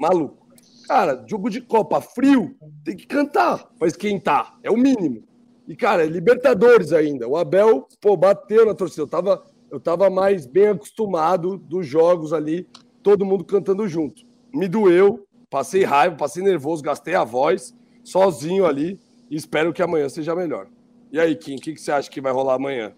[0.00, 0.41] Maluco.
[0.86, 4.58] Cara, jogo de Copa frio, tem que cantar para esquentar.
[4.62, 5.24] É o mínimo.
[5.66, 7.28] E, cara, Libertadores ainda.
[7.28, 9.02] O Abel, pô, bateu na torcida.
[9.02, 12.68] Eu tava, eu tava mais bem acostumado dos jogos ali,
[13.02, 14.22] todo mundo cantando junto.
[14.52, 18.98] Me doeu, passei raiva, passei nervoso, gastei a voz, sozinho ali,
[19.30, 20.66] e espero que amanhã seja melhor.
[21.10, 22.92] E aí, Kim, o que, que você acha que vai rolar amanhã?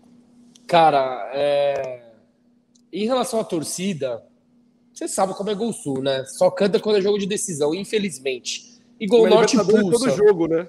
[0.66, 2.12] Cara, é...
[2.92, 4.22] em relação à torcida,
[4.94, 6.24] você sabe como é Gol Sul, né?
[6.24, 8.80] Só canta quando é jogo de decisão, infelizmente.
[9.00, 9.76] E Gol mas Norte pulsa.
[9.76, 10.68] É todo jogo, né?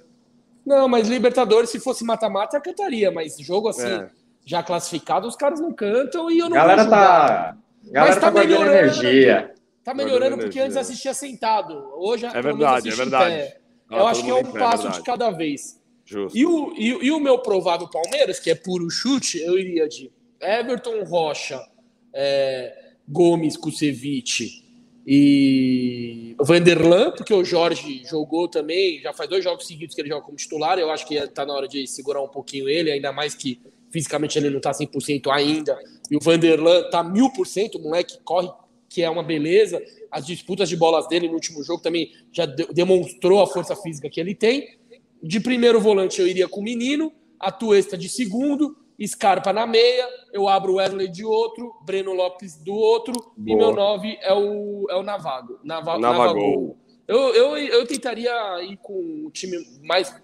[0.66, 3.12] Não, mas Libertadores, se fosse mata-mata, cantaria.
[3.12, 4.10] Mas jogo assim, é.
[4.44, 7.58] já classificado, os caras não cantam e eu não Galera tá...
[7.84, 8.72] Galera mas tá, tá melhorando.
[8.72, 9.54] Energia.
[9.84, 11.92] Tá melhorando porque antes assistia sentado.
[11.96, 13.54] Hoje, é verdade, é verdade.
[13.88, 15.80] Ah, eu acho que é um pé, passo é de cada vez.
[16.04, 16.36] Justo.
[16.36, 20.12] E o, e, e, o meu provável Palmeiras, que é puro chute, eu iria de
[20.40, 21.64] Everton Rocha,
[22.12, 24.64] é, Gomes, Kusevich
[25.06, 30.26] e Vanderlan, porque o Jorge jogou também, já faz dois jogos seguidos que ele joga
[30.26, 33.36] como titular, eu acho que está na hora de segurar um pouquinho ele, ainda mais
[33.36, 33.60] que
[33.92, 35.78] fisicamente ele não está 100% ainda,
[36.10, 38.50] e o Vanderlan está 1000%, o moleque corre,
[38.90, 43.42] que é uma beleza, as disputas de bolas dele no último jogo também já demonstrou
[43.42, 44.76] a força física que ele tem,
[45.22, 48.76] de primeiro volante eu iria com o Menino, a Tuesta de segundo,
[49.06, 53.34] Scarpa na meia, eu abro o Wesley de outro, Breno Lopes do outro, Boa.
[53.48, 55.60] e meu nove é o, é o Navago.
[55.64, 56.78] Nava, Navago.
[57.08, 58.32] Eu, eu, eu tentaria
[58.64, 60.16] ir com o time mais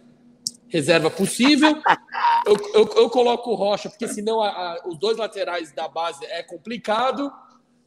[0.70, 1.76] reserva possível.
[2.48, 6.26] eu, eu, eu, coloco o Rocha, porque senão a, a, os dois laterais da base
[6.26, 7.32] é complicado.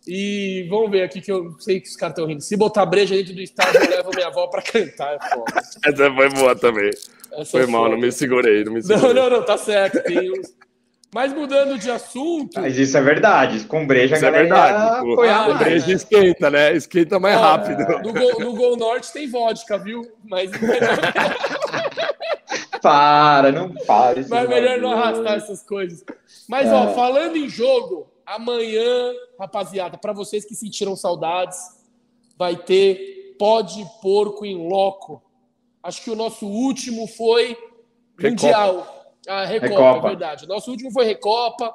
[0.07, 2.43] E vamos ver aqui que eu sei que os caras estão rindo.
[2.43, 5.15] Se botar breja dentro do estádio, eu levo minha avó para cantar.
[5.15, 5.63] É foda.
[5.83, 6.91] Essa foi boa também.
[7.33, 9.15] Essa foi mal, não me segurei, não me segurei.
[9.15, 10.03] Não, não, não, tá certo.
[10.03, 10.55] Tem uns,
[11.15, 12.61] mas mudando de assunto.
[12.61, 13.65] Mas isso é verdade.
[13.67, 14.99] Com breja, isso é verdade.
[14.99, 16.75] Apoiar com breja esquenta, né?
[16.75, 17.87] Esquenta mais rápido.
[18.03, 20.03] No gol, no gol Norte tem vodka, viu?
[20.25, 20.51] Mas.
[22.83, 24.27] para, não para.
[24.29, 26.05] Mas melhor não arrastar essas coisas.
[26.49, 26.73] Mas, é.
[26.73, 31.61] ó, falando em jogo, amanhã, rapaziada, para vocês que sentiram saudades,
[32.37, 35.23] vai ter pó de porco em loco.
[35.81, 37.57] Acho que o nosso último foi
[38.21, 38.94] Mundial.
[39.27, 40.07] Ah, Recopa, Recopa.
[40.07, 40.47] É verdade.
[40.47, 41.75] Nosso último foi Recopa.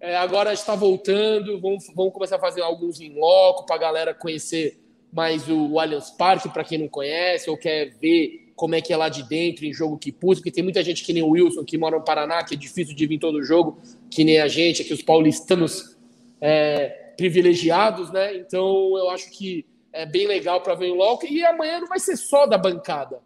[0.00, 1.60] É, agora está voltando.
[1.60, 4.80] Vamos, vamos começar a fazer alguns em loco para a galera conhecer
[5.12, 8.96] mais o Allianz Parque, para quem não conhece ou quer ver como é que é
[8.96, 11.64] lá de dentro, em jogo que pus, porque tem muita gente que nem o Wilson,
[11.64, 13.78] que mora no Paraná, que é difícil de vir todo jogo,
[14.10, 15.96] que nem a gente, aqui os paulistanos
[16.40, 18.36] é, privilegiados, né?
[18.36, 21.24] Então eu acho que é bem legal para ver em loco.
[21.26, 23.20] E amanhã não vai ser só da bancada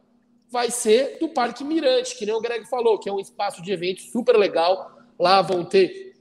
[0.52, 3.72] vai ser do Parque Mirante, que nem o Greg falou, que é um espaço de
[3.72, 4.92] eventos super legal.
[5.18, 6.14] Lá vão ter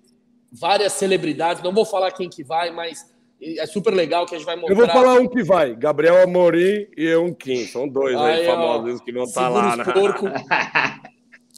[0.50, 4.46] várias celebridades, não vou falar quem que vai, mas é super legal que a gente
[4.46, 4.74] vai mostrar.
[4.74, 8.46] Eu vou falar um que vai, Gabriel Amorim e Eun Kim, são dois aí, aí
[8.46, 9.76] famosos que vão estar tá lá.
[9.76, 9.84] Né?
[9.84, 10.26] Porco.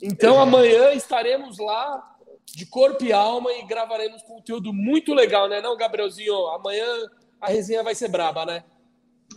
[0.06, 5.62] Então amanhã estaremos lá de corpo e alma e gravaremos conteúdo muito legal, né?
[5.62, 6.86] Não, Gabrielzinho, amanhã
[7.40, 8.66] a resenha vai ser braba, né?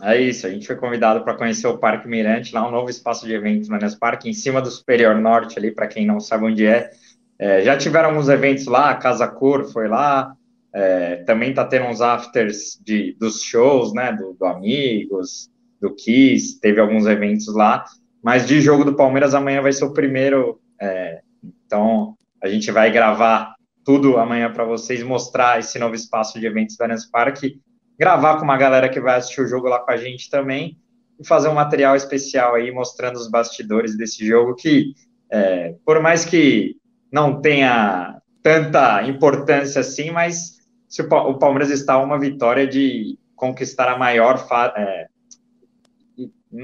[0.01, 3.25] É isso, a gente foi convidado para conhecer o Parque Mirante, lá um novo espaço
[3.25, 6.65] de eventos no Parque, em cima do Superior Norte, ali, para quem não sabe onde
[6.65, 6.91] é.
[7.39, 7.63] é.
[7.63, 10.33] Já tiveram alguns eventos lá, a Casa Cor foi lá,
[10.73, 15.49] é, também está tendo uns afters de, dos shows, né, do, do, Amigos,
[15.81, 17.83] do Kiss, teve alguns eventos lá,
[18.21, 21.21] mas de jogo do Palmeiras amanhã vai ser o primeiro, é,
[21.65, 26.75] então a gente vai gravar tudo amanhã para vocês, mostrar esse novo espaço de eventos
[26.77, 27.59] do Allianz Parque,
[27.99, 30.77] gravar com uma galera que vai assistir o jogo lá com a gente também
[31.19, 34.93] e fazer um material especial aí mostrando os bastidores desse jogo que,
[35.31, 36.75] é, por mais que
[37.11, 40.57] não tenha tanta importância assim, mas
[40.87, 44.45] se o, o Palmeiras está a uma vitória de conquistar a maior
[44.75, 45.07] é,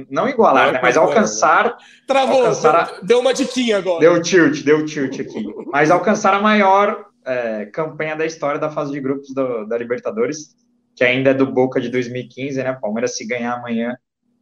[0.09, 1.77] não igualar, né, mas alcançar.
[2.07, 3.99] Travou, alcançar a, deu uma diquinha agora.
[3.99, 5.45] Deu tilt, deu tilt aqui.
[5.71, 10.55] Mas alcançar a maior é, campanha da história da fase de grupos do, da Libertadores,
[10.95, 12.77] que ainda é do Boca de 2015, né?
[12.79, 13.95] Palmeiras, se ganhar amanhã,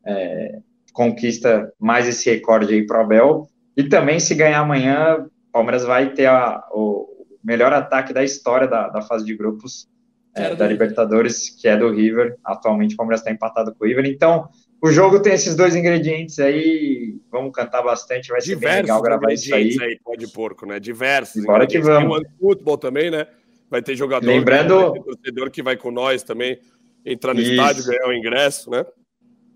[0.06, 0.60] é,
[0.94, 3.48] conquista mais esse recorde aí pro Abel.
[3.76, 7.07] E também, se ganhar amanhã, Palmeiras vai ter a, o
[7.44, 9.90] melhor ataque da história da, da fase de grupos
[10.36, 12.38] é, da Libertadores, que é do River.
[12.44, 14.06] Atualmente, o Palmeiras está empatado com o River.
[14.06, 14.49] Então,
[14.82, 17.15] o jogo tem esses dois ingredientes aí.
[17.32, 19.78] Vamos cantar bastante, vai ser bem legal gravar isso aí.
[19.80, 20.80] aí pode porco, né?
[20.80, 21.44] Diversos.
[21.44, 22.22] Bora que vamos.
[22.22, 23.28] Tem o futebol também, né?
[23.72, 24.93] Vai ter jogador, Lembrando...
[24.93, 26.60] Ter torcedor que vai com nós também,
[27.06, 27.52] entrar no isso.
[27.52, 28.85] estádio, ganhar o ingresso, né?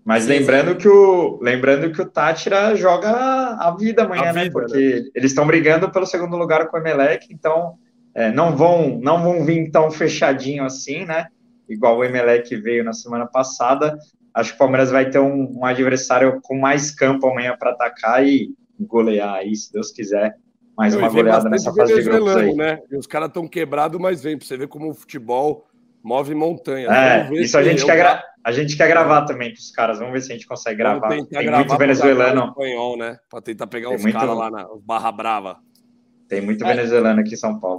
[0.04, 4.44] Mas sim, lembrando que o lembrando que o Tátira joga a vida amanhã, a né?
[4.44, 5.10] Vida, Porque né?
[5.14, 7.74] eles estão brigando pelo segundo lugar com o Emelec, então
[8.14, 11.26] é, não vão não vão vir tão fechadinho assim, né?
[11.68, 13.98] Igual o Emelec veio na semana passada
[14.36, 18.24] acho que o Palmeiras vai ter um, um adversário com mais campo amanhã para atacar
[18.24, 20.36] e golear aí, se Deus quiser.
[20.76, 22.54] Mais uma goleada nessa fase de grupos aí.
[22.54, 22.80] Né?
[22.90, 25.66] E os caras estão quebrados, mas vem, para você ver como o futebol
[26.02, 26.88] move montanha.
[26.88, 28.22] É, isso a gente, quer gra...
[28.44, 29.98] a gente quer gravar também com os caras.
[29.98, 31.08] Vamos ver se a gente consegue gravar.
[31.08, 32.48] Tem gravar muito venezuelano.
[32.48, 33.18] Espanhol, né?
[33.28, 34.18] Para tentar pegar Tem uns muito...
[34.18, 35.58] caras lá na Barra Brava.
[36.28, 36.74] Tem muito é.
[36.74, 37.78] venezuelano aqui em São Paulo.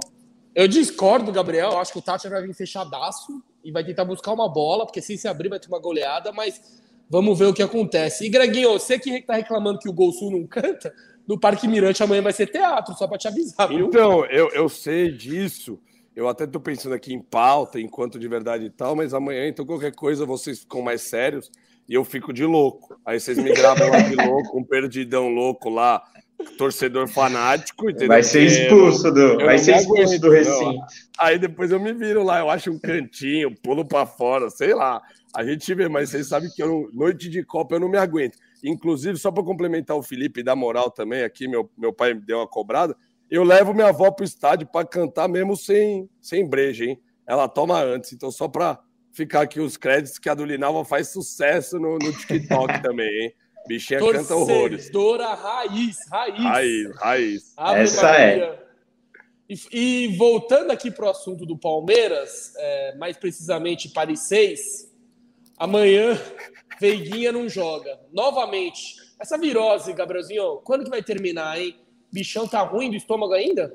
[0.54, 1.70] Eu discordo, Gabriel.
[1.70, 5.00] Eu acho que o Tati vai vir fechadaço e vai tentar buscar uma bola, porque
[5.00, 6.60] se se abrir vai ter uma goleada, mas
[7.08, 8.26] vamos ver o que acontece.
[8.26, 10.92] E Greginho, você que está reclamando que o Gol Sul não canta,
[11.28, 13.86] no Parque Mirante amanhã vai ser teatro, só para te avisar, viu?
[13.86, 15.78] Então, eu, eu sei disso.
[16.16, 19.64] Eu até estou pensando aqui em pauta, enquanto de verdade e tal, mas amanhã, então,
[19.64, 21.52] qualquer coisa, vocês ficam mais sérios
[21.88, 22.98] e eu fico de louco.
[23.04, 26.02] Aí vocês me gravam lá de louco, um perdidão louco lá,
[26.56, 28.08] torcedor fanático, entendeu?
[28.08, 30.80] Vai ser expulso do, vai ser expulso do recinto.
[31.20, 35.00] Aí depois eu me viro lá, eu acho um cantinho, pulo para fora, sei lá.
[35.32, 38.38] A gente vê, mas vocês sabem que eu, noite de Copa eu não me aguento.
[38.64, 42.38] Inclusive, só para complementar o Felipe da moral também, aqui meu, meu pai me deu
[42.38, 42.96] uma cobrada.
[43.30, 47.00] Eu levo minha avó pro estádio para cantar mesmo sem, sem breja, hein?
[47.26, 48.80] Ela toma antes, então só para
[49.12, 53.34] ficar aqui os créditos que a do Linalva faz sucesso no, no TikTok também, hein?
[53.66, 54.88] Bichinha canta horrores.
[54.88, 56.38] Torcedora raiz, raiz.
[56.38, 57.54] Raiz, raiz.
[57.58, 58.68] Essa é.
[59.48, 64.92] E, e, voltando aqui para o assunto do Palmeiras, é, mais precisamente Paris 6,
[65.56, 66.20] amanhã
[66.80, 67.98] Veiguinha não joga.
[68.12, 71.76] Novamente, essa virose, Gabrielzinho, quando que vai terminar, hein?
[72.12, 73.74] Bichão tá ruim do estômago ainda?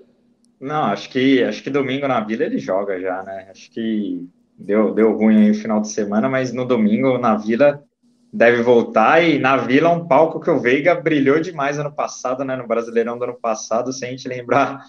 [0.59, 3.47] Não, acho que acho que domingo na Vila ele joga já, né?
[3.51, 4.27] Acho que
[4.57, 7.83] deu, deu ruim aí o final de semana, mas no domingo na Vila
[8.31, 9.23] deve voltar.
[9.23, 12.55] E na Vila, um palco que o Veiga brilhou demais ano passado, né?
[12.55, 14.83] No Brasileirão do ano passado, se a gente lembrar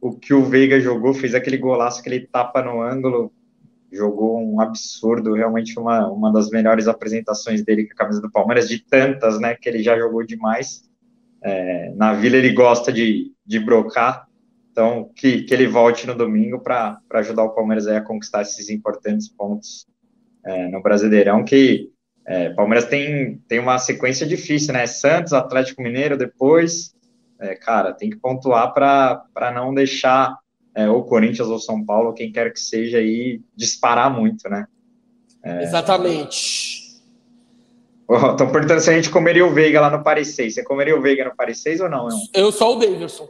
[0.00, 3.32] o que o Veiga jogou, fez aquele golaço, aquele tapa no ângulo,
[3.94, 8.68] jogou um absurdo, realmente uma, uma das melhores apresentações dele com a camisa do Palmeiras,
[8.68, 9.54] de tantas, né?
[9.54, 10.82] Que ele já jogou demais.
[11.42, 14.26] É, na Vila ele gosta de, de brocar,
[14.72, 19.28] então que, que ele volte no domingo para ajudar o Palmeiras a conquistar esses importantes
[19.28, 19.86] pontos
[20.44, 21.90] é, no Brasileirão, que
[22.26, 24.86] é, Palmeiras tem, tem uma sequência difícil, né?
[24.86, 26.94] Santos, Atlético Mineiro depois.
[27.38, 30.38] É, cara, tem que pontuar para não deixar
[30.74, 34.66] é, o Corinthians ou São Paulo, quem quer que seja, aí disparar muito, né?
[35.42, 36.84] É, Exatamente.
[38.10, 40.54] Estão perguntando se a gente comeria o Veiga lá no Paris 6.
[40.54, 42.08] Você comeria o Veiga no Paris 6 ou não?
[42.34, 43.28] Eu sou o Davidson.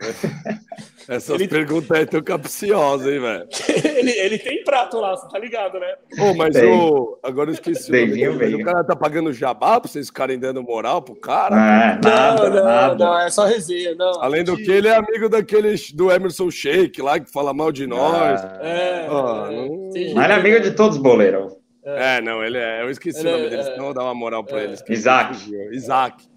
[1.10, 1.48] Essas ele...
[1.48, 3.48] perguntas aí tão capciosas, hein, velho?
[3.98, 5.92] ele, ele tem prato lá, você tá ligado, né?
[6.16, 7.18] Pô, mas o...
[7.20, 7.90] agora eu esqueci.
[7.90, 11.56] o, nome, o cara tá pagando jabá pra vocês ficarem dando moral pro cara?
[11.56, 13.04] Ah, nada, não, não, nada.
[13.04, 14.22] não, é só resenha, não.
[14.22, 17.88] Além do que, ele é amigo daquele do Emerson Sheik lá, que fala mal de
[17.88, 18.40] nós.
[18.44, 19.90] Ah, é, ah, é, não...
[20.14, 21.56] Mas ele é amigo de todos, boleiro.
[21.84, 22.18] É.
[22.18, 22.82] é, não, ele é.
[22.82, 24.64] Eu esqueci ele o nome é, dele, senão vou dar uma moral pra é.
[24.64, 24.84] eles.
[24.88, 25.36] Isaac.
[25.72, 26.29] Isaac.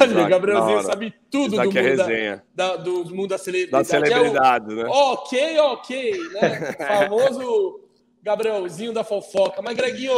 [0.00, 2.44] Olha, o Gabrielzinho sabe tudo do mundo, é resenha.
[2.54, 3.82] Da, do mundo da celebridade.
[3.82, 4.84] Da celebridade, é o, né?
[4.88, 6.72] Ok, ok, né?
[7.08, 7.80] famoso
[8.22, 9.62] Gabrielzinho da fofoca.
[9.62, 10.12] Mas, Greguinho,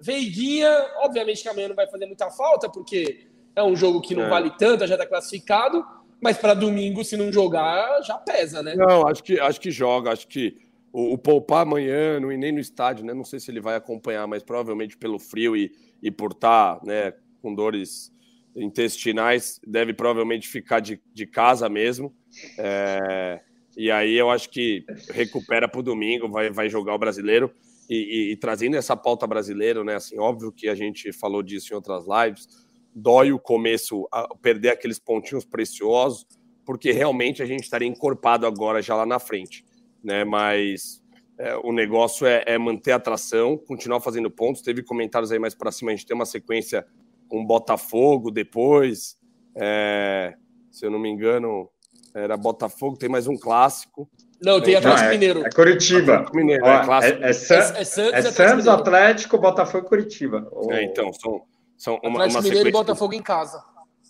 [0.00, 3.26] Veiguinha, obviamente que amanhã não vai fazer muita falta, porque
[3.56, 4.28] é um jogo que não é.
[4.28, 5.84] vale tanto, já está classificado.
[6.22, 8.74] Mas para domingo, se não jogar, já pesa, né?
[8.74, 10.12] Não, acho que, acho que joga.
[10.12, 10.56] Acho que
[10.92, 13.14] o, o poupar amanhã, não ir nem no estádio, né?
[13.14, 15.72] Não sei se ele vai acompanhar, mas provavelmente pelo frio e,
[16.02, 18.12] e por estar tá, né, com dores
[18.56, 22.14] intestinais, deve provavelmente ficar de, de casa mesmo.
[22.58, 23.40] É,
[23.76, 27.52] e aí eu acho que recupera para o domingo, vai, vai jogar o brasileiro.
[27.88, 29.96] E, e, e, trazendo essa pauta brasileira, né?
[29.96, 32.46] Assim, óbvio que a gente falou disso em outras lives.
[32.94, 34.08] Dói o começo,
[34.40, 36.24] perder aqueles pontinhos preciosos,
[36.64, 39.64] porque realmente a gente estaria encorpado agora já lá na frente,
[40.04, 40.24] né?
[40.24, 41.02] Mas
[41.36, 44.62] é, o negócio é, é, manter a atração, continuar fazendo pontos.
[44.62, 46.86] Teve comentários aí mais para cima, a gente tem uma sequência
[47.30, 49.16] com Botafogo depois.
[49.56, 50.34] É,
[50.70, 51.70] se eu não me engano,
[52.14, 54.10] era Botafogo, tem mais um clássico.
[54.42, 55.46] Não, tem Atlético não, é, Mineiro.
[55.46, 56.14] É Curitiba.
[56.14, 57.22] Atlético Mineiro, Ó, é, clássico.
[57.22, 60.48] É, é, San, é, Santos, é Santos Atlético, Botafogo e Curitiba.
[60.50, 60.72] Oh.
[60.74, 61.42] então, são,
[61.76, 63.62] são uma, Atlético uma Mineiro e Botafogo em casa.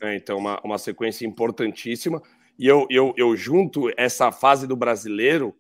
[0.03, 2.23] então, uma, uma sequência importantíssima.
[2.59, 5.55] E eu, eu, eu junto essa fase do brasileiro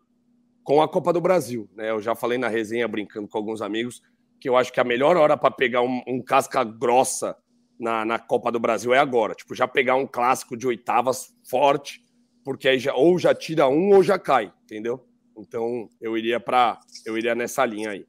[0.63, 1.69] com a Copa do Brasil.
[1.75, 1.91] Né?
[1.91, 4.03] Eu já falei na resenha, brincando com alguns amigos,
[4.41, 7.37] que eu acho que a melhor hora para pegar um, um, casca grossa
[7.81, 9.35] na, na Copa do Brasil é agora.
[9.35, 12.03] Tipo, já pegar um clássico de oitavas forte,
[12.45, 15.05] porque aí já, ou já tira um ou já cai, entendeu?
[15.37, 18.07] Então eu iria para eu iria nessa linha aí.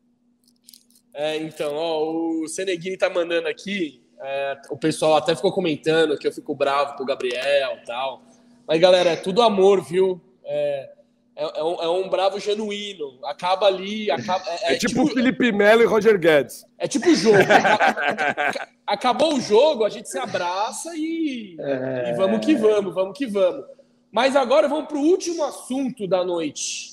[1.14, 4.02] É, então, ó, o Seneguini tá mandando aqui.
[4.22, 8.22] É, o pessoal até ficou comentando que eu fico bravo com o Gabriel tal.
[8.68, 10.22] Mas, galera, é tudo amor, viu?
[10.46, 10.90] É,
[11.36, 13.20] é, é, um, é um bravo genuíno.
[13.26, 14.10] Acaba ali.
[14.12, 16.66] Acaba, é, é, é tipo, tipo Felipe Melo e Roger Guedes.
[16.78, 17.38] É tipo o jogo.
[18.92, 23.66] acabou o jogo, a gente se abraça e, e vamos que vamos, vamos que vamos.
[24.12, 26.92] Mas agora vamos para o último assunto da noite.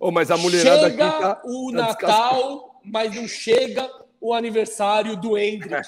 [0.00, 3.88] Oh, mas a mulherada chega aqui tá, o tá Natal, mas não chega
[4.20, 5.86] o aniversário do Hendrick,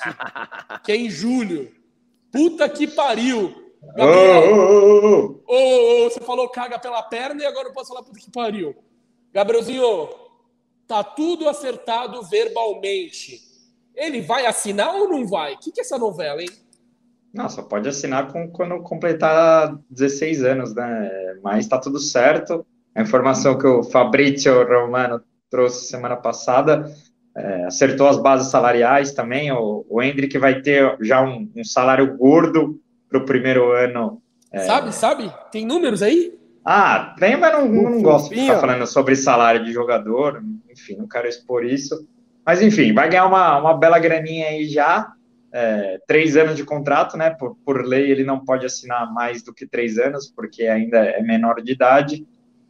[0.84, 1.74] que é em julho.
[2.30, 3.64] Puta que pariu!
[3.94, 8.18] Gabriel, oh, oh, oh, você falou caga pela perna e agora eu posso falar puta
[8.18, 8.76] que pariu.
[9.32, 10.10] Gabrielzinho,
[10.86, 13.55] tá tudo acertado verbalmente.
[13.96, 15.54] Ele vai assinar ou não vai?
[15.54, 16.50] O que, que é essa novela, hein?
[17.32, 21.10] Não, só pode assinar com, quando completar 16 anos, né?
[21.42, 22.64] Mas tá tudo certo.
[22.94, 25.20] A informação que o Fabrício Romano
[25.50, 26.90] trouxe semana passada
[27.36, 29.52] é, acertou as bases salariais também.
[29.52, 34.22] O, o Hendrick vai ter já um, um salário gordo para o primeiro ano.
[34.50, 34.60] É...
[34.60, 35.32] Sabe, sabe?
[35.52, 36.34] Tem números aí?
[36.64, 41.06] Ah, tem, mas não, não gosto de ficar falando sobre salário de jogador, enfim, não
[41.06, 42.08] quero expor isso.
[42.46, 45.12] Mas enfim, vai ganhar uma, uma bela graninha aí já.
[45.52, 47.30] É, três anos de contrato, né?
[47.30, 51.20] Por, por lei, ele não pode assinar mais do que três anos, porque ainda é
[51.22, 52.26] menor de idade.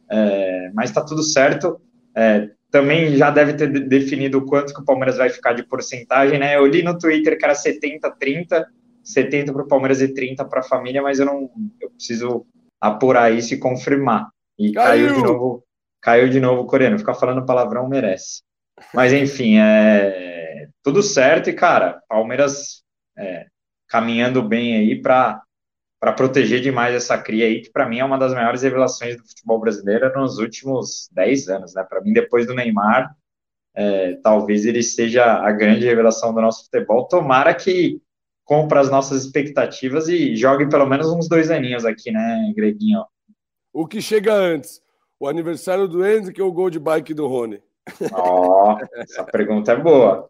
[0.09, 1.79] É, mas tá tudo certo.
[2.15, 6.39] É, também já deve ter definido o quanto que o Palmeiras vai ficar de porcentagem,
[6.39, 6.55] né?
[6.55, 8.65] Eu li no Twitter que era 70-30,
[9.03, 11.49] 70 para o Palmeiras e 30 para a família, mas eu não
[11.79, 12.45] eu preciso
[12.81, 14.29] apurar isso e confirmar.
[14.57, 15.63] E caiu, caiu de novo,
[16.01, 16.97] caiu de novo o coreano.
[16.97, 18.46] Ficar falando palavrão merece.
[18.93, 22.83] Mas enfim, é tudo certo e cara, Palmeiras
[23.17, 23.47] é,
[23.87, 25.41] caminhando bem aí para
[25.99, 29.27] para proteger demais essa cria aí, que para mim é uma das maiores revelações do
[29.27, 31.83] futebol brasileiro nos últimos 10 anos, né?
[31.83, 33.15] Para mim, depois do Neymar,
[33.75, 37.07] é, talvez ele seja a grande revelação do nosso futebol.
[37.07, 37.99] Tomara que
[38.45, 43.03] compra as nossas expectativas e jogue pelo menos uns dois aninhos aqui, né, Greguinho?
[43.73, 44.79] O que chega antes?
[45.19, 47.59] O aniversário do Hendrick ou o gol de bike do Rony?
[48.13, 50.29] Oh, essa pergunta é boa.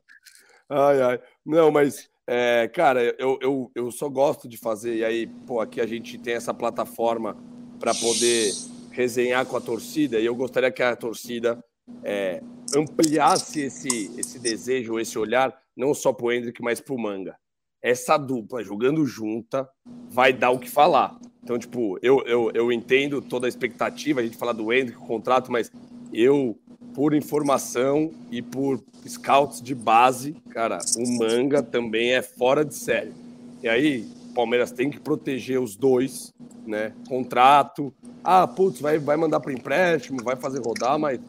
[0.69, 1.19] Ai, ai.
[1.45, 5.79] Não, mas, é, cara, eu, eu, eu só gosto de fazer, e aí, pô, aqui
[5.81, 7.37] a gente tem essa plataforma
[7.79, 8.51] para poder
[8.91, 11.63] resenhar com a torcida, e eu gostaria que a torcida
[12.03, 12.41] é,
[12.75, 17.37] ampliasse esse, esse desejo, esse olhar, não só para o Hendrick, mas para o Manga
[17.81, 19.67] essa dupla jogando junta
[20.09, 21.17] vai dar o que falar.
[21.43, 25.05] Então, tipo, eu, eu, eu entendo toda a expectativa, a gente fala do Hendrick, o
[25.05, 25.71] contrato, mas
[26.11, 26.59] eu,
[26.97, 33.13] por informação e por scouts de base, cara, o Manga também é fora de série.
[33.61, 36.33] E aí, o Palmeiras tem que proteger os dois,
[36.65, 36.93] né?
[37.07, 37.93] Contrato.
[38.23, 41.19] Ah, putz, vai, vai mandar para empréstimo, vai fazer rodar, mas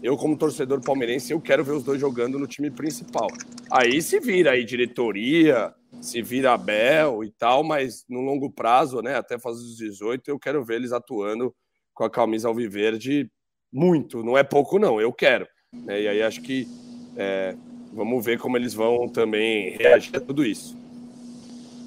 [0.00, 3.26] eu, como torcedor palmeirense, eu quero ver os dois jogando no time principal.
[3.68, 9.16] Aí se vira aí diretoria, se vira Abel e tal, mas no longo prazo, né,
[9.16, 11.52] até fazer os 18, eu quero ver eles atuando
[11.92, 13.28] com a camisa alviverde
[13.76, 15.46] muito, não é pouco não, eu quero.
[15.70, 16.66] Né, e aí acho que
[17.14, 17.54] é,
[17.92, 20.74] vamos ver como eles vão também reagir a tudo isso.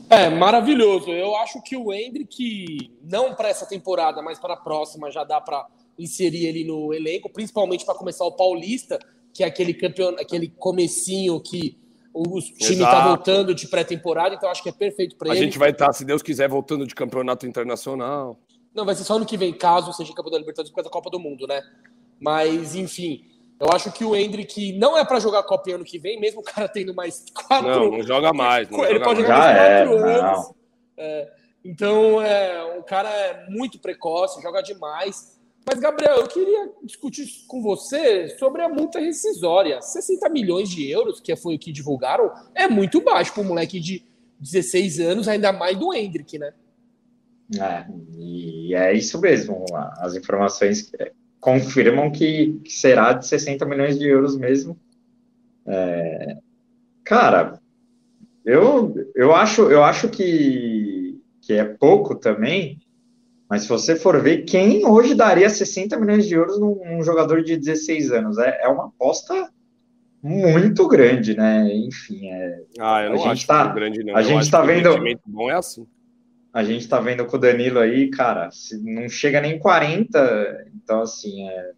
[0.08, 1.12] É, maravilhoso.
[1.12, 5.42] Eu acho que o Hendrick, não para essa temporada, mas para a próxima, já dá
[5.42, 5.68] para
[5.98, 9.00] inserir ele no elenco, principalmente para começar o Paulista,
[9.34, 11.78] que é aquele campeão, aquele comecinho que
[12.14, 15.40] o time está voltando de pré-temporada, então acho que é perfeito para ele.
[15.40, 18.40] A gente vai estar, tá, se Deus quiser, voltando de campeonato internacional.
[18.74, 20.94] Não, vai ser só ano que vem, caso seja campeão da Libertadores por causa da
[20.94, 21.62] Copa do Mundo, né?
[22.20, 23.26] Mas, enfim,
[23.60, 26.44] eu acho que o Hendrick não é para jogar Copa ano que vem, mesmo o
[26.44, 27.70] cara tendo mais quatro.
[27.70, 28.70] Não, não joga mais.
[28.70, 29.28] Não ele joga pode mais.
[29.28, 30.54] jogar mais quatro é, anos.
[30.98, 31.34] É,
[31.66, 35.38] então, é, o cara é muito precoce, joga demais.
[35.66, 39.82] Mas, Gabriel, eu queria discutir com você sobre a multa rescisória.
[39.82, 43.80] 60 milhões de euros, que foi o que divulgaram, é muito baixo para um moleque
[43.80, 44.04] de
[44.40, 46.54] 16 anos, ainda mais do Hendrick, né?
[47.60, 47.86] É,
[48.18, 49.66] e é isso mesmo.
[49.98, 50.92] As informações
[51.40, 54.78] confirmam que, que, será de 60 milhões de euros mesmo.
[55.66, 56.38] É,
[57.04, 57.60] cara,
[58.46, 62.80] eu, eu acho, eu acho que, que é pouco também,
[63.50, 67.44] mas se você for ver, quem hoje daria 60 milhões de euros num, num jogador
[67.44, 68.38] de 16 anos?
[68.38, 69.50] É, é uma aposta
[70.22, 71.74] muito grande, né?
[71.74, 72.62] Enfim, é.
[72.80, 74.16] Ah, eu não a acho tá, grande, não.
[74.16, 74.90] A eu gente tá vendo.
[75.26, 75.88] bom é assim.
[76.54, 78.50] A gente tá vendo com o Danilo aí, cara,
[78.82, 81.72] não chega nem 40, então assim, é.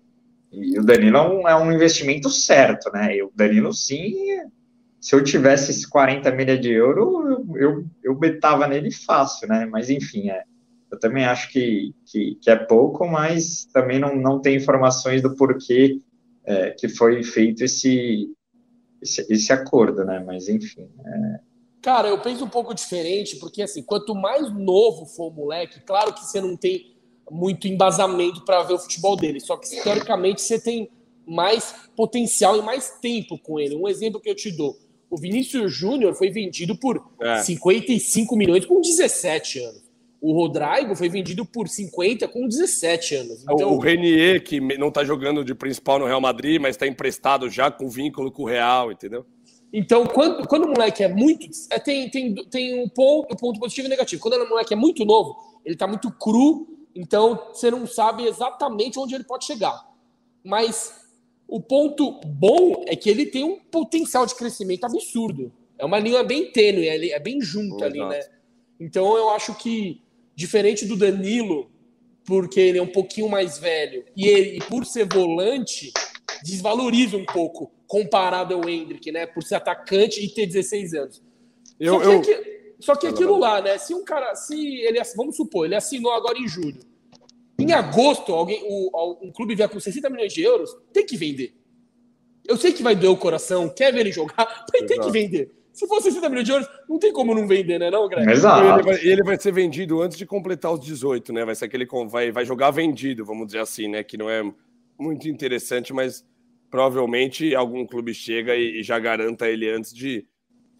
[0.51, 3.15] E o Danilo é um, é um investimento certo, né?
[3.15, 4.13] E o Danilo, sim,
[4.99, 9.65] se eu tivesse esses 40 milha de euro, eu, eu, eu betava nele fácil, né?
[9.65, 10.43] Mas enfim, é.
[10.91, 15.35] Eu também acho que, que, que é pouco, mas também não, não tem informações do
[15.35, 16.01] porquê
[16.43, 18.29] é, que foi feito esse,
[19.01, 20.21] esse, esse, acordo, né?
[20.25, 20.89] Mas enfim.
[21.05, 21.50] É...
[21.81, 26.13] Cara, eu penso um pouco diferente, porque assim, quanto mais novo for o moleque, claro
[26.13, 26.95] que você não tem
[27.29, 30.89] muito embasamento para ver o futebol dele, só que teoricamente você tem
[31.25, 33.75] mais potencial e mais tempo com ele.
[33.75, 34.77] Um exemplo que eu te dou:
[35.09, 37.41] o Vinícius Júnior foi vendido por é.
[37.41, 39.91] 55 milhões com 17 anos.
[40.21, 43.43] O Rodrigo foi vendido por 50 com 17 anos.
[43.43, 43.73] Então...
[43.73, 47.71] O Renier, que não está jogando de principal no Real Madrid, mas está emprestado já
[47.71, 49.25] com vínculo com o Real, entendeu?
[49.73, 51.47] Então, quando, quando o moleque é muito.
[51.69, 54.21] É, tem, tem, tem um ponto, um ponto positivo e negativo.
[54.21, 58.99] Quando o moleque é muito novo, ele está muito cru, então você não sabe exatamente
[58.99, 59.87] onde ele pode chegar.
[60.43, 60.93] Mas
[61.47, 65.51] o ponto bom é que ele tem um potencial de crescimento absurdo.
[65.77, 68.19] É uma linha bem tênue, é bem junto ali, né?
[68.79, 70.01] Então eu acho que
[70.41, 71.69] Diferente do Danilo,
[72.25, 75.91] porque ele é um pouquinho mais velho, e ele, por ser volante,
[76.43, 79.25] desvaloriza um pouco comparado ao Hendrick, né?
[79.25, 81.23] Por ser atacante e ter 16 anos.
[81.79, 82.19] Eu, só, que, eu...
[82.19, 83.77] Aqui, só que aquilo lá, né?
[83.77, 86.79] Se um cara, se ele, vamos supor, ele assinou agora em julho.
[87.59, 91.53] Em agosto, alguém, o, um clube vier com 60 milhões de euros, tem que vender.
[92.47, 94.35] Eu sei que vai doer o coração, quer ver ele jogar,
[94.73, 94.87] mas Exato.
[94.87, 95.51] tem que vender.
[95.71, 98.29] Se fosse 60 milhões de euros, não tem como não vender, né, não, Greg?
[98.29, 98.61] Exato.
[98.61, 101.45] Ele vai, ele vai, ser vendido antes de completar os 18, né?
[101.45, 104.03] Vai ser aquele vai, vai jogar vendido, vamos dizer assim, né?
[104.03, 104.43] Que não é
[104.99, 106.25] muito interessante, mas
[106.71, 110.25] provavelmente algum clube chega e, e já garanta ele antes de,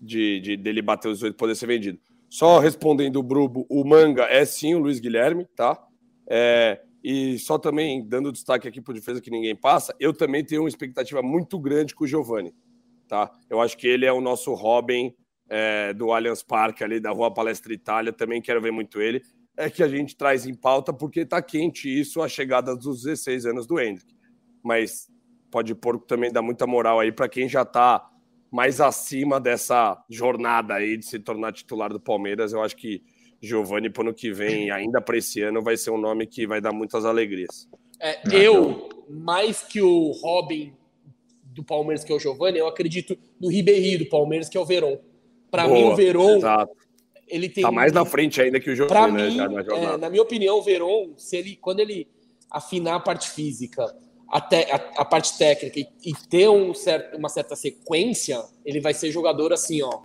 [0.02, 2.00] de, de dele bater os 18 poder ser vendido.
[2.28, 5.80] Só respondendo o Brubo, o manga é sim o Luiz Guilherme, tá?
[6.28, 10.64] É, e só também dando destaque aqui para defesa que ninguém passa, eu também tenho
[10.64, 12.54] uma expectativa muito grande com o Giovani
[13.12, 13.30] tá?
[13.50, 15.14] Eu acho que ele é o nosso Robin
[15.50, 19.22] é, do Allianz Parque ali da Rua Palestra Itália, também quero ver muito ele.
[19.58, 23.46] É que a gente traz em pauta porque está quente isso, a chegada dos 16
[23.48, 24.16] anos do Hendrick.
[24.64, 25.11] Mas
[25.52, 28.10] pode pôr também dar muita moral aí para quem já está
[28.50, 32.54] mais acima dessa jornada aí de se tornar titular do Palmeiras.
[32.54, 33.04] Eu acho que
[33.42, 36.48] Giovani, para o ano que vem, ainda para esse ano, vai ser um nome que
[36.48, 37.68] vai dar muitas alegrias.
[38.00, 40.74] É, eu, mais que o Robin
[41.44, 44.66] do Palmeiras, que é o Giovani, eu acredito no Ribeirinho do Palmeiras, que é o
[44.66, 44.98] Verón.
[45.50, 46.38] Para mim, o Verón.
[46.38, 46.76] Exato.
[47.28, 47.64] Ele tem.
[47.64, 49.48] Tá mais na frente ainda que o Giovani, né?
[49.48, 52.08] Mim, é, na minha opinião, o Verón, se ele, quando ele
[52.50, 53.86] afinar a parte física,
[54.32, 58.80] a, te, a, a parte técnica e, e ter um certo, uma certa sequência, ele
[58.80, 60.00] vai ser jogador assim, ó,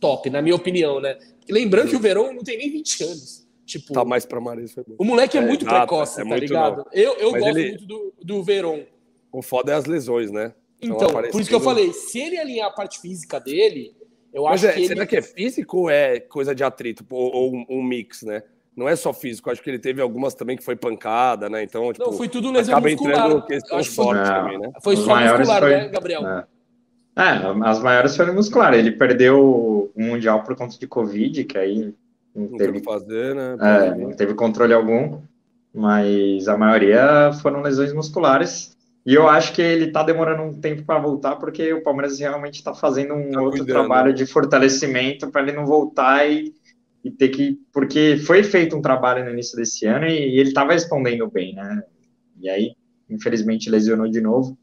[0.00, 1.18] top, na minha opinião, né?
[1.48, 3.44] Lembrando que o Verón não tem nem 20 anos.
[3.66, 4.84] Tipo, tá mais pra Marisa.
[4.98, 6.78] O moleque é, é muito precoce, é tá muito ligado?
[6.78, 6.86] Não.
[6.92, 7.68] Eu, eu gosto ele...
[7.70, 8.80] muito do, do Verón.
[9.30, 10.54] O foda é as lesões, né?
[10.80, 13.94] Então, por isso que eu falei, se ele alinhar a parte física dele,
[14.32, 14.86] eu Mas acho é, que.
[14.86, 17.04] Será que é físico ou é coisa de atrito?
[17.10, 18.42] Ou, ou um, mix, né?
[18.76, 21.62] Não é só físico, acho que ele teve algumas também que foi pancada, né?
[21.62, 23.26] Então, tipo, não, foi tudo lesão acaba muscular.
[23.26, 24.72] entrando questão sorte também, né?
[24.82, 25.70] Foi só muscular, foi...
[25.70, 26.26] né, Gabriel?
[26.26, 26.46] É.
[27.16, 27.68] é.
[27.68, 28.74] as maiores foram muscular.
[28.74, 31.94] Ele perdeu o Mundial por conta de Covid, que aí
[32.34, 33.56] não, não teve fazer, né?
[33.60, 35.20] É, não teve controle algum,
[35.72, 38.74] mas a maioria foram lesões musculares.
[39.06, 42.54] E eu acho que ele está demorando um tempo para voltar, porque o Palmeiras realmente
[42.54, 43.76] está fazendo um tá outro cuidando.
[43.76, 46.54] trabalho de fortalecimento para ele não voltar e,
[47.04, 47.60] e, ter que.
[47.72, 51.54] Porque foi feito um trabalho no início desse ano e, e ele estava respondendo bem,
[51.54, 51.82] né?
[52.40, 52.74] E aí,
[53.08, 54.58] infelizmente, lesionou de novo.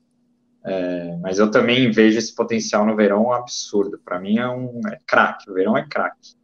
[0.63, 3.99] É, mas eu também vejo esse potencial no Verão absurdo.
[4.03, 6.35] Para mim é um é craque, o Verão é craque.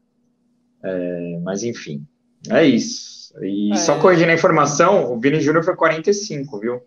[0.83, 2.05] É, mas enfim,
[2.49, 3.33] é isso.
[3.41, 3.75] E é.
[3.75, 6.81] só corrigindo a informação, o Vini Júnior foi 45, viu?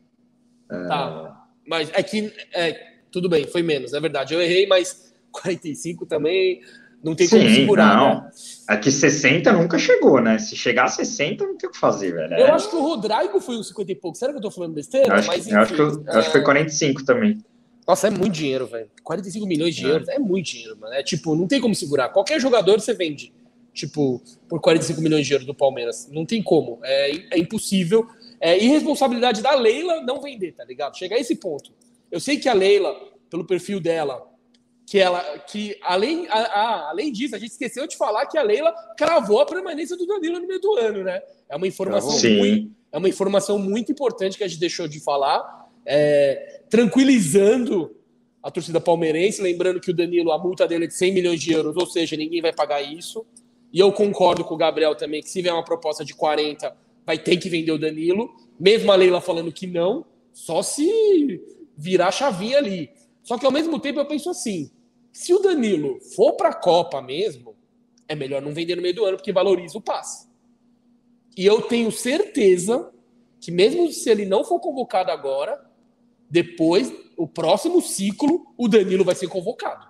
[0.68, 1.46] Tá.
[1.66, 2.32] Mas é que.
[2.54, 4.34] É, tudo bem, foi menos, é verdade.
[4.34, 6.60] Eu errei, mas 45 também
[7.02, 7.96] não tem Sim, como segurar.
[7.96, 8.22] Não.
[8.22, 8.30] Né?
[8.70, 10.38] É que 60 nunca chegou, né?
[10.38, 12.34] Se chegar a 60, não tem o que fazer, velho.
[12.34, 12.50] Eu é...
[12.52, 14.16] acho que o Rodrigo foi uns 50 e pouco.
[14.16, 15.08] Será que eu tô falando besteira?
[15.08, 16.16] Eu acho, mas, enfim, eu acho, que, eu, é...
[16.16, 17.44] acho que foi 45 também.
[17.84, 18.88] Nossa, é muito dinheiro, velho.
[19.02, 19.90] 45 milhões de é.
[19.90, 20.94] euros é muito dinheiro, mano.
[20.94, 22.10] É tipo, não tem como segurar.
[22.10, 23.32] Qualquer jogador você vende,
[23.74, 26.08] tipo, por 45 milhões de euros do Palmeiras.
[26.08, 26.78] Não tem como.
[26.84, 28.06] É, é impossível.
[28.40, 30.96] é irresponsabilidade da Leila não vender, tá ligado?
[30.96, 31.72] Chegar a esse ponto.
[32.08, 32.94] Eu sei que a Leila,
[33.28, 34.29] pelo perfil dela,
[34.90, 38.42] que ela que além, a, a, além disso, a gente esqueceu de falar que a
[38.42, 41.22] Leila cravou a permanência do Danilo no meio do ano, né?
[41.48, 45.70] É uma informação muito, é uma informação muito importante que a gente deixou de falar,
[45.86, 47.94] é, tranquilizando
[48.42, 51.52] a torcida palmeirense, lembrando que o Danilo, a multa dele é de 100 milhões de
[51.52, 53.24] euros, ou seja, ninguém vai pagar isso.
[53.72, 56.76] E eu concordo com o Gabriel também que se vier uma proposta de 40,
[57.06, 61.40] vai ter que vender o Danilo, mesmo a Leila falando que não, só se
[61.76, 62.90] virar a chavinha ali.
[63.22, 64.68] Só que ao mesmo tempo eu penso assim,
[65.12, 67.56] se o Danilo for para a Copa mesmo,
[68.08, 70.28] é melhor não vender no meio do ano porque valoriza o passe.
[71.36, 72.92] E eu tenho certeza
[73.40, 75.70] que mesmo se ele não for convocado agora,
[76.28, 79.86] depois, o próximo ciclo, o Danilo vai ser convocado.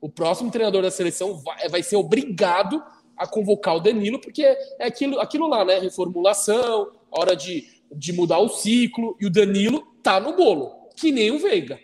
[0.00, 2.82] O próximo treinador da seleção vai, vai ser obrigado
[3.16, 5.78] a convocar o Danilo, porque é aquilo, aquilo lá, né?
[5.78, 11.30] Reformulação, hora de, de mudar o ciclo, e o Danilo tá no bolo, que nem
[11.30, 11.78] o Veiga.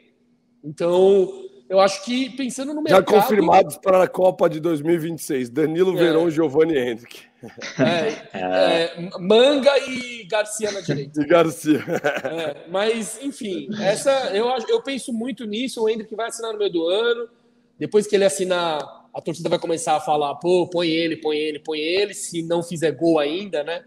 [0.65, 3.11] Então, eu acho que pensando no mercado.
[3.11, 5.97] Já confirmados para a Copa de 2026: Danilo é.
[5.97, 7.23] Verão, Giovanni Henrique.
[7.79, 11.21] É, é, Manga e Garcia na direita.
[11.21, 11.81] E Garcia.
[12.25, 15.83] É, mas, enfim, essa eu, eu penso muito nisso.
[15.83, 17.29] O Hendrick vai assinar no meio do ano.
[17.79, 18.79] Depois que ele assinar,
[19.13, 22.15] a torcida vai começar a falar: pô, põe ele, põe ele, põe ele.
[22.15, 23.85] Se não fizer gol ainda, né?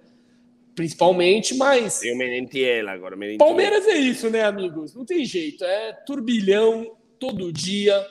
[0.76, 2.00] Principalmente, mas.
[2.00, 3.16] Tem o Menentiela agora.
[3.16, 3.50] Menentiela.
[3.50, 4.94] Palmeiras é isso, né, amigos?
[4.94, 5.64] Não tem jeito.
[5.64, 8.06] É turbilhão todo dia.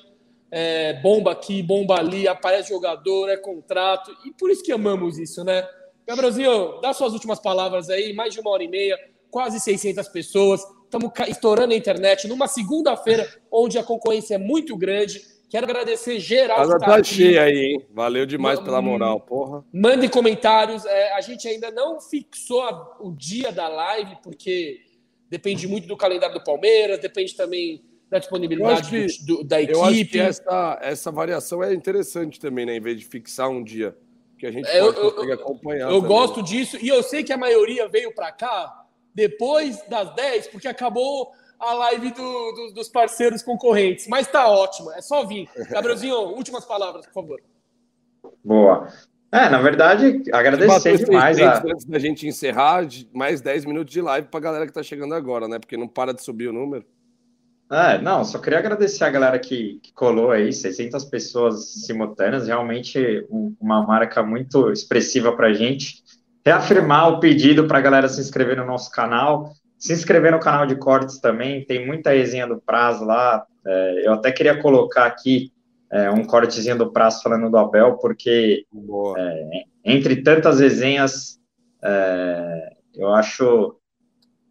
[0.51, 5.45] É, bomba aqui, bomba ali, aparece jogador, é contrato, e por isso que amamos isso,
[5.45, 5.69] né?
[6.07, 8.99] Gabrielzinho, dá suas últimas palavras aí, mais de uma hora e meia,
[9.31, 15.21] quase 600 pessoas, estamos estourando a internet numa segunda-feira, onde a concorrência é muito grande.
[15.51, 16.59] Quero agradecer geral.
[16.59, 17.87] Casa tá, tá cheia aí, hein?
[17.91, 19.65] Valeu demais pela moral, porra.
[19.73, 20.85] Mande comentários.
[20.85, 24.81] É, a gente ainda não fixou a, o dia da live, porque
[25.29, 29.79] depende muito do calendário do Palmeiras, depende também da disponibilidade que, do, da equipe.
[29.79, 32.77] Eu acho que essa, essa variação é interessante também, né?
[32.77, 33.97] Em vez de fixar um dia.
[34.39, 35.91] Que a gente é, pode eu, eu, acompanhar.
[35.91, 36.09] Eu também.
[36.09, 40.69] gosto disso, e eu sei que a maioria veio para cá depois das 10, porque
[40.69, 44.07] acabou a live do, do, dos parceiros concorrentes.
[44.07, 45.49] Mas tá ótimo, é só vir.
[45.71, 47.41] Gabrielzinho, últimas palavras, por favor.
[48.45, 48.89] Boa.
[49.31, 51.39] É, na verdade, agradecer demais.
[51.41, 51.59] A...
[51.59, 55.15] Antes da gente encerrar, mais 10 minutos de live para a galera que está chegando
[55.15, 55.59] agora, né?
[55.59, 56.87] Porque não para de subir o número.
[57.71, 63.27] É, não, só queria agradecer a galera que, que colou aí, 600 pessoas simultâneas, realmente
[63.31, 66.03] um, uma marca muito expressiva para a gente.
[66.45, 70.67] Reafirmar o pedido para a galera se inscrever no nosso canal, se inscrever no canal
[70.67, 73.45] de cortes também, tem muita resenha do prazo lá.
[73.67, 75.53] É, eu até queria colocar aqui
[75.93, 78.65] é, um cortezinho do prazo falando do Abel, porque
[79.19, 81.39] é, entre tantas resenhas,
[81.83, 83.75] é, eu acho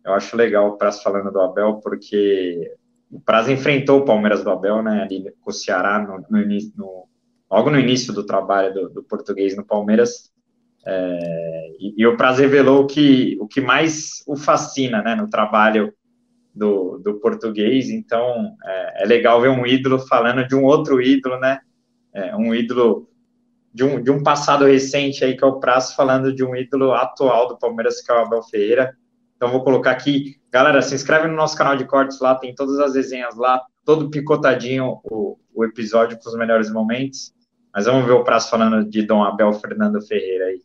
[0.06, 2.72] eu acho legal o prazo falando do Abel, porque
[3.10, 7.08] o Prazo enfrentou o Palmeiras do Abel, né, ali com o Ceará, no, no, no
[7.50, 10.32] logo no início do trabalho do, do português no Palmeiras,
[10.86, 15.94] é, e, e, o Prazo revelou que, o que mais o fascina, né, no trabalho
[16.54, 21.40] do, do português, então é, é, legal ver um ídolo falando de um outro ídolo,
[21.40, 21.60] né,
[22.14, 23.10] é, um ídolo
[23.74, 26.94] de um, de um passado recente aí, que é o Prazo, falando de um ídolo
[26.94, 28.98] atual do Palmeiras, que é o Abel Ferreira,
[29.36, 32.80] então vou colocar aqui Galera, se inscreve no nosso canal de cortes lá, tem todas
[32.80, 37.34] as desenhas lá, todo picotadinho o, o episódio com os melhores momentos.
[37.74, 40.62] Mas vamos ver o prazo falando de Dom Abel Fernando Ferreira aí.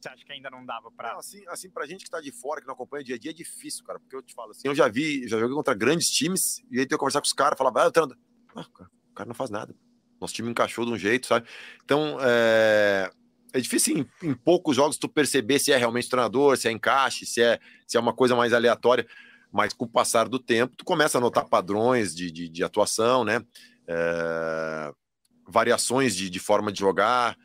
[0.00, 1.16] Você acha que ainda não dava para?
[1.16, 3.34] Assim, assim, pra gente que tá de fora, que não acompanha dia a dia, é
[3.34, 3.98] difícil, cara.
[3.98, 6.86] Porque eu te falo assim, eu já vi, já joguei contra grandes times, e aí
[6.86, 8.16] tem que conversar com os caras, falar, vai, ah, treinador.
[8.54, 8.66] Ah,
[9.10, 9.74] o cara não faz nada.
[10.20, 11.48] Nosso time encaixou de um jeito, sabe?
[11.84, 13.10] Então, é,
[13.52, 17.26] é difícil em, em, poucos jogos tu perceber se é realmente treinador, se é encaixe,
[17.26, 19.06] se é, se é uma coisa mais aleatória.
[19.50, 23.24] Mas com o passar do tempo, tu começa a notar padrões de, de, de atuação,
[23.24, 23.42] né?
[23.86, 24.92] É,
[25.48, 27.36] variações de, de forma de jogar,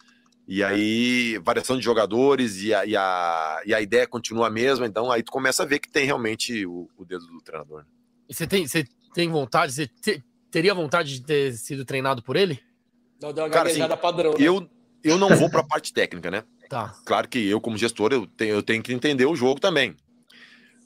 [0.45, 4.85] e aí variação de jogadores, e a, e, a, e a ideia continua a mesma,
[4.85, 7.79] então aí tu começa a ver que tem realmente o, o dedo do treinador.
[7.79, 7.85] Né?
[8.27, 10.21] E você tem, você tem vontade, você te,
[10.51, 12.59] teria vontade de ter sido treinado por ele?
[13.21, 14.31] Não, deu uma Cara, assim, padrão.
[14.31, 14.37] Né?
[14.39, 14.69] Eu,
[15.03, 16.43] eu não vou para a parte técnica, né?
[16.69, 16.95] Tá.
[17.05, 19.95] Claro que eu, como gestor, eu tenho, eu tenho que entender o jogo também.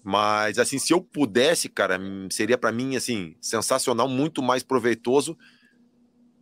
[0.03, 1.99] Mas, assim, se eu pudesse, cara,
[2.31, 5.37] seria para mim, assim, sensacional, muito mais proveitoso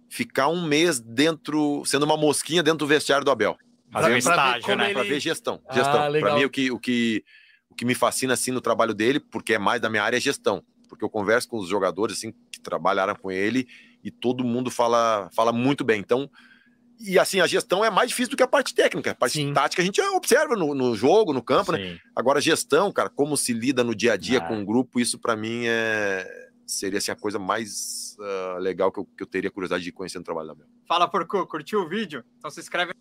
[0.08, 3.58] ficar um mês dentro, sendo uma mosquinha dentro do vestiário do Abel.
[3.92, 4.94] Fazer um estágio, né?
[4.94, 5.62] Para ver gestão.
[5.68, 6.04] Ah, gestão.
[6.04, 7.24] Ah, para mim, o que, o, que,
[7.70, 10.22] o que me fascina, assim, no trabalho dele, porque é mais da minha área, é
[10.22, 10.64] gestão.
[10.88, 13.68] Porque eu converso com os jogadores, assim, que trabalharam com ele
[14.04, 16.00] e todo mundo fala, fala muito bem.
[16.00, 16.30] Então,
[17.00, 19.12] e assim, a gestão é mais difícil do que a parte técnica.
[19.12, 19.54] A parte Sim.
[19.54, 21.78] tática a gente observa no, no jogo, no campo, né?
[21.78, 21.84] Sim.
[21.94, 22.00] né?
[22.16, 24.48] Agora, gestão, cara, como se lida no dia a dia ah.
[24.48, 29.00] com o grupo, isso para mim é seria assim, a coisa mais uh, legal que
[29.00, 30.68] eu, que eu teria curiosidade de conhecer no trabalho da Mel.
[30.88, 32.24] Fala, Porco, curtiu o vídeo?
[32.38, 32.94] Então se inscreve.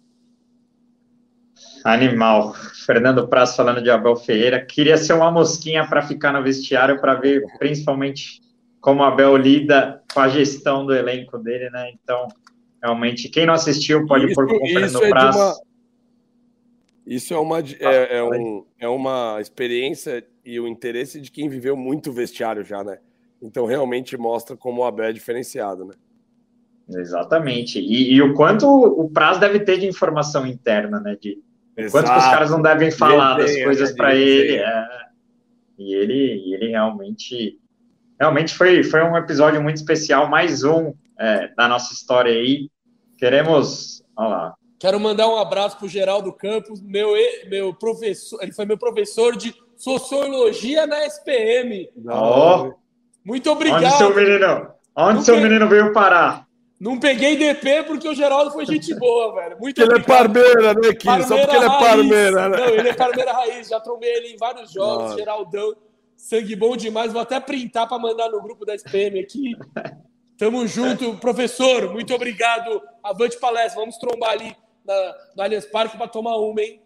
[1.84, 2.54] Animal.
[2.86, 4.64] Fernando Prazo falando de Abel Ferreira.
[4.64, 8.40] Queria ser uma mosquinha para ficar no vestiário para ver principalmente
[8.80, 11.90] como Abel lida com a gestão do elenco dele, né?
[11.90, 12.28] Então,
[12.84, 15.38] realmente, quem não assistiu pode isso, pôr com o Fernando é Prazo.
[15.38, 15.54] Uma...
[17.06, 21.74] Isso é uma, é, é, um, é uma experiência e o interesse de quem viveu
[21.76, 22.98] muito vestiário já, né?
[23.40, 25.94] Então, realmente mostra como o Abel é diferenciado, né?
[26.90, 27.78] Exatamente.
[27.78, 31.16] E, e o quanto o prazo deve ter de informação interna, né?
[31.18, 31.38] De
[31.90, 34.56] quanto os caras não devem falar das coisas para ele.
[34.56, 34.86] É,
[35.78, 37.58] e ele, ele realmente
[38.20, 42.70] realmente foi, foi um episódio muito especial, mais um é, da nossa história aí.
[43.18, 44.02] Queremos.
[44.16, 44.54] Olha lá.
[44.78, 47.14] Quero mandar um abraço para o Geraldo Campos, meu,
[47.48, 51.88] meu professor, ele foi meu professor de sociologia na SPM.
[52.06, 52.74] Oh.
[53.24, 53.84] Muito obrigado.
[53.84, 56.46] Onde seu menino, onde seu menino veio parar?
[56.78, 59.58] Não peguei DP porque o Geraldo foi gente boa, velho.
[59.58, 61.22] Muito ele é parmeira, né, Kim?
[61.22, 62.58] Só porque ele é parmeira, né?
[62.58, 63.68] Não, ele é parmeira raiz.
[63.68, 65.16] Já trombei ele em vários jogos, Nossa.
[65.16, 65.74] Geraldão.
[66.14, 67.10] Sangue bom demais.
[67.10, 69.56] Vou até printar para mandar no grupo da SPM aqui.
[70.36, 71.92] Tamo junto, professor.
[71.92, 72.82] Muito obrigado.
[73.02, 73.80] Avante palestra.
[73.80, 76.80] Vamos trombar ali na, no Allianz Parque para tomar uma, hein?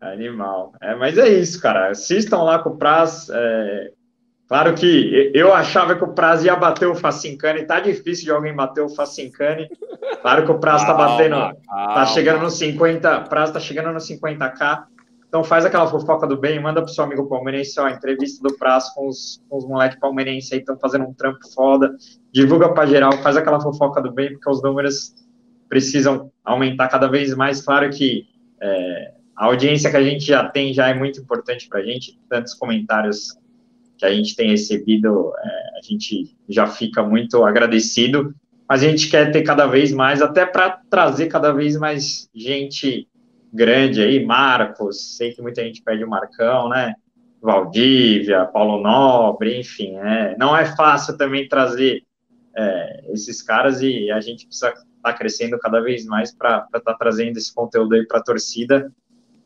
[0.00, 0.72] Animal.
[0.80, 1.90] É, mas é isso, cara.
[1.90, 3.28] Assistam lá com o Praz.
[3.30, 3.92] É...
[4.46, 7.66] Claro que eu achava que o Praz ia bater o Facincani.
[7.66, 9.68] Tá difícil de alguém bater o Facincani.
[10.22, 11.36] Claro que o Praz tá batendo.
[11.36, 11.94] Calma.
[11.94, 13.18] Tá chegando nos 50.
[13.18, 14.84] O Praz tá chegando nos 50k.
[15.28, 18.94] Então faz aquela fofoca do bem, manda pro seu amigo palmeirense, ó, entrevista do prazo
[18.94, 21.94] com os, com os moleques palmeirenses aí, estão fazendo um trampo foda,
[22.32, 25.14] divulga pra geral, faz aquela fofoca do bem, porque os números
[25.68, 27.60] precisam aumentar cada vez mais.
[27.60, 28.26] Claro que
[28.60, 32.54] é, a audiência que a gente já tem já é muito importante pra gente, tantos
[32.54, 33.38] comentários
[33.98, 38.34] que a gente tem recebido, é, a gente já fica muito agradecido,
[38.66, 43.06] mas a gente quer ter cada vez mais, até para trazer cada vez mais gente
[43.52, 46.94] grande aí, Marcos, sei que muita gente pede o Marcão, né?
[47.40, 52.02] Valdívia, Paulo Nobre, enfim, é, não é fácil também trazer
[52.56, 56.80] é, esses caras e a gente precisa estar tá crescendo cada vez mais para estar
[56.80, 58.92] tá trazendo esse conteúdo aí para a torcida.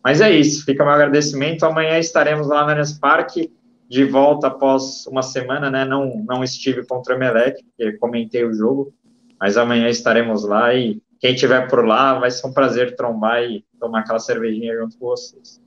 [0.03, 1.65] Mas é isso, fica meu agradecimento.
[1.65, 3.53] Amanhã estaremos lá no Allianz Parque,
[3.89, 5.85] de volta após uma semana, né?
[5.85, 8.93] Não, não estive contra o Emelec, porque comentei o jogo,
[9.39, 13.65] mas amanhã estaremos lá e quem estiver por lá, vai ser um prazer trombar e
[13.79, 15.63] tomar aquela cervejinha junto com vocês.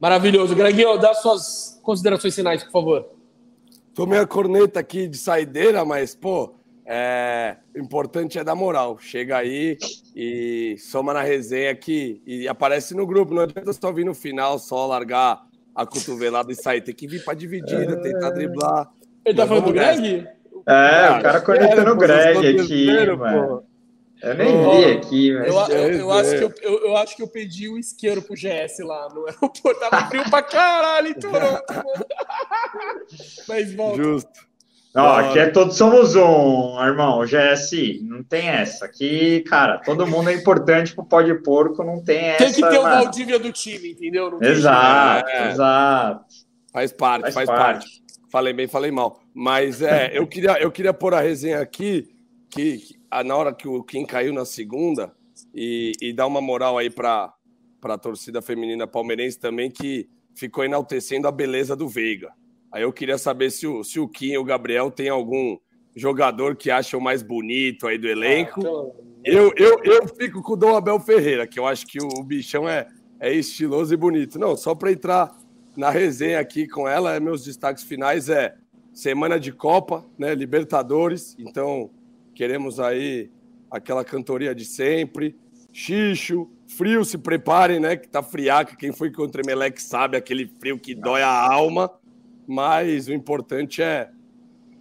[0.00, 0.52] Maravilhoso.
[0.56, 3.08] Greginho, dá suas considerações finais, por favor.
[3.94, 7.58] Tomei a corneta aqui de saideira, mas, pô, é...
[7.72, 8.98] o importante é dar moral.
[8.98, 9.78] Chega aí
[10.16, 13.32] e soma na resenha aqui e aparece no grupo.
[13.32, 15.40] Não adianta só vir no final, só largar
[15.72, 16.80] a cotovelada e sair.
[16.80, 17.96] Tem que vir para dividida, é...
[17.96, 18.90] tentar driblar.
[19.24, 20.26] Ele tá falando do Greg?
[20.66, 23.69] É, o cara cornetando o Greg aqui, mano.
[24.22, 25.48] Eu nem vi aqui, mas.
[25.70, 28.34] Eu, eu, eu acho que eu, eu, eu, acho que eu pedi o isqueiro pro
[28.34, 29.80] GS lá no aeroporto.
[29.80, 32.06] Tava frio pra caralho em Toronto, mano.
[33.48, 34.02] Mas volta.
[34.02, 34.50] Justo.
[34.94, 37.24] Não, aqui é todos somos um, irmão.
[37.24, 38.86] GS, não tem essa.
[38.86, 42.44] Aqui, cara, todo mundo é importante pro pó de porco, não tem essa.
[42.44, 44.38] Tem que ter o Valdívia do time, entendeu?
[44.42, 45.50] exato, é.
[45.50, 46.24] exato.
[46.72, 47.62] Faz parte, faz, faz parte.
[47.62, 48.02] parte.
[48.30, 49.20] Falei bem, falei mal.
[49.32, 52.08] Mas é, eu queria, eu queria pôr a resenha aqui
[52.48, 55.12] que, que na hora que o Kim caiu na segunda
[55.54, 57.32] e, e dar uma moral aí para
[57.82, 62.32] a torcida feminina palmeirense também, que ficou enaltecendo a beleza do Veiga.
[62.72, 65.58] Aí eu queria saber se o, se o Kim e o Gabriel tem algum
[65.94, 68.60] jogador que acham mais bonito aí do elenco.
[68.64, 72.22] Ah, eu, eu, eu fico com o Dom Abel Ferreira, que eu acho que o
[72.22, 72.86] bichão é,
[73.18, 74.38] é estiloso e bonito.
[74.38, 75.36] Não, só para entrar
[75.76, 78.54] na resenha aqui com ela, meus destaques finais é
[78.92, 81.90] semana de Copa, né, Libertadores, então
[82.40, 83.30] Queremos aí
[83.70, 85.36] aquela cantoria de sempre.
[85.74, 87.98] Xixo, frio, se preparem, né?
[87.98, 88.74] Que tá friaca.
[88.76, 91.92] Quem foi contra Emelec sabe aquele frio que dói a alma.
[92.46, 94.10] Mas o importante é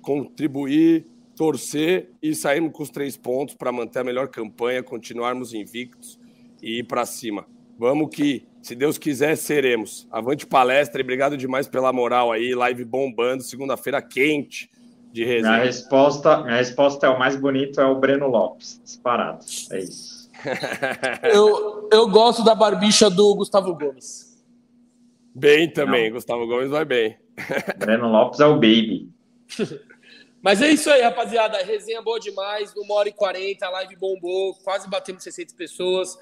[0.01, 1.05] contribuir,
[1.35, 6.17] torcer e sairmos com os três pontos para manter a melhor campanha, continuarmos invictos
[6.63, 7.45] e ir para cima.
[7.77, 10.07] Vamos que, se Deus quiser, seremos.
[10.09, 12.55] Avante palestra e obrigado demais pela moral aí.
[12.55, 14.71] Live bombando, segunda-feira quente
[15.11, 15.53] de resenha?
[15.53, 19.43] Minha resposta, minha resposta é o mais bonito, é o Breno Lopes, disparado.
[19.71, 20.29] É isso.
[21.33, 24.29] eu, eu gosto da barbicha do Gustavo Gomes.
[25.33, 26.15] Bem também, Não.
[26.15, 27.17] Gustavo Gomes vai bem.
[27.77, 29.09] Breno Lopes é o baby.
[30.41, 31.57] Mas é isso aí, rapaziada.
[31.63, 32.73] Resenha boa demais.
[32.75, 34.53] Uma hora e quarenta, a live bombou.
[34.63, 36.17] Quase batemos 600 pessoas.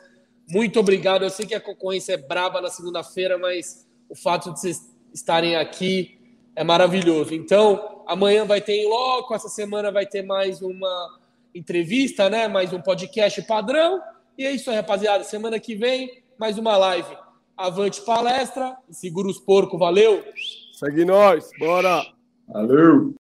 [0.49, 1.23] Muito obrigado.
[1.23, 5.55] Eu sei que a concorrência é braba na segunda-feira, mas o fato de vocês estarem
[5.55, 6.17] aqui
[6.55, 7.35] é maravilhoso.
[7.35, 11.19] Então, amanhã vai ter em loco, essa semana vai ter mais uma
[11.53, 12.47] entrevista, né?
[12.47, 14.01] Mais um podcast padrão.
[14.37, 15.23] E é isso aí, rapaziada.
[15.23, 17.17] Semana que vem, mais uma live.
[17.55, 20.23] Avante palestra, segura os porcos, valeu!
[20.73, 22.05] Segue nós, bora!
[22.47, 23.13] Valeu!